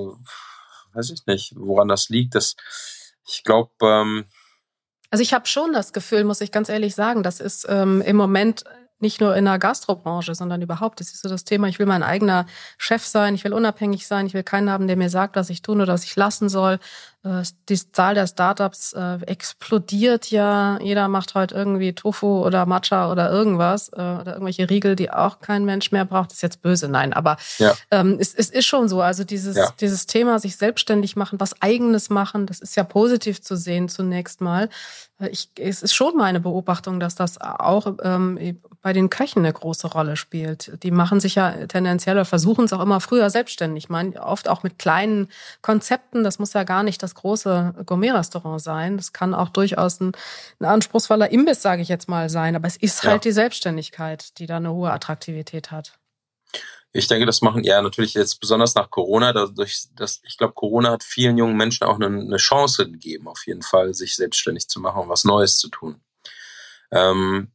weiß 0.93 1.11
ich 1.11 1.25
nicht, 1.25 1.53
woran 1.55 1.87
das 1.87 2.09
liegt. 2.09 2.35
Das, 2.35 2.55
ich 3.27 3.43
glaube, 3.43 3.71
ähm, 3.81 4.25
also 5.11 5.21
ich 5.21 5.33
habe 5.33 5.45
schon 5.45 5.73
das 5.73 5.93
Gefühl, 5.93 6.23
muss 6.23 6.41
ich 6.41 6.51
ganz 6.51 6.69
ehrlich 6.69 6.95
sagen, 6.95 7.21
das 7.21 7.39
ist 7.39 7.67
ähm, 7.69 8.01
im 8.01 8.15
Moment 8.15 8.63
nicht 9.03 9.21
nur 9.21 9.35
in 9.35 9.45
der 9.45 9.59
Gastrobranche, 9.59 10.33
sondern 10.33 10.63
überhaupt. 10.63 10.99
Das 10.99 11.13
ist 11.13 11.21
so 11.21 11.29
das 11.29 11.43
Thema, 11.43 11.67
ich 11.67 11.77
will 11.77 11.85
mein 11.85 12.01
eigener 12.01 12.47
Chef 12.79 13.05
sein, 13.05 13.35
ich 13.35 13.43
will 13.43 13.53
unabhängig 13.53 14.07
sein, 14.07 14.25
ich 14.25 14.33
will 14.33 14.41
keinen 14.41 14.71
haben, 14.71 14.87
der 14.87 14.97
mir 14.97 15.11
sagt, 15.11 15.35
was 15.35 15.51
ich 15.51 15.61
tun 15.61 15.81
oder 15.81 15.93
was 15.93 16.03
ich 16.03 16.15
lassen 16.15 16.49
soll. 16.49 16.79
Äh, 17.23 17.43
die 17.69 17.91
Zahl 17.91 18.15
der 18.15 18.27
Startups 18.27 18.93
äh, 18.93 19.19
explodiert 19.25 20.29
ja. 20.29 20.77
Jeder 20.81 21.07
macht 21.07 21.35
heute 21.35 21.55
irgendwie 21.55 21.93
Tofu 21.93 22.45
oder 22.45 22.65
Matcha 22.65 23.11
oder 23.11 23.31
irgendwas 23.31 23.89
äh, 23.89 23.95
oder 23.95 24.33
irgendwelche 24.33 24.69
Riegel, 24.69 24.95
die 24.95 25.09
auch 25.09 25.39
kein 25.39 25.63
Mensch 25.63 25.91
mehr 25.91 26.05
braucht. 26.05 26.31
Das 26.31 26.37
ist 26.37 26.41
jetzt 26.41 26.61
böse, 26.61 26.89
nein, 26.89 27.13
aber 27.13 27.37
ja. 27.59 27.73
ähm, 27.91 28.17
es, 28.19 28.33
es 28.33 28.49
ist 28.49 28.65
schon 28.65 28.89
so. 28.89 29.01
Also 29.01 29.23
dieses, 29.23 29.55
ja. 29.55 29.69
dieses 29.79 30.05
Thema, 30.05 30.39
sich 30.39 30.57
selbstständig 30.57 31.15
machen, 31.15 31.39
was 31.39 31.61
eigenes 31.61 32.09
machen, 32.09 32.45
das 32.45 32.59
ist 32.59 32.75
ja 32.75 32.83
positiv 32.83 33.41
zu 33.41 33.55
sehen 33.55 33.87
zunächst 33.87 34.41
mal. 34.41 34.69
Ich, 35.31 35.49
es 35.57 35.81
ist 35.83 35.93
schon 35.93 36.17
meine 36.17 36.41
Beobachtung, 36.41 36.99
dass 36.99 37.15
das 37.15 37.39
auch 37.39 37.93
ähm, 38.03 38.59
bei 38.83 38.91
den 38.91 39.09
Köchen 39.09 39.39
eine 39.39 39.53
große 39.53 39.87
Rolle 39.87 40.17
spielt. 40.17 40.83
Die 40.83 40.91
machen 40.91 41.21
sich 41.21 41.35
ja 41.35 41.51
tendenziell 41.67 42.17
oder 42.17 42.25
versuchen 42.25 42.65
es 42.65 42.73
auch 42.73 42.81
immer 42.81 42.99
früher 42.99 43.29
selbstständig. 43.29 43.85
Ich 43.85 43.89
meine, 43.89 44.21
oft 44.21 44.49
auch 44.49 44.61
mit 44.63 44.77
kleinen 44.77 45.29
Konzepten. 45.61 46.23
Das 46.23 46.37
muss 46.37 46.51
ja 46.51 46.63
gar 46.63 46.83
nicht 46.83 47.01
das 47.01 47.12
das 47.13 47.21
große 47.21 47.83
Gourmet-Restaurant 47.85 48.61
sein. 48.61 48.97
Das 48.97 49.13
kann 49.13 49.33
auch 49.33 49.49
durchaus 49.49 49.99
ein, 49.99 50.13
ein 50.59 50.65
anspruchsvoller 50.65 51.31
Imbiss, 51.31 51.61
sage 51.61 51.81
ich 51.81 51.87
jetzt 51.87 52.09
mal, 52.09 52.29
sein. 52.29 52.55
Aber 52.55 52.67
es 52.67 52.77
ist 52.77 53.03
ja. 53.03 53.11
halt 53.11 53.25
die 53.25 53.31
Selbstständigkeit, 53.31 54.37
die 54.39 54.45
da 54.45 54.57
eine 54.57 54.73
hohe 54.73 54.91
Attraktivität 54.91 55.71
hat. 55.71 55.93
Ich 56.91 57.07
denke, 57.07 57.25
das 57.25 57.41
machen 57.41 57.63
ja 57.63 57.81
natürlich 57.81 58.13
jetzt 58.13 58.39
besonders 58.39 58.75
nach 58.75 58.91
Corona. 58.91 59.33
Dadurch, 59.33 59.87
dass 59.95 60.21
ich 60.23 60.37
glaube, 60.37 60.53
Corona 60.53 60.91
hat 60.91 61.03
vielen 61.03 61.37
jungen 61.37 61.57
Menschen 61.57 61.85
auch 61.85 61.95
eine, 61.95 62.05
eine, 62.05 62.37
Chance 62.37 62.89
gegeben, 62.89 63.27
auf 63.27 63.47
jeden 63.47 63.63
Fall, 63.63 63.95
sich 63.95 64.15
selbstständig 64.15 64.67
zu 64.67 64.79
machen 64.79 65.01
und 65.01 65.09
was 65.09 65.23
Neues 65.23 65.57
zu 65.57 65.69
tun. 65.69 66.01
Ähm, 66.91 67.51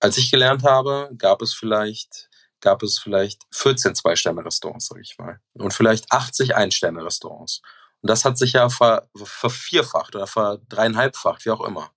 als 0.00 0.16
ich 0.16 0.30
gelernt 0.30 0.64
habe, 0.64 1.10
gab 1.18 1.42
es 1.42 1.52
vielleicht 1.54 2.30
gab 2.62 2.82
es 2.82 2.98
vielleicht 2.98 3.42
14 3.50 3.94
Zwei-Sterne-Restaurants, 3.94 4.86
sage 4.86 5.02
ich 5.02 5.18
mal, 5.18 5.40
und 5.52 5.74
vielleicht 5.74 6.10
80 6.10 6.56
Ein-Sterne-Restaurants. 6.56 7.60
Und 8.02 8.10
das 8.10 8.24
hat 8.24 8.36
sich 8.36 8.52
ja 8.54 8.68
ver, 8.68 9.08
vervierfacht 9.14 10.14
oder 10.14 10.26
verdreieinhalbfacht, 10.26 11.44
wie 11.46 11.50
auch 11.50 11.60
immer. 11.60 11.90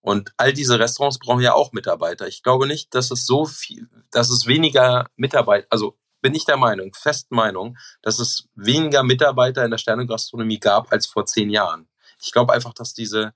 Und 0.00 0.32
all 0.36 0.52
diese 0.52 0.78
Restaurants 0.78 1.18
brauchen 1.18 1.42
ja 1.42 1.54
auch 1.54 1.72
Mitarbeiter. 1.72 2.26
Ich 2.26 2.42
glaube 2.42 2.66
nicht, 2.66 2.94
dass 2.94 3.10
es 3.10 3.26
so 3.26 3.44
viel, 3.44 3.88
dass 4.10 4.30
es 4.30 4.46
weniger 4.46 5.06
Mitarbeiter, 5.16 5.66
also 5.70 5.96
bin 6.20 6.34
ich 6.34 6.44
der 6.44 6.56
Meinung, 6.56 6.94
fest 6.94 7.30
Meinung, 7.30 7.76
dass 8.02 8.18
es 8.18 8.48
weniger 8.54 9.02
Mitarbeiter 9.02 9.64
in 9.64 9.70
der 9.70 9.78
Sternengastronomie 9.78 10.58
gab 10.60 10.92
als 10.92 11.06
vor 11.06 11.26
zehn 11.26 11.50
Jahren. 11.50 11.88
Ich 12.20 12.32
glaube 12.32 12.52
einfach, 12.52 12.72
dass 12.72 12.94
diese, 12.94 13.32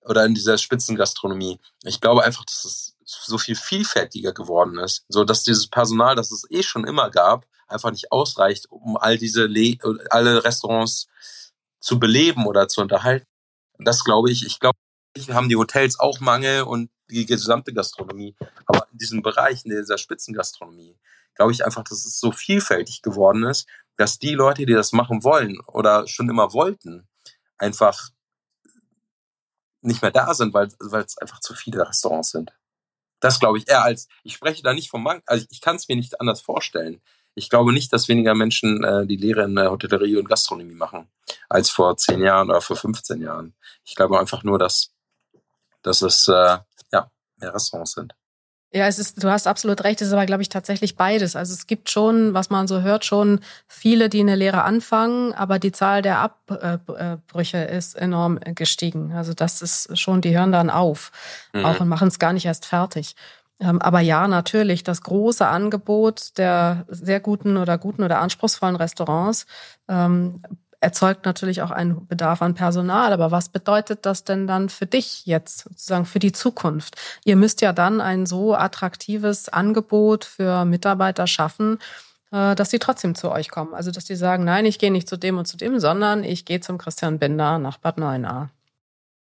oder 0.00 0.24
in 0.24 0.34
dieser 0.34 0.58
Spitzengastronomie, 0.58 1.60
ich 1.84 2.00
glaube 2.00 2.24
einfach, 2.24 2.44
dass 2.44 2.64
es 2.64 2.96
so 3.04 3.38
viel 3.38 3.54
vielfältiger 3.54 4.32
geworden 4.32 4.78
ist, 4.78 5.04
so 5.08 5.24
dass 5.24 5.44
dieses 5.44 5.68
Personal, 5.68 6.16
das 6.16 6.32
es 6.32 6.44
eh 6.50 6.64
schon 6.64 6.84
immer 6.84 7.10
gab, 7.10 7.46
einfach 7.68 7.90
nicht 7.90 8.12
ausreicht, 8.12 8.66
um 8.70 8.96
all 8.96 9.18
diese 9.18 9.46
Le 9.46 9.78
alle 10.10 10.44
Restaurants 10.44 11.08
zu 11.80 11.98
beleben 11.98 12.46
oder 12.46 12.68
zu 12.68 12.80
unterhalten. 12.80 13.26
Das 13.78 14.04
glaube 14.04 14.30
ich. 14.30 14.44
Ich 14.46 14.58
glaube, 14.60 14.78
haben 15.30 15.48
die 15.48 15.56
Hotels 15.56 15.98
auch 15.98 16.20
Mangel 16.20 16.62
und 16.62 16.90
die 17.10 17.26
gesamte 17.26 17.72
Gastronomie. 17.72 18.36
Aber 18.66 18.86
in 18.92 18.98
diesem 18.98 19.22
Bereich, 19.22 19.64
in 19.64 19.70
dieser 19.70 19.98
Spitzengastronomie, 19.98 20.98
glaube 21.34 21.52
ich 21.52 21.64
einfach, 21.64 21.84
dass 21.84 22.04
es 22.04 22.18
so 22.18 22.32
vielfältig 22.32 23.02
geworden 23.02 23.44
ist, 23.44 23.68
dass 23.96 24.18
die 24.18 24.34
Leute, 24.34 24.66
die 24.66 24.72
das 24.72 24.92
machen 24.92 25.24
wollen 25.24 25.60
oder 25.66 26.06
schon 26.06 26.28
immer 26.28 26.52
wollten, 26.52 27.08
einfach 27.58 28.10
nicht 29.80 30.02
mehr 30.02 30.10
da 30.10 30.34
sind, 30.34 30.52
weil, 30.52 30.68
weil 30.80 31.04
es 31.04 31.16
einfach 31.18 31.40
zu 31.40 31.54
viele 31.54 31.86
Restaurants 31.88 32.30
sind. 32.30 32.52
Das 33.20 33.40
glaube 33.40 33.58
ich 33.58 33.68
eher 33.68 33.82
als, 33.82 34.08
ich 34.24 34.34
spreche 34.34 34.62
da 34.62 34.74
nicht 34.74 34.90
vom 34.90 35.02
Mangel, 35.02 35.22
also 35.26 35.46
ich 35.48 35.60
kann 35.60 35.76
es 35.76 35.88
mir 35.88 35.96
nicht 35.96 36.20
anders 36.20 36.40
vorstellen 36.40 37.00
ich 37.36 37.50
glaube 37.50 37.72
nicht, 37.72 37.92
dass 37.92 38.08
weniger 38.08 38.34
Menschen 38.34 38.82
äh, 38.82 39.06
die 39.06 39.16
Lehre 39.16 39.44
in 39.44 39.54
der 39.54 39.70
Hotellerie 39.70 40.16
und 40.16 40.28
Gastronomie 40.28 40.74
machen 40.74 41.06
als 41.48 41.70
vor 41.70 41.96
zehn 41.96 42.22
Jahren 42.22 42.50
oder 42.50 42.62
vor 42.62 42.76
15 42.76 43.20
Jahren. 43.20 43.54
Ich 43.84 43.94
glaube 43.94 44.18
einfach 44.18 44.42
nur, 44.42 44.58
dass, 44.58 44.90
dass 45.82 46.02
es, 46.02 46.26
äh, 46.28 46.58
ja, 46.92 47.10
mehr 47.36 47.54
Restaurants 47.54 47.92
sind. 47.92 48.14
Ja, 48.72 48.86
es 48.86 48.98
ist, 48.98 49.22
du 49.22 49.30
hast 49.30 49.46
absolut 49.46 49.84
recht, 49.84 50.00
es 50.00 50.08
ist 50.08 50.12
aber, 50.12 50.26
glaube 50.26 50.42
ich, 50.42 50.48
tatsächlich 50.48 50.96
beides. 50.96 51.36
Also 51.36 51.54
es 51.54 51.66
gibt 51.66 51.88
schon, 51.88 52.34
was 52.34 52.50
man 52.50 52.66
so 52.66 52.80
hört, 52.80 53.04
schon 53.04 53.40
viele, 53.68 54.08
die 54.08 54.20
eine 54.20 54.34
Lehre 54.34 54.64
anfangen, 54.64 55.32
aber 55.32 55.58
die 55.58 55.72
Zahl 55.72 56.02
der 56.02 56.18
Abbrüche 56.18 57.58
ist 57.58 57.96
enorm 57.96 58.40
gestiegen. 58.40 59.12
Also 59.12 59.34
das 59.34 59.62
ist 59.62 59.98
schon, 59.98 60.20
die 60.20 60.36
hören 60.36 60.52
dann 60.52 60.68
auf 60.68 61.12
mhm. 61.52 61.64
auch 61.64 61.80
und 61.80 61.88
machen 61.88 62.08
es 62.08 62.18
gar 62.18 62.32
nicht 62.32 62.46
erst 62.46 62.66
fertig. 62.66 63.14
Ähm, 63.60 63.80
aber 63.80 64.00
ja, 64.00 64.28
natürlich, 64.28 64.84
das 64.84 65.02
große 65.02 65.46
Angebot 65.46 66.36
der 66.38 66.84
sehr 66.88 67.20
guten 67.20 67.56
oder 67.56 67.78
guten 67.78 68.02
oder 68.02 68.20
anspruchsvollen 68.20 68.76
Restaurants 68.76 69.46
ähm, 69.88 70.42
erzeugt 70.80 71.24
natürlich 71.24 71.62
auch 71.62 71.70
einen 71.70 72.06
Bedarf 72.06 72.42
an 72.42 72.54
Personal. 72.54 73.12
Aber 73.12 73.30
was 73.30 73.48
bedeutet 73.48 74.04
das 74.04 74.24
denn 74.24 74.46
dann 74.46 74.68
für 74.68 74.86
dich 74.86 75.24
jetzt, 75.26 75.60
sozusagen 75.60 76.04
für 76.04 76.18
die 76.18 76.32
Zukunft? 76.32 76.96
Ihr 77.24 77.36
müsst 77.36 77.60
ja 77.60 77.72
dann 77.72 78.00
ein 78.00 78.26
so 78.26 78.54
attraktives 78.54 79.48
Angebot 79.48 80.24
für 80.24 80.64
Mitarbeiter 80.64 81.26
schaffen, 81.26 81.78
äh, 82.30 82.54
dass 82.54 82.70
sie 82.70 82.78
trotzdem 82.78 83.14
zu 83.14 83.30
euch 83.30 83.50
kommen. 83.50 83.74
Also, 83.74 83.90
dass 83.90 84.04
die 84.04 84.16
sagen, 84.16 84.44
nein, 84.44 84.66
ich 84.66 84.78
gehe 84.78 84.92
nicht 84.92 85.08
zu 85.08 85.16
dem 85.16 85.38
und 85.38 85.46
zu 85.46 85.56
dem, 85.56 85.80
sondern 85.80 86.24
ich 86.24 86.44
gehe 86.44 86.60
zum 86.60 86.76
Christian 86.76 87.18
Binder 87.18 87.58
nach 87.58 87.78
Bad 87.78 87.98
Neuenahr. 87.98 88.50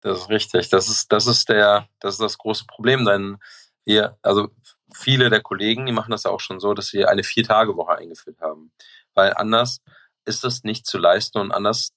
Das 0.02 0.20
ist 0.20 0.28
richtig. 0.30 0.68
Das 0.68 0.88
ist, 0.88 1.12
das 1.12 1.26
ist 1.26 1.48
der, 1.48 1.86
das 2.00 2.14
ist 2.14 2.20
das 2.20 2.38
große 2.38 2.64
Problem, 2.66 3.04
denn 3.04 3.38
wir, 3.84 4.18
also 4.22 4.48
viele 4.94 5.30
der 5.30 5.40
Kollegen, 5.40 5.86
die 5.86 5.92
machen 5.92 6.10
das 6.10 6.24
ja 6.24 6.30
auch 6.30 6.40
schon 6.40 6.60
so, 6.60 6.74
dass 6.74 6.92
wir 6.92 7.08
eine 7.08 7.24
Vier-Tage-Woche 7.24 7.96
eingeführt 7.96 8.40
haben. 8.40 8.72
Weil 9.14 9.34
anders 9.34 9.80
ist 10.24 10.44
das 10.44 10.64
nicht 10.64 10.86
zu 10.86 10.98
leisten 10.98 11.38
und 11.38 11.52
anders 11.52 11.92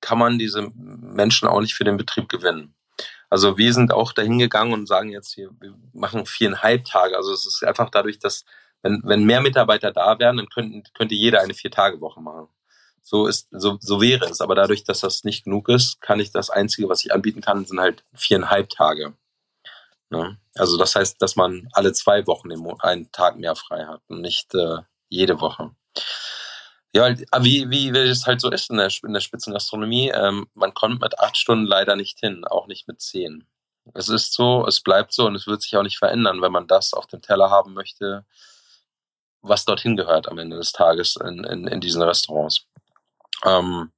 kann 0.00 0.18
man 0.18 0.38
diese 0.38 0.70
Menschen 0.74 1.48
auch 1.48 1.60
nicht 1.60 1.74
für 1.74 1.84
den 1.84 1.96
Betrieb 1.96 2.28
gewinnen. 2.28 2.74
Also 3.30 3.58
wir 3.58 3.72
sind 3.72 3.92
auch 3.92 4.12
dahin 4.12 4.38
gegangen 4.38 4.72
und 4.72 4.86
sagen 4.86 5.10
jetzt, 5.10 5.36
wir, 5.36 5.50
wir 5.60 5.74
machen 5.92 6.26
viereinhalb 6.26 6.84
Tage. 6.84 7.16
Also 7.16 7.32
es 7.32 7.46
ist 7.46 7.64
einfach 7.64 7.90
dadurch, 7.90 8.18
dass 8.18 8.44
wenn, 8.82 9.00
wenn 9.04 9.24
mehr 9.24 9.40
Mitarbeiter 9.40 9.92
da 9.92 10.18
wären, 10.18 10.36
dann 10.36 10.48
könnten, 10.48 10.84
könnte 10.94 11.14
jeder 11.14 11.40
eine 11.40 11.54
Vier-Tage-Woche 11.54 12.20
machen. 12.20 12.48
So 13.02 13.26
ist, 13.26 13.48
so, 13.50 13.78
so 13.80 14.00
wäre 14.00 14.26
es. 14.26 14.40
Aber 14.40 14.54
dadurch, 14.54 14.84
dass 14.84 15.00
das 15.00 15.24
nicht 15.24 15.44
genug 15.44 15.68
ist, 15.68 16.00
kann 16.00 16.20
ich 16.20 16.32
das 16.32 16.50
Einzige, 16.50 16.88
was 16.88 17.04
ich 17.04 17.12
anbieten 17.12 17.40
kann, 17.40 17.64
sind 17.64 17.80
halt 17.80 18.04
viereinhalb 18.14 18.68
Tage. 18.68 19.14
Ne? 20.10 20.38
Also 20.54 20.76
das 20.76 20.94
heißt, 20.94 21.20
dass 21.20 21.36
man 21.36 21.68
alle 21.72 21.92
zwei 21.92 22.26
Wochen 22.26 22.50
einen 22.80 23.10
Tag 23.12 23.36
mehr 23.36 23.56
frei 23.56 23.84
hat 23.86 24.02
und 24.08 24.20
nicht 24.20 24.54
äh, 24.54 24.78
jede 25.08 25.40
Woche. 25.40 25.70
Ja, 26.92 27.12
wie, 27.40 27.68
wie, 27.70 27.92
wie 27.92 27.98
es 27.98 28.24
halt 28.26 28.40
so 28.40 28.50
ist 28.50 28.70
in 28.70 28.76
der, 28.76 28.88
in 29.02 29.12
der 29.12 29.20
Spitzengastronomie, 29.20 30.10
ähm, 30.10 30.46
man 30.54 30.74
kommt 30.74 31.00
mit 31.00 31.18
acht 31.18 31.36
Stunden 31.36 31.66
leider 31.66 31.96
nicht 31.96 32.20
hin, 32.20 32.44
auch 32.44 32.68
nicht 32.68 32.86
mit 32.86 33.00
zehn. 33.00 33.48
Es 33.94 34.08
ist 34.08 34.32
so, 34.32 34.64
es 34.66 34.80
bleibt 34.80 35.12
so 35.12 35.26
und 35.26 35.34
es 35.34 35.46
wird 35.46 35.60
sich 35.60 35.76
auch 35.76 35.82
nicht 35.82 35.98
verändern, 35.98 36.40
wenn 36.40 36.52
man 36.52 36.68
das 36.68 36.94
auf 36.94 37.06
dem 37.06 37.20
Teller 37.20 37.50
haben 37.50 37.74
möchte, 37.74 38.24
was 39.42 39.64
dorthin 39.64 39.96
gehört 39.96 40.28
am 40.28 40.38
Ende 40.38 40.56
des 40.56 40.72
Tages 40.72 41.16
in, 41.16 41.44
in, 41.44 41.66
in 41.66 41.80
diesen 41.80 42.02
Restaurants. 42.02 42.66
Ähm, 43.44 43.92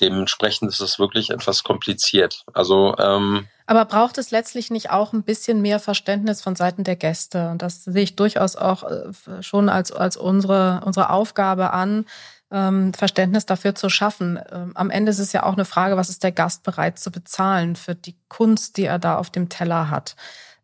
dementsprechend 0.00 0.70
ist 0.70 0.80
es 0.80 0.98
wirklich 0.98 1.30
etwas 1.30 1.64
kompliziert. 1.64 2.44
Also 2.52 2.96
ähm, 2.98 3.48
aber 3.66 3.86
braucht 3.86 4.18
es 4.18 4.30
letztlich 4.30 4.70
nicht 4.70 4.90
auch 4.90 5.12
ein 5.12 5.22
bisschen 5.22 5.62
mehr 5.62 5.80
Verständnis 5.80 6.42
von 6.42 6.54
Seiten 6.54 6.84
der 6.84 6.96
Gäste? 6.96 7.50
Und 7.50 7.62
das 7.62 7.84
sehe 7.84 8.02
ich 8.02 8.16
durchaus 8.16 8.56
auch 8.56 8.82
äh, 8.82 9.42
schon 9.42 9.68
als, 9.68 9.90
als 9.90 10.16
unsere, 10.16 10.82
unsere 10.84 11.10
Aufgabe 11.10 11.72
an, 11.72 12.04
ähm, 12.50 12.92
Verständnis 12.92 13.46
dafür 13.46 13.74
zu 13.74 13.88
schaffen. 13.88 14.38
Ähm, 14.52 14.72
am 14.74 14.90
Ende 14.90 15.10
ist 15.10 15.18
es 15.18 15.32
ja 15.32 15.44
auch 15.44 15.54
eine 15.54 15.64
Frage, 15.64 15.96
was 15.96 16.10
ist 16.10 16.22
der 16.22 16.32
Gast 16.32 16.62
bereit 16.62 16.98
zu 16.98 17.10
bezahlen 17.10 17.74
für 17.74 17.94
die 17.94 18.16
Kunst, 18.28 18.76
die 18.76 18.84
er 18.84 18.98
da 18.98 19.16
auf 19.16 19.30
dem 19.30 19.48
Teller 19.48 19.88
hat. 19.88 20.14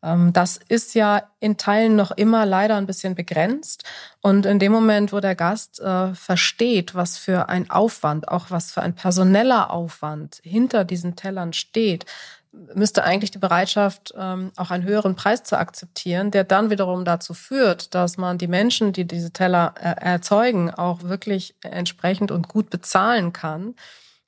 Ähm, 0.02 0.32
das 0.32 0.58
ist 0.68 0.94
ja 0.94 1.22
in 1.40 1.56
Teilen 1.56 1.96
noch 1.96 2.10
immer 2.10 2.46
leider 2.46 2.76
ein 2.76 2.86
bisschen 2.86 3.14
begrenzt. 3.14 3.84
Und 4.20 4.46
in 4.46 4.58
dem 4.58 4.72
Moment, 4.72 5.12
wo 5.12 5.20
der 5.20 5.34
Gast 5.34 5.80
äh, 5.80 6.14
versteht, 6.14 6.94
was 6.94 7.18
für 7.18 7.48
ein 7.48 7.70
Aufwand, 7.70 8.28
auch 8.28 8.50
was 8.50 8.72
für 8.72 8.82
ein 8.82 8.94
personeller 8.94 9.70
Aufwand 9.70 10.40
hinter 10.42 10.84
diesen 10.84 11.16
Tellern 11.16 11.52
steht, 11.52 12.06
müsste 12.52 13.04
eigentlich 13.04 13.30
die 13.30 13.38
Bereitschaft, 13.38 14.12
ähm, 14.18 14.50
auch 14.56 14.70
einen 14.70 14.84
höheren 14.84 15.14
Preis 15.14 15.44
zu 15.44 15.56
akzeptieren, 15.56 16.32
der 16.32 16.42
dann 16.44 16.70
wiederum 16.70 17.04
dazu 17.04 17.32
führt, 17.32 17.94
dass 17.94 18.16
man 18.16 18.38
die 18.38 18.48
Menschen, 18.48 18.92
die 18.92 19.06
diese 19.06 19.32
Teller 19.32 19.74
äh, 19.80 19.94
erzeugen, 20.00 20.70
auch 20.70 21.04
wirklich 21.04 21.54
entsprechend 21.62 22.32
und 22.32 22.48
gut 22.48 22.70
bezahlen 22.70 23.32
kann 23.32 23.74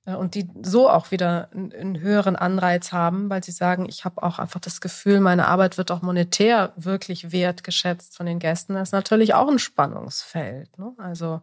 und 0.05 0.35
die 0.35 0.49
so 0.63 0.89
auch 0.89 1.11
wieder 1.11 1.49
einen, 1.53 1.73
einen 1.73 2.01
höheren 2.01 2.37
Anreiz 2.37 2.93
haben, 2.93 3.31
weil 3.31 3.45
sie 3.45 3.53
sagen, 3.53 3.87
ich 3.89 4.05
habe 4.05 4.23
auch 4.23 4.39
einfach 4.39 4.61
das 4.61 4.81
Gefühl, 4.81 5.21
meine 5.21 5.47
Arbeit 5.47 5.79
wird 5.79 5.91
auch 5.91 6.03
monetär 6.03 6.73
wirklich 6.77 7.33
wertgeschätzt 7.33 8.17
von 8.17 8.27
den 8.27 8.39
Gästen. 8.39 8.75
Das 8.75 8.89
ist 8.89 8.93
natürlich 8.93 9.35
auch 9.35 9.49
ein 9.49 9.59
Spannungsfeld. 9.61 10.77
Ne? 10.79 10.93
Also 10.99 11.41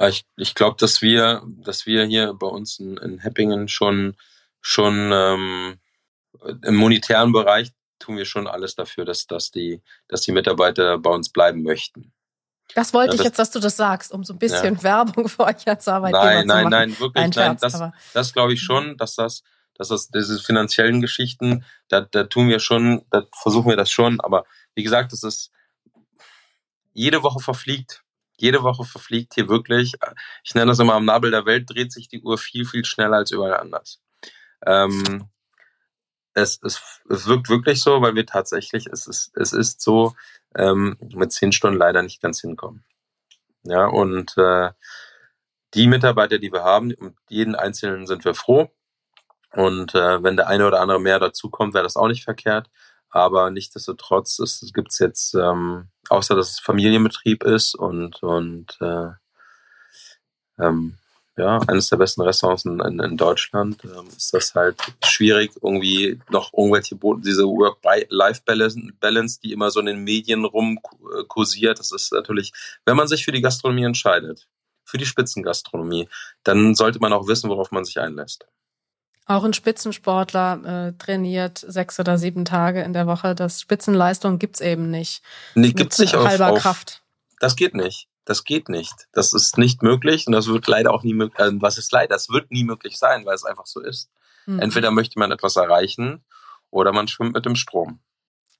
ich, 0.00 0.24
ich 0.36 0.54
glaube, 0.54 0.76
dass 0.78 1.02
wir, 1.02 1.42
dass 1.46 1.84
wir 1.84 2.04
hier 2.04 2.32
bei 2.34 2.46
uns 2.46 2.78
in, 2.78 2.96
in 2.96 3.18
Heppingen 3.18 3.68
schon 3.68 4.16
schon 4.60 5.10
ähm, 5.12 5.78
im 6.62 6.76
monetären 6.76 7.32
Bereich 7.32 7.72
tun 7.98 8.16
wir 8.16 8.24
schon 8.24 8.46
alles 8.46 8.74
dafür, 8.74 9.04
dass, 9.04 9.26
dass, 9.26 9.50
die, 9.50 9.82
dass 10.08 10.22
die 10.22 10.32
Mitarbeiter 10.32 10.98
bei 10.98 11.10
uns 11.10 11.30
bleiben 11.30 11.62
möchten. 11.62 12.12
Das 12.74 12.92
wollte 12.92 13.12
ja, 13.12 13.12
das, 13.12 13.20
ich 13.20 13.24
jetzt, 13.24 13.38
dass 13.38 13.50
du 13.50 13.60
das 13.60 13.76
sagst, 13.76 14.12
um 14.12 14.24
so 14.24 14.34
ein 14.34 14.38
bisschen 14.38 14.76
ja. 14.76 14.82
Werbung 14.82 15.28
für 15.28 15.44
euch 15.44 15.66
als 15.66 15.88
Arbeitgeber 15.88 16.24
nein, 16.24 16.40
zu 16.42 16.46
machen. 16.46 16.62
Nein, 16.62 16.88
nein, 16.90 17.00
wirklich, 17.00 17.22
nein, 17.22 17.32
Scherz, 17.32 17.60
das, 17.60 17.82
das 18.12 18.32
glaube 18.32 18.52
ich 18.52 18.60
schon, 18.60 18.96
dass 18.96 19.14
das, 19.14 19.42
dass 19.74 19.88
das, 19.88 20.08
diese 20.08 20.38
finanziellen 20.38 21.00
Geschichten, 21.00 21.64
da, 21.88 22.02
da 22.02 22.24
tun 22.24 22.48
wir 22.48 22.60
schon, 22.60 23.04
da 23.10 23.24
versuchen 23.32 23.70
wir 23.70 23.76
das 23.76 23.90
schon, 23.90 24.20
aber 24.20 24.44
wie 24.74 24.82
gesagt, 24.82 25.12
das 25.12 25.22
ist, 25.22 25.50
jede 26.92 27.22
Woche 27.22 27.40
verfliegt. 27.40 28.02
Jede 28.36 28.62
Woche 28.62 28.84
verfliegt 28.84 29.34
hier 29.34 29.48
wirklich, 29.48 29.94
ich 30.44 30.54
nenne 30.54 30.70
das 30.70 30.78
immer 30.78 30.94
am 30.94 31.04
Nabel 31.04 31.32
der 31.32 31.44
Welt, 31.44 31.68
dreht 31.68 31.92
sich 31.92 32.08
die 32.08 32.22
Uhr 32.22 32.38
viel, 32.38 32.64
viel 32.64 32.84
schneller 32.84 33.16
als 33.16 33.32
überall 33.32 33.56
anders. 33.56 34.00
Ähm, 34.64 35.28
es, 36.34 36.60
es, 36.62 36.80
es 37.08 37.26
wirkt 37.26 37.48
wirklich 37.48 37.82
so, 37.82 38.00
weil 38.00 38.14
wir 38.14 38.26
tatsächlich, 38.26 38.86
es 38.86 39.06
ist, 39.06 39.36
es 39.36 39.52
ist 39.52 39.80
so, 39.80 40.14
ähm, 40.56 40.96
mit 41.14 41.32
zehn 41.32 41.52
Stunden 41.52 41.78
leider 41.78 42.02
nicht 42.02 42.20
ganz 42.20 42.40
hinkommen. 42.40 42.84
Ja, 43.64 43.86
und 43.86 44.36
äh, 44.36 44.70
die 45.74 45.86
Mitarbeiter, 45.86 46.38
die 46.38 46.52
wir 46.52 46.64
haben, 46.64 46.94
um 46.94 47.14
jeden 47.28 47.54
einzelnen 47.54 48.06
sind 48.06 48.24
wir 48.24 48.34
froh. 48.34 48.70
Und 49.52 49.94
äh, 49.94 50.22
wenn 50.22 50.36
der 50.36 50.48
eine 50.48 50.66
oder 50.66 50.80
andere 50.80 51.00
mehr 51.00 51.18
dazukommt, 51.18 51.74
wäre 51.74 51.84
das 51.84 51.96
auch 51.96 52.08
nicht 52.08 52.24
verkehrt. 52.24 52.70
Aber 53.10 53.50
nichtsdestotrotz 53.50 54.38
es 54.38 54.70
gibt 54.74 54.92
es 54.92 54.98
jetzt, 54.98 55.34
ähm, 55.34 55.88
außer 56.10 56.34
dass 56.34 56.50
es 56.52 56.60
Familienbetrieb 56.60 57.42
ist 57.42 57.74
und, 57.74 58.22
und 58.22 58.76
äh, 58.80 59.10
ähm, 60.58 60.98
ja, 61.38 61.58
eines 61.68 61.88
der 61.88 61.96
besten 61.96 62.22
Restaurants 62.22 62.64
in, 62.64 62.80
in, 62.80 62.98
in 62.98 63.16
Deutschland, 63.16 63.82
ähm, 63.84 64.08
ist 64.16 64.34
das 64.34 64.54
halt 64.54 64.76
schwierig, 65.04 65.52
irgendwie 65.62 66.20
noch 66.30 66.52
irgendwelche 66.52 66.96
Boten, 66.96 67.22
diese 67.22 67.44
Work-Life-Balance, 67.44 69.40
die 69.42 69.52
immer 69.52 69.70
so 69.70 69.80
in 69.80 69.86
den 69.86 70.02
Medien 70.04 70.44
rumkursiert. 70.44 71.78
Das 71.78 71.92
ist 71.92 72.12
natürlich, 72.12 72.52
wenn 72.84 72.96
man 72.96 73.08
sich 73.08 73.24
für 73.24 73.32
die 73.32 73.40
Gastronomie 73.40 73.84
entscheidet, 73.84 74.48
für 74.84 74.98
die 74.98 75.06
Spitzengastronomie, 75.06 76.08
dann 76.42 76.74
sollte 76.74 76.98
man 76.98 77.12
auch 77.12 77.28
wissen, 77.28 77.48
worauf 77.48 77.70
man 77.70 77.84
sich 77.84 77.98
einlässt. 78.00 78.46
Auch 79.26 79.44
ein 79.44 79.52
Spitzensportler 79.52 80.88
äh, 80.88 80.92
trainiert 80.98 81.58
sechs 81.58 82.00
oder 82.00 82.16
sieben 82.16 82.46
Tage 82.46 82.80
in 82.80 82.94
der 82.94 83.06
Woche. 83.06 83.34
Das 83.34 83.60
Spitzenleistung 83.60 84.38
gibt's 84.38 84.60
eben 84.60 84.90
nicht. 84.90 85.22
Nee, 85.54 85.72
gibt's 85.72 85.98
nicht 85.98 86.14
halber 86.14 86.48
auf, 86.48 86.56
auf, 86.56 86.62
Kraft. 86.62 87.02
Das 87.38 87.54
geht 87.54 87.74
nicht. 87.74 88.08
Das 88.28 88.44
geht 88.44 88.68
nicht. 88.68 89.08
Das 89.12 89.32
ist 89.32 89.56
nicht 89.56 89.82
möglich 89.82 90.26
und 90.26 90.34
das 90.34 90.48
wird 90.48 90.66
leider 90.66 90.92
auch 90.92 91.02
nie 91.02 91.14
möglich. 91.14 91.38
Äh, 91.38 91.52
was 91.62 91.78
ist 91.78 91.90
leider? 91.92 92.14
Das 92.14 92.28
wird 92.28 92.50
nie 92.50 92.62
möglich 92.62 92.98
sein, 92.98 93.24
weil 93.24 93.34
es 93.34 93.44
einfach 93.44 93.64
so 93.64 93.80
ist. 93.80 94.10
Mhm. 94.44 94.60
Entweder 94.60 94.90
möchte 94.90 95.18
man 95.18 95.32
etwas 95.32 95.56
erreichen 95.56 96.22
oder 96.68 96.92
man 96.92 97.08
schwimmt 97.08 97.32
mit 97.32 97.46
dem 97.46 97.56
Strom. 97.56 98.00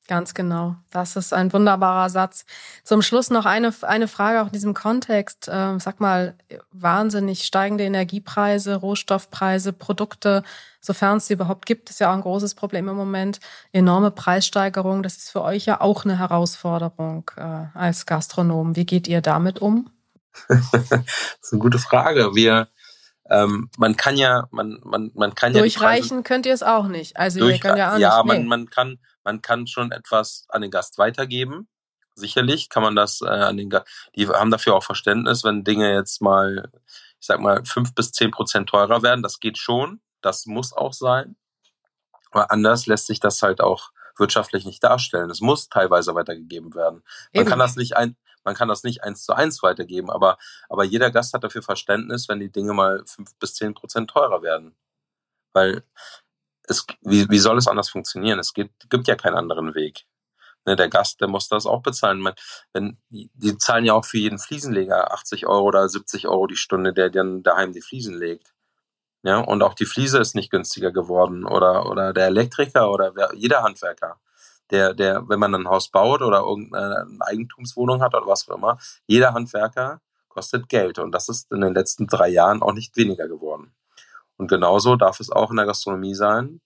Ganz 0.09 0.33
genau. 0.33 0.75
Das 0.91 1.17
ist 1.17 1.35
ein 1.35 1.53
wunderbarer 1.53 2.09
Satz. 2.09 2.47
Zum 2.83 3.03
Schluss 3.03 3.29
noch 3.29 3.45
eine, 3.45 3.75
eine 3.83 4.09
Frage 4.09 4.41
auch 4.41 4.47
in 4.47 4.53
diesem 4.53 4.73
Kontext. 4.73 5.51
Ähm, 5.53 5.81
sag 5.81 6.01
mal, 6.01 6.35
wahnsinnig 6.73 7.45
steigende 7.45 7.85
Energiepreise, 7.85 8.77
Rohstoffpreise, 8.77 9.75
Produkte, 9.75 10.45
sofern 10.81 11.19
es 11.19 11.27
sie 11.27 11.35
überhaupt 11.35 11.67
gibt, 11.67 11.91
ist 11.91 12.01
ja 12.01 12.09
auch 12.09 12.15
ein 12.15 12.23
großes 12.23 12.55
Problem 12.55 12.89
im 12.89 12.97
Moment. 12.97 13.39
Enorme 13.73 14.11
Preissteigerung. 14.11 15.03
Das 15.03 15.19
ist 15.19 15.29
für 15.29 15.43
euch 15.43 15.67
ja 15.67 15.83
auch 15.83 16.07
eine 16.07 16.19
Herausforderung 16.19 17.31
äh, 17.37 17.67
als 17.75 18.07
Gastronom. 18.07 18.77
Wie 18.77 18.87
geht 18.87 19.09
ihr 19.09 19.21
damit 19.21 19.59
um? 19.61 19.91
das 20.49 20.63
ist 20.73 21.53
eine 21.53 21.61
gute 21.61 21.79
Frage. 21.79 22.35
Wir, 22.35 22.69
ähm, 23.29 23.69
man 23.77 23.95
kann 23.99 24.17
ja, 24.17 24.49
man, 24.53 24.81
man, 24.85 25.11
man 25.15 25.35
kann 25.35 25.53
ja. 25.53 25.61
Durchreichen 25.61 26.23
könnt 26.23 26.47
ihr 26.47 26.55
es 26.55 26.63
auch 26.63 26.87
nicht. 26.87 27.19
Also 27.19 27.47
ihr 27.47 27.59
könnt 27.59 27.77
ja 27.77 27.95
auch 27.95 27.99
ja, 27.99 28.23
nicht. 28.23 28.31
Ja, 28.31 28.39
man, 28.39 28.47
man 28.47 28.71
kann, 28.71 28.99
man 29.29 29.43
kann 29.43 29.67
schon 29.67 29.93
etwas 29.93 30.47
an 30.49 30.63
den 30.63 30.71
Gast 30.71 30.97
weitergeben. 30.97 31.69
Sicherlich 32.15 32.71
kann 32.71 32.83
man 32.83 32.97
das 32.97 33.21
äh, 33.21 33.27
an 33.27 33.59
den 33.59 33.69
Gast. 33.69 33.87
Die 34.17 34.27
haben 34.27 34.51
dafür 34.51 34.75
auch 34.75 34.83
Verständnis, 34.83 35.45
wenn 35.45 35.65
Dinge 35.65 35.93
jetzt 35.93 36.23
mal, 36.23 36.73
ich 37.21 37.27
sag 37.27 37.39
mal, 37.39 37.63
fünf 37.67 37.95
bis 37.95 38.11
zehn 38.13 38.31
Prozent 38.31 38.71
teurer 38.71 39.03
werden. 39.03 39.23
Das 39.23 39.39
geht 39.39 39.59
schon. 39.59 40.01
Das 40.23 40.47
muss 40.47 40.73
auch 40.73 40.95
sein. 40.95 41.37
Aber 42.31 42.51
anders 42.51 42.87
lässt 42.87 43.07
sich 43.07 43.21
das 43.21 43.43
halt 43.43 43.61
auch 43.61 43.91
wirtschaftlich 44.17 44.65
nicht 44.65 44.83
darstellen. 44.83 45.29
Es 45.29 45.43
muss 45.43 45.69
teilweise 45.69 46.15
weitergegeben 46.15 46.75
werden. 46.75 47.03
Man 47.35 47.43
Eben. 47.43 47.51
kann 47.51 47.59
das 47.59 47.77
nicht 47.77 47.99
ein, 47.99 48.17
man 48.45 48.55
kann 48.55 48.69
das 48.69 48.83
nicht 48.83 49.05
eins 49.05 49.25
zu 49.25 49.35
eins 49.35 49.63
weitergeben, 49.63 50.11
aber, 50.11 50.39
aber 50.71 50.85
jeder 50.85 51.11
Gast 51.11 51.35
hat 51.35 51.45
dafür 51.45 51.63
Verständnis, 51.63 52.31
wenn 52.31 52.41
die 52.41 52.51
Dinge 52.51 52.73
mal 52.73 53.03
fünf 53.05 53.35
bis 53.39 53.55
zehn 53.57 53.75
Prozent 53.75 54.09
teurer 54.09 54.43
werden. 54.43 54.75
Weil 55.53 55.85
es, 56.69 56.87
wie, 57.03 57.29
wie 57.29 57.39
soll 57.39 57.59
es 57.59 57.69
anders 57.69 57.91
funktionieren? 57.91 58.39
Es 58.39 58.53
gibt, 58.53 58.91
gibt 58.91 59.09
ja 59.09 59.17
keinen 59.17 59.37
anderen 59.37 59.75
Weg. 59.75 60.07
Ne, 60.67 60.77
der 60.77 60.89
Gast, 60.89 61.21
der 61.21 61.29
muss 61.29 61.49
das 61.49 61.67
auch 61.67 61.83
bezahlen. 61.83 62.21
Man, 62.21 62.35
wenn, 62.73 62.99
die, 63.09 63.57
zahlen 63.59 63.85
ja 63.85 63.95
auch 63.95 64.05
für 64.05 64.19
jeden 64.19 64.39
Fliesenleger 64.39 65.13
80 65.13 65.47
Euro 65.47 65.65
oder 65.67 65.89
70 65.89 66.29
Euro 66.29 66.47
die 66.47 66.57
Stunde, 66.57 66.93
der 66.93 67.11
dann 67.11 67.43
daheim 67.43 67.73
die 67.73 67.81
Fliesen 67.81 68.19
legt. 68.19 68.53
Ja, 69.23 69.39
und 69.39 69.63
auch 69.63 69.75
die 69.75 69.87
Fliese 69.87 70.19
ist 70.19 70.35
nicht 70.35 70.51
günstiger 70.51 70.93
geworden 70.93 71.45
oder, 71.45 71.87
oder 71.87 72.13
der 72.13 72.27
Elektriker 72.27 72.91
oder 72.91 73.17
wer, 73.17 73.31
jeder 73.35 73.63
Handwerker. 73.63 74.21
Der, 74.71 74.95
der, 74.95 75.29
wenn 75.29 75.41
man 75.41 75.55
ein 75.55 75.69
Haus 75.69 75.91
baut 75.91 76.21
oder 76.23 76.41
irgendeine 76.41 77.07
Eigentumswohnung 77.21 78.03
hat 78.03 78.15
oder 78.15 78.27
was 78.27 78.49
auch 78.49 78.57
immer, 78.57 78.79
jeder 79.07 79.33
Handwerker 79.33 80.01
kostet 80.29 80.69
Geld. 80.69 80.99
Und 80.99 81.13
das 81.13 81.29
ist 81.29 81.51
in 81.51 81.63
den 81.63 81.75
letzten 81.75 82.07
drei 82.07 82.29
Jahren 82.29 82.63
auch 82.63 82.75
nicht 82.75 82.97
weniger 82.97 83.27
geworden. 83.29 83.73
Und 84.39 84.49
genauso 84.49 84.97
darf 84.97 85.21
es 85.21 85.31
auch 85.31 85.51
in 85.51 85.57
der 85.57 85.67
Gastronomie 85.67 86.15
sein. 86.15 86.61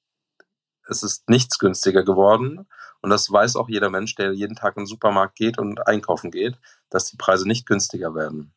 Es 0.88 1.02
ist 1.02 1.28
nichts 1.28 1.58
günstiger 1.58 2.04
geworden. 2.04 2.68
Und 3.00 3.10
das 3.10 3.30
weiß 3.30 3.56
auch 3.56 3.68
jeder 3.68 3.90
Mensch, 3.90 4.14
der 4.14 4.32
jeden 4.32 4.54
Tag 4.54 4.76
in 4.76 4.82
den 4.82 4.86
Supermarkt 4.86 5.34
geht 5.34 5.58
und 5.58 5.86
einkaufen 5.88 6.30
geht, 6.30 6.56
dass 6.90 7.06
die 7.06 7.16
Preise 7.16 7.48
nicht 7.48 7.66
günstiger 7.66 8.14
werden. 8.14 8.52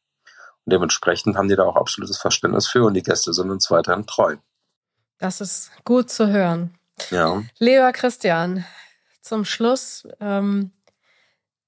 Und 0.65 0.73
dementsprechend 0.73 1.37
haben 1.37 1.47
die 1.47 1.55
da 1.55 1.63
auch 1.63 1.75
absolutes 1.75 2.17
Verständnis 2.17 2.67
für 2.67 2.83
und 2.83 2.93
die 2.93 3.03
Gäste 3.03 3.33
sind 3.33 3.49
uns 3.49 3.71
weiterhin 3.71 4.05
treu. 4.05 4.37
Das 5.17 5.41
ist 5.41 5.71
gut 5.85 6.09
zu 6.09 6.27
hören. 6.27 6.77
Ja. 7.09 7.41
Lieber 7.57 7.91
Christian, 7.93 8.65
zum 9.21 9.45
Schluss, 9.45 10.07
ähm, 10.19 10.71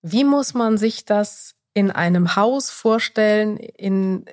wie 0.02 0.24
muss 0.24 0.54
man 0.54 0.78
sich 0.78 1.06
das 1.06 1.56
in 1.74 1.92
einem 1.92 2.36
Haus 2.36 2.70
vorstellen, 2.70 3.58
in, 3.58 4.26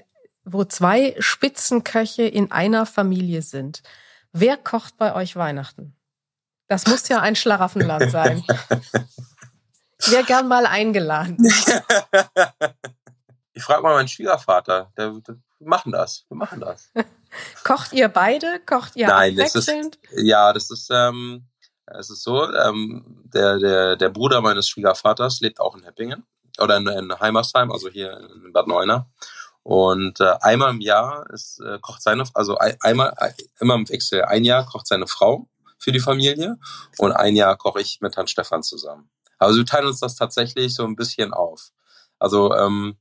wo 0.45 0.65
zwei 0.65 1.15
Spitzenköche 1.19 2.25
in 2.25 2.51
einer 2.53 2.87
Familie 2.87 3.43
sind? 3.43 3.83
Wer 4.33 4.57
kocht 4.57 4.97
bei 4.97 5.15
euch 5.15 5.37
Weihnachten? 5.37 5.97
Das 6.69 6.87
muss 6.87 7.09
ja 7.09 7.21
ein 7.21 7.37
Schlaraffenland 7.37 8.11
sein. 8.11 8.43
Wäre 10.07 10.25
gern 10.25 10.49
mal 10.49 10.67
eingeladen. 10.67 11.39
Ich 13.57 13.63
frage 13.63 13.83
mal 13.83 13.95
meinen 13.95 14.09
Schwiegervater. 14.09 14.93
Der, 14.97 15.11
der, 15.11 15.37
wir 15.61 15.69
machen 15.69 15.93
das. 15.93 16.25
Wir 16.29 16.37
machen 16.37 16.61
das. 16.61 16.91
Kocht 17.65 17.93
ihr 17.93 18.09
beide? 18.09 18.61
Kocht 18.67 18.97
ihr 18.97 19.07
Nein, 19.07 19.35
abwechselnd? 19.35 19.99
Das 20.03 20.13
ist, 20.13 20.27
ja, 20.27 20.53
das 20.53 20.71
ist, 20.71 20.91
ähm, 20.93 21.47
es 21.87 22.11
ist 22.11 22.25
so, 22.25 22.53
ähm, 22.53 23.23
der, 23.33 23.59
der, 23.59 23.97
der 23.97 24.09
Bruder 24.09 24.41
meines 24.41 24.69
Schwiegervaters 24.69 25.41
lebt 25.41 25.61
auch 25.61 25.77
in 25.77 25.85
Heppingen 25.85 26.27
oder 26.59 26.77
in, 26.77 26.89
in 26.89 27.21
Heimersheim, 27.21 27.71
also 27.71 27.89
hier 27.89 28.29
in 28.45 28.53
Bad 28.53 28.67
Neuenahr. 28.67 29.09
Und 29.65 30.21
äh, 30.21 30.35
einmal 30.43 30.71
im 30.73 30.83
Jahr 30.83 31.29
ist, 31.31 31.59
äh, 31.61 31.79
kocht 31.81 32.03
seine, 32.03 32.25
also 32.35 32.59
einmal, 32.59 33.15
immer 33.59 33.75
im 33.75 33.89
Wechsel, 33.89 34.23
ein 34.23 34.45
Jahr 34.45 34.67
kocht 34.67 34.87
seine 34.87 35.07
Frau 35.07 35.49
für 35.79 35.91
die 35.91 36.01
Familie 36.01 36.59
und 36.99 37.13
ein 37.13 37.35
Jahr 37.35 37.57
koche 37.57 37.81
ich 37.81 38.03
mit 38.03 38.15
Herrn 38.17 38.27
Stefan 38.27 38.63
zusammen. 38.63 39.09
Also 39.39 39.59
wir 39.59 39.67
teilen 39.67 39.87
uns 39.87 40.01
das 40.01 40.17
tatsächlich 40.17 40.75
so 40.75 40.85
ein 40.85 40.97
bisschen 40.97 41.33
auf. 41.33 41.71
Also 42.19 42.55
ähm, 42.55 42.99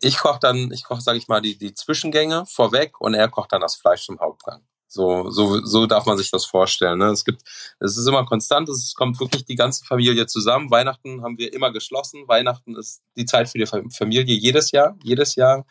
ich 0.00 0.18
koche 0.18 0.40
dann, 0.40 0.72
ich 0.72 0.82
koche, 0.84 1.00
sage 1.00 1.18
ich 1.18 1.28
mal, 1.28 1.40
die, 1.40 1.56
die 1.56 1.74
Zwischengänge 1.74 2.44
vorweg 2.46 3.00
und 3.00 3.14
er 3.14 3.28
kocht 3.28 3.52
dann 3.52 3.60
das 3.60 3.76
Fleisch 3.76 4.04
zum 4.04 4.18
Hauptgang. 4.18 4.66
So, 4.92 5.30
so, 5.30 5.64
so 5.64 5.86
darf 5.86 6.04
man 6.04 6.18
sich 6.18 6.30
das 6.30 6.44
vorstellen. 6.44 6.98
Ne? 6.98 7.06
Es 7.06 7.24
gibt, 7.24 7.40
es 7.80 7.96
ist 7.96 8.06
immer 8.06 8.26
konstant, 8.26 8.68
es 8.68 8.94
kommt 8.94 9.18
wirklich 9.20 9.46
die 9.46 9.54
ganze 9.54 9.86
Familie 9.86 10.26
zusammen. 10.26 10.70
Weihnachten 10.70 11.22
haben 11.22 11.38
wir 11.38 11.50
immer 11.54 11.72
geschlossen. 11.72 12.28
Weihnachten 12.28 12.76
ist 12.76 13.00
die 13.16 13.24
Zeit 13.24 13.48
für 13.48 13.56
die 13.56 13.64
Familie 13.64 14.34
jedes 14.34 14.70
Jahr, 14.70 14.98
jedes 15.02 15.34
Jahr. 15.34 15.64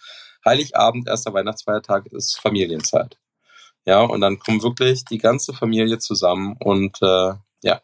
Heiligabend, 0.43 1.07
erster 1.07 1.35
Weihnachtsfeiertag 1.35 2.07
ist 2.07 2.39
Familienzeit. 2.39 3.19
Ja, 3.85 4.01
und 4.01 4.21
dann 4.21 4.39
kommt 4.39 4.63
wirklich 4.63 5.05
die 5.05 5.19
ganze 5.19 5.53
Familie 5.53 5.99
zusammen 5.99 6.55
und 6.59 6.99
äh, 7.03 7.33
ja, 7.61 7.81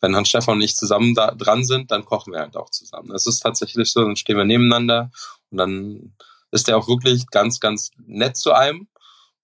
wenn 0.00 0.16
Hans 0.16 0.30
Stefan 0.30 0.56
und 0.56 0.62
ich 0.62 0.74
zusammen 0.74 1.14
da 1.14 1.30
dran 1.30 1.64
sind, 1.64 1.92
dann 1.92 2.04
kochen 2.04 2.32
wir 2.32 2.40
halt 2.40 2.56
auch 2.56 2.70
zusammen. 2.70 3.12
Es 3.12 3.26
ist 3.26 3.38
tatsächlich 3.38 3.92
so, 3.92 4.02
dann 4.02 4.16
stehen 4.16 4.36
wir 4.36 4.44
nebeneinander 4.44 5.12
und 5.52 5.58
dann 5.58 6.16
ist 6.50 6.68
er 6.68 6.76
auch 6.76 6.88
wirklich 6.88 7.28
ganz, 7.30 7.60
ganz 7.60 7.92
nett 8.04 8.36
zu 8.36 8.52
einem. 8.52 8.88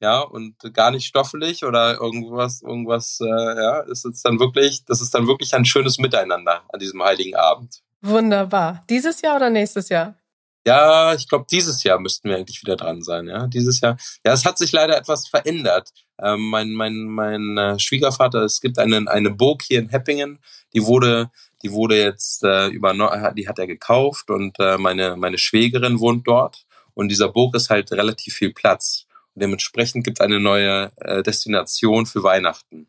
Ja, 0.00 0.20
und 0.20 0.56
gar 0.72 0.90
nicht 0.90 1.06
stoffelig 1.06 1.64
oder 1.64 2.00
irgendwas, 2.00 2.62
irgendwas, 2.62 3.18
äh, 3.20 3.26
ja, 3.26 3.80
ist 3.80 4.06
es 4.06 4.22
dann 4.22 4.40
wirklich, 4.40 4.84
das 4.86 5.02
ist 5.02 5.14
dann 5.14 5.26
wirklich 5.26 5.54
ein 5.54 5.66
schönes 5.66 5.98
Miteinander 5.98 6.62
an 6.72 6.80
diesem 6.80 7.02
heiligen 7.02 7.36
Abend. 7.36 7.82
Wunderbar. 8.00 8.82
Dieses 8.88 9.20
Jahr 9.20 9.36
oder 9.36 9.50
nächstes 9.50 9.90
Jahr? 9.90 10.14
Ja, 10.66 11.14
ich 11.14 11.28
glaube, 11.28 11.46
dieses 11.50 11.82
Jahr 11.84 11.98
müssten 11.98 12.28
wir 12.28 12.36
eigentlich 12.36 12.60
wieder 12.62 12.76
dran 12.76 13.02
sein. 13.02 13.28
Ja, 13.28 13.46
dieses 13.46 13.80
Jahr. 13.80 13.96
Ja, 14.24 14.32
es 14.32 14.44
hat 14.44 14.58
sich 14.58 14.72
leider 14.72 14.96
etwas 14.96 15.26
verändert. 15.26 15.90
Ähm, 16.18 16.48
mein 16.48 16.72
mein 16.72 17.04
mein 17.04 17.56
äh, 17.56 17.78
Schwiegervater, 17.78 18.42
es 18.42 18.60
gibt 18.60 18.78
eine 18.78 19.10
eine 19.10 19.30
Burg 19.30 19.62
hier 19.62 19.78
in 19.78 19.88
Heppingen, 19.88 20.38
die 20.74 20.84
wurde 20.84 21.30
die 21.62 21.72
wurde 21.72 21.98
jetzt 21.98 22.44
äh, 22.44 22.68
übernommen, 22.68 23.34
die 23.36 23.48
hat 23.48 23.58
er 23.58 23.66
gekauft 23.66 24.30
und 24.30 24.58
äh, 24.60 24.76
meine 24.76 25.16
meine 25.16 25.38
Schwägerin 25.38 25.98
wohnt 25.98 26.26
dort 26.28 26.66
und 26.94 27.08
dieser 27.08 27.28
Burg 27.28 27.54
ist 27.54 27.70
halt 27.70 27.90
relativ 27.92 28.34
viel 28.34 28.52
Platz 28.52 29.06
und 29.34 29.42
dementsprechend 29.42 30.04
gibt 30.04 30.18
es 30.18 30.24
eine 30.24 30.40
neue 30.40 30.92
äh, 30.96 31.22
Destination 31.22 32.06
für 32.06 32.22
Weihnachten. 32.22 32.86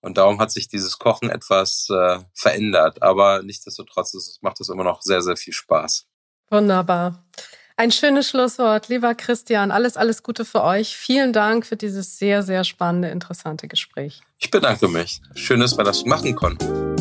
Und 0.00 0.18
darum 0.18 0.38
hat 0.38 0.50
sich 0.50 0.68
dieses 0.68 0.98
Kochen 0.98 1.30
etwas 1.30 1.88
äh, 1.90 2.18
verändert. 2.34 3.02
Aber 3.02 3.42
nichtsdestotrotz 3.42 4.12
es 4.12 4.38
macht 4.42 4.60
es 4.60 4.68
immer 4.68 4.84
noch 4.84 5.00
sehr, 5.00 5.22
sehr 5.22 5.36
viel 5.36 5.54
Spaß. 5.54 6.06
Wunderbar. 6.50 7.24
Ein 7.76 7.90
schönes 7.90 8.28
Schlusswort. 8.28 8.88
Lieber 8.88 9.14
Christian, 9.14 9.70
alles, 9.70 9.96
alles 9.96 10.22
Gute 10.22 10.44
für 10.44 10.62
euch. 10.62 10.94
Vielen 10.94 11.32
Dank 11.32 11.66
für 11.66 11.76
dieses 11.76 12.18
sehr, 12.18 12.42
sehr 12.42 12.64
spannende, 12.64 13.08
interessante 13.08 13.66
Gespräch. 13.66 14.20
Ich 14.38 14.50
bedanke 14.50 14.88
mich. 14.88 15.20
Schön, 15.34 15.60
dass 15.60 15.76
wir 15.76 15.84
das 15.84 16.04
machen 16.04 16.34
konnten. 16.36 16.93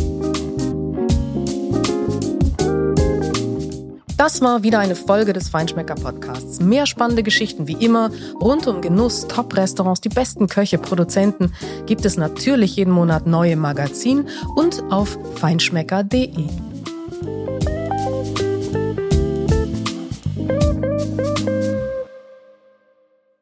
Das 4.23 4.39
war 4.39 4.63
wieder 4.63 4.79
eine 4.79 4.95
Folge 4.95 5.33
des 5.33 5.49
Feinschmecker 5.49 5.95
Podcasts. 5.95 6.61
Mehr 6.61 6.85
spannende 6.85 7.23
Geschichten 7.23 7.67
wie 7.67 7.73
immer 7.73 8.09
rund 8.39 8.67
um 8.67 8.79
Genuss, 8.79 9.27
Top-Restaurants, 9.27 9.99
die 9.99 10.07
besten 10.07 10.47
Köche, 10.47 10.77
Produzenten 10.77 11.51
gibt 11.87 12.05
es 12.05 12.15
natürlich 12.15 12.77
jeden 12.77 12.91
Monat 12.91 13.27
neue 13.27 13.57
Magazin 13.57 14.29
und 14.55 14.81
auf 14.89 15.17
feinschmecker.de. 15.35 16.47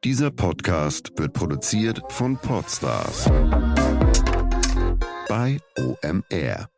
Dieser 0.04 0.32
Podcast 0.32 1.12
wird 1.16 1.34
produziert 1.34 2.02
von 2.10 2.38
Podstars 2.38 3.30
bei 5.30 5.60
OMR. 5.78 6.71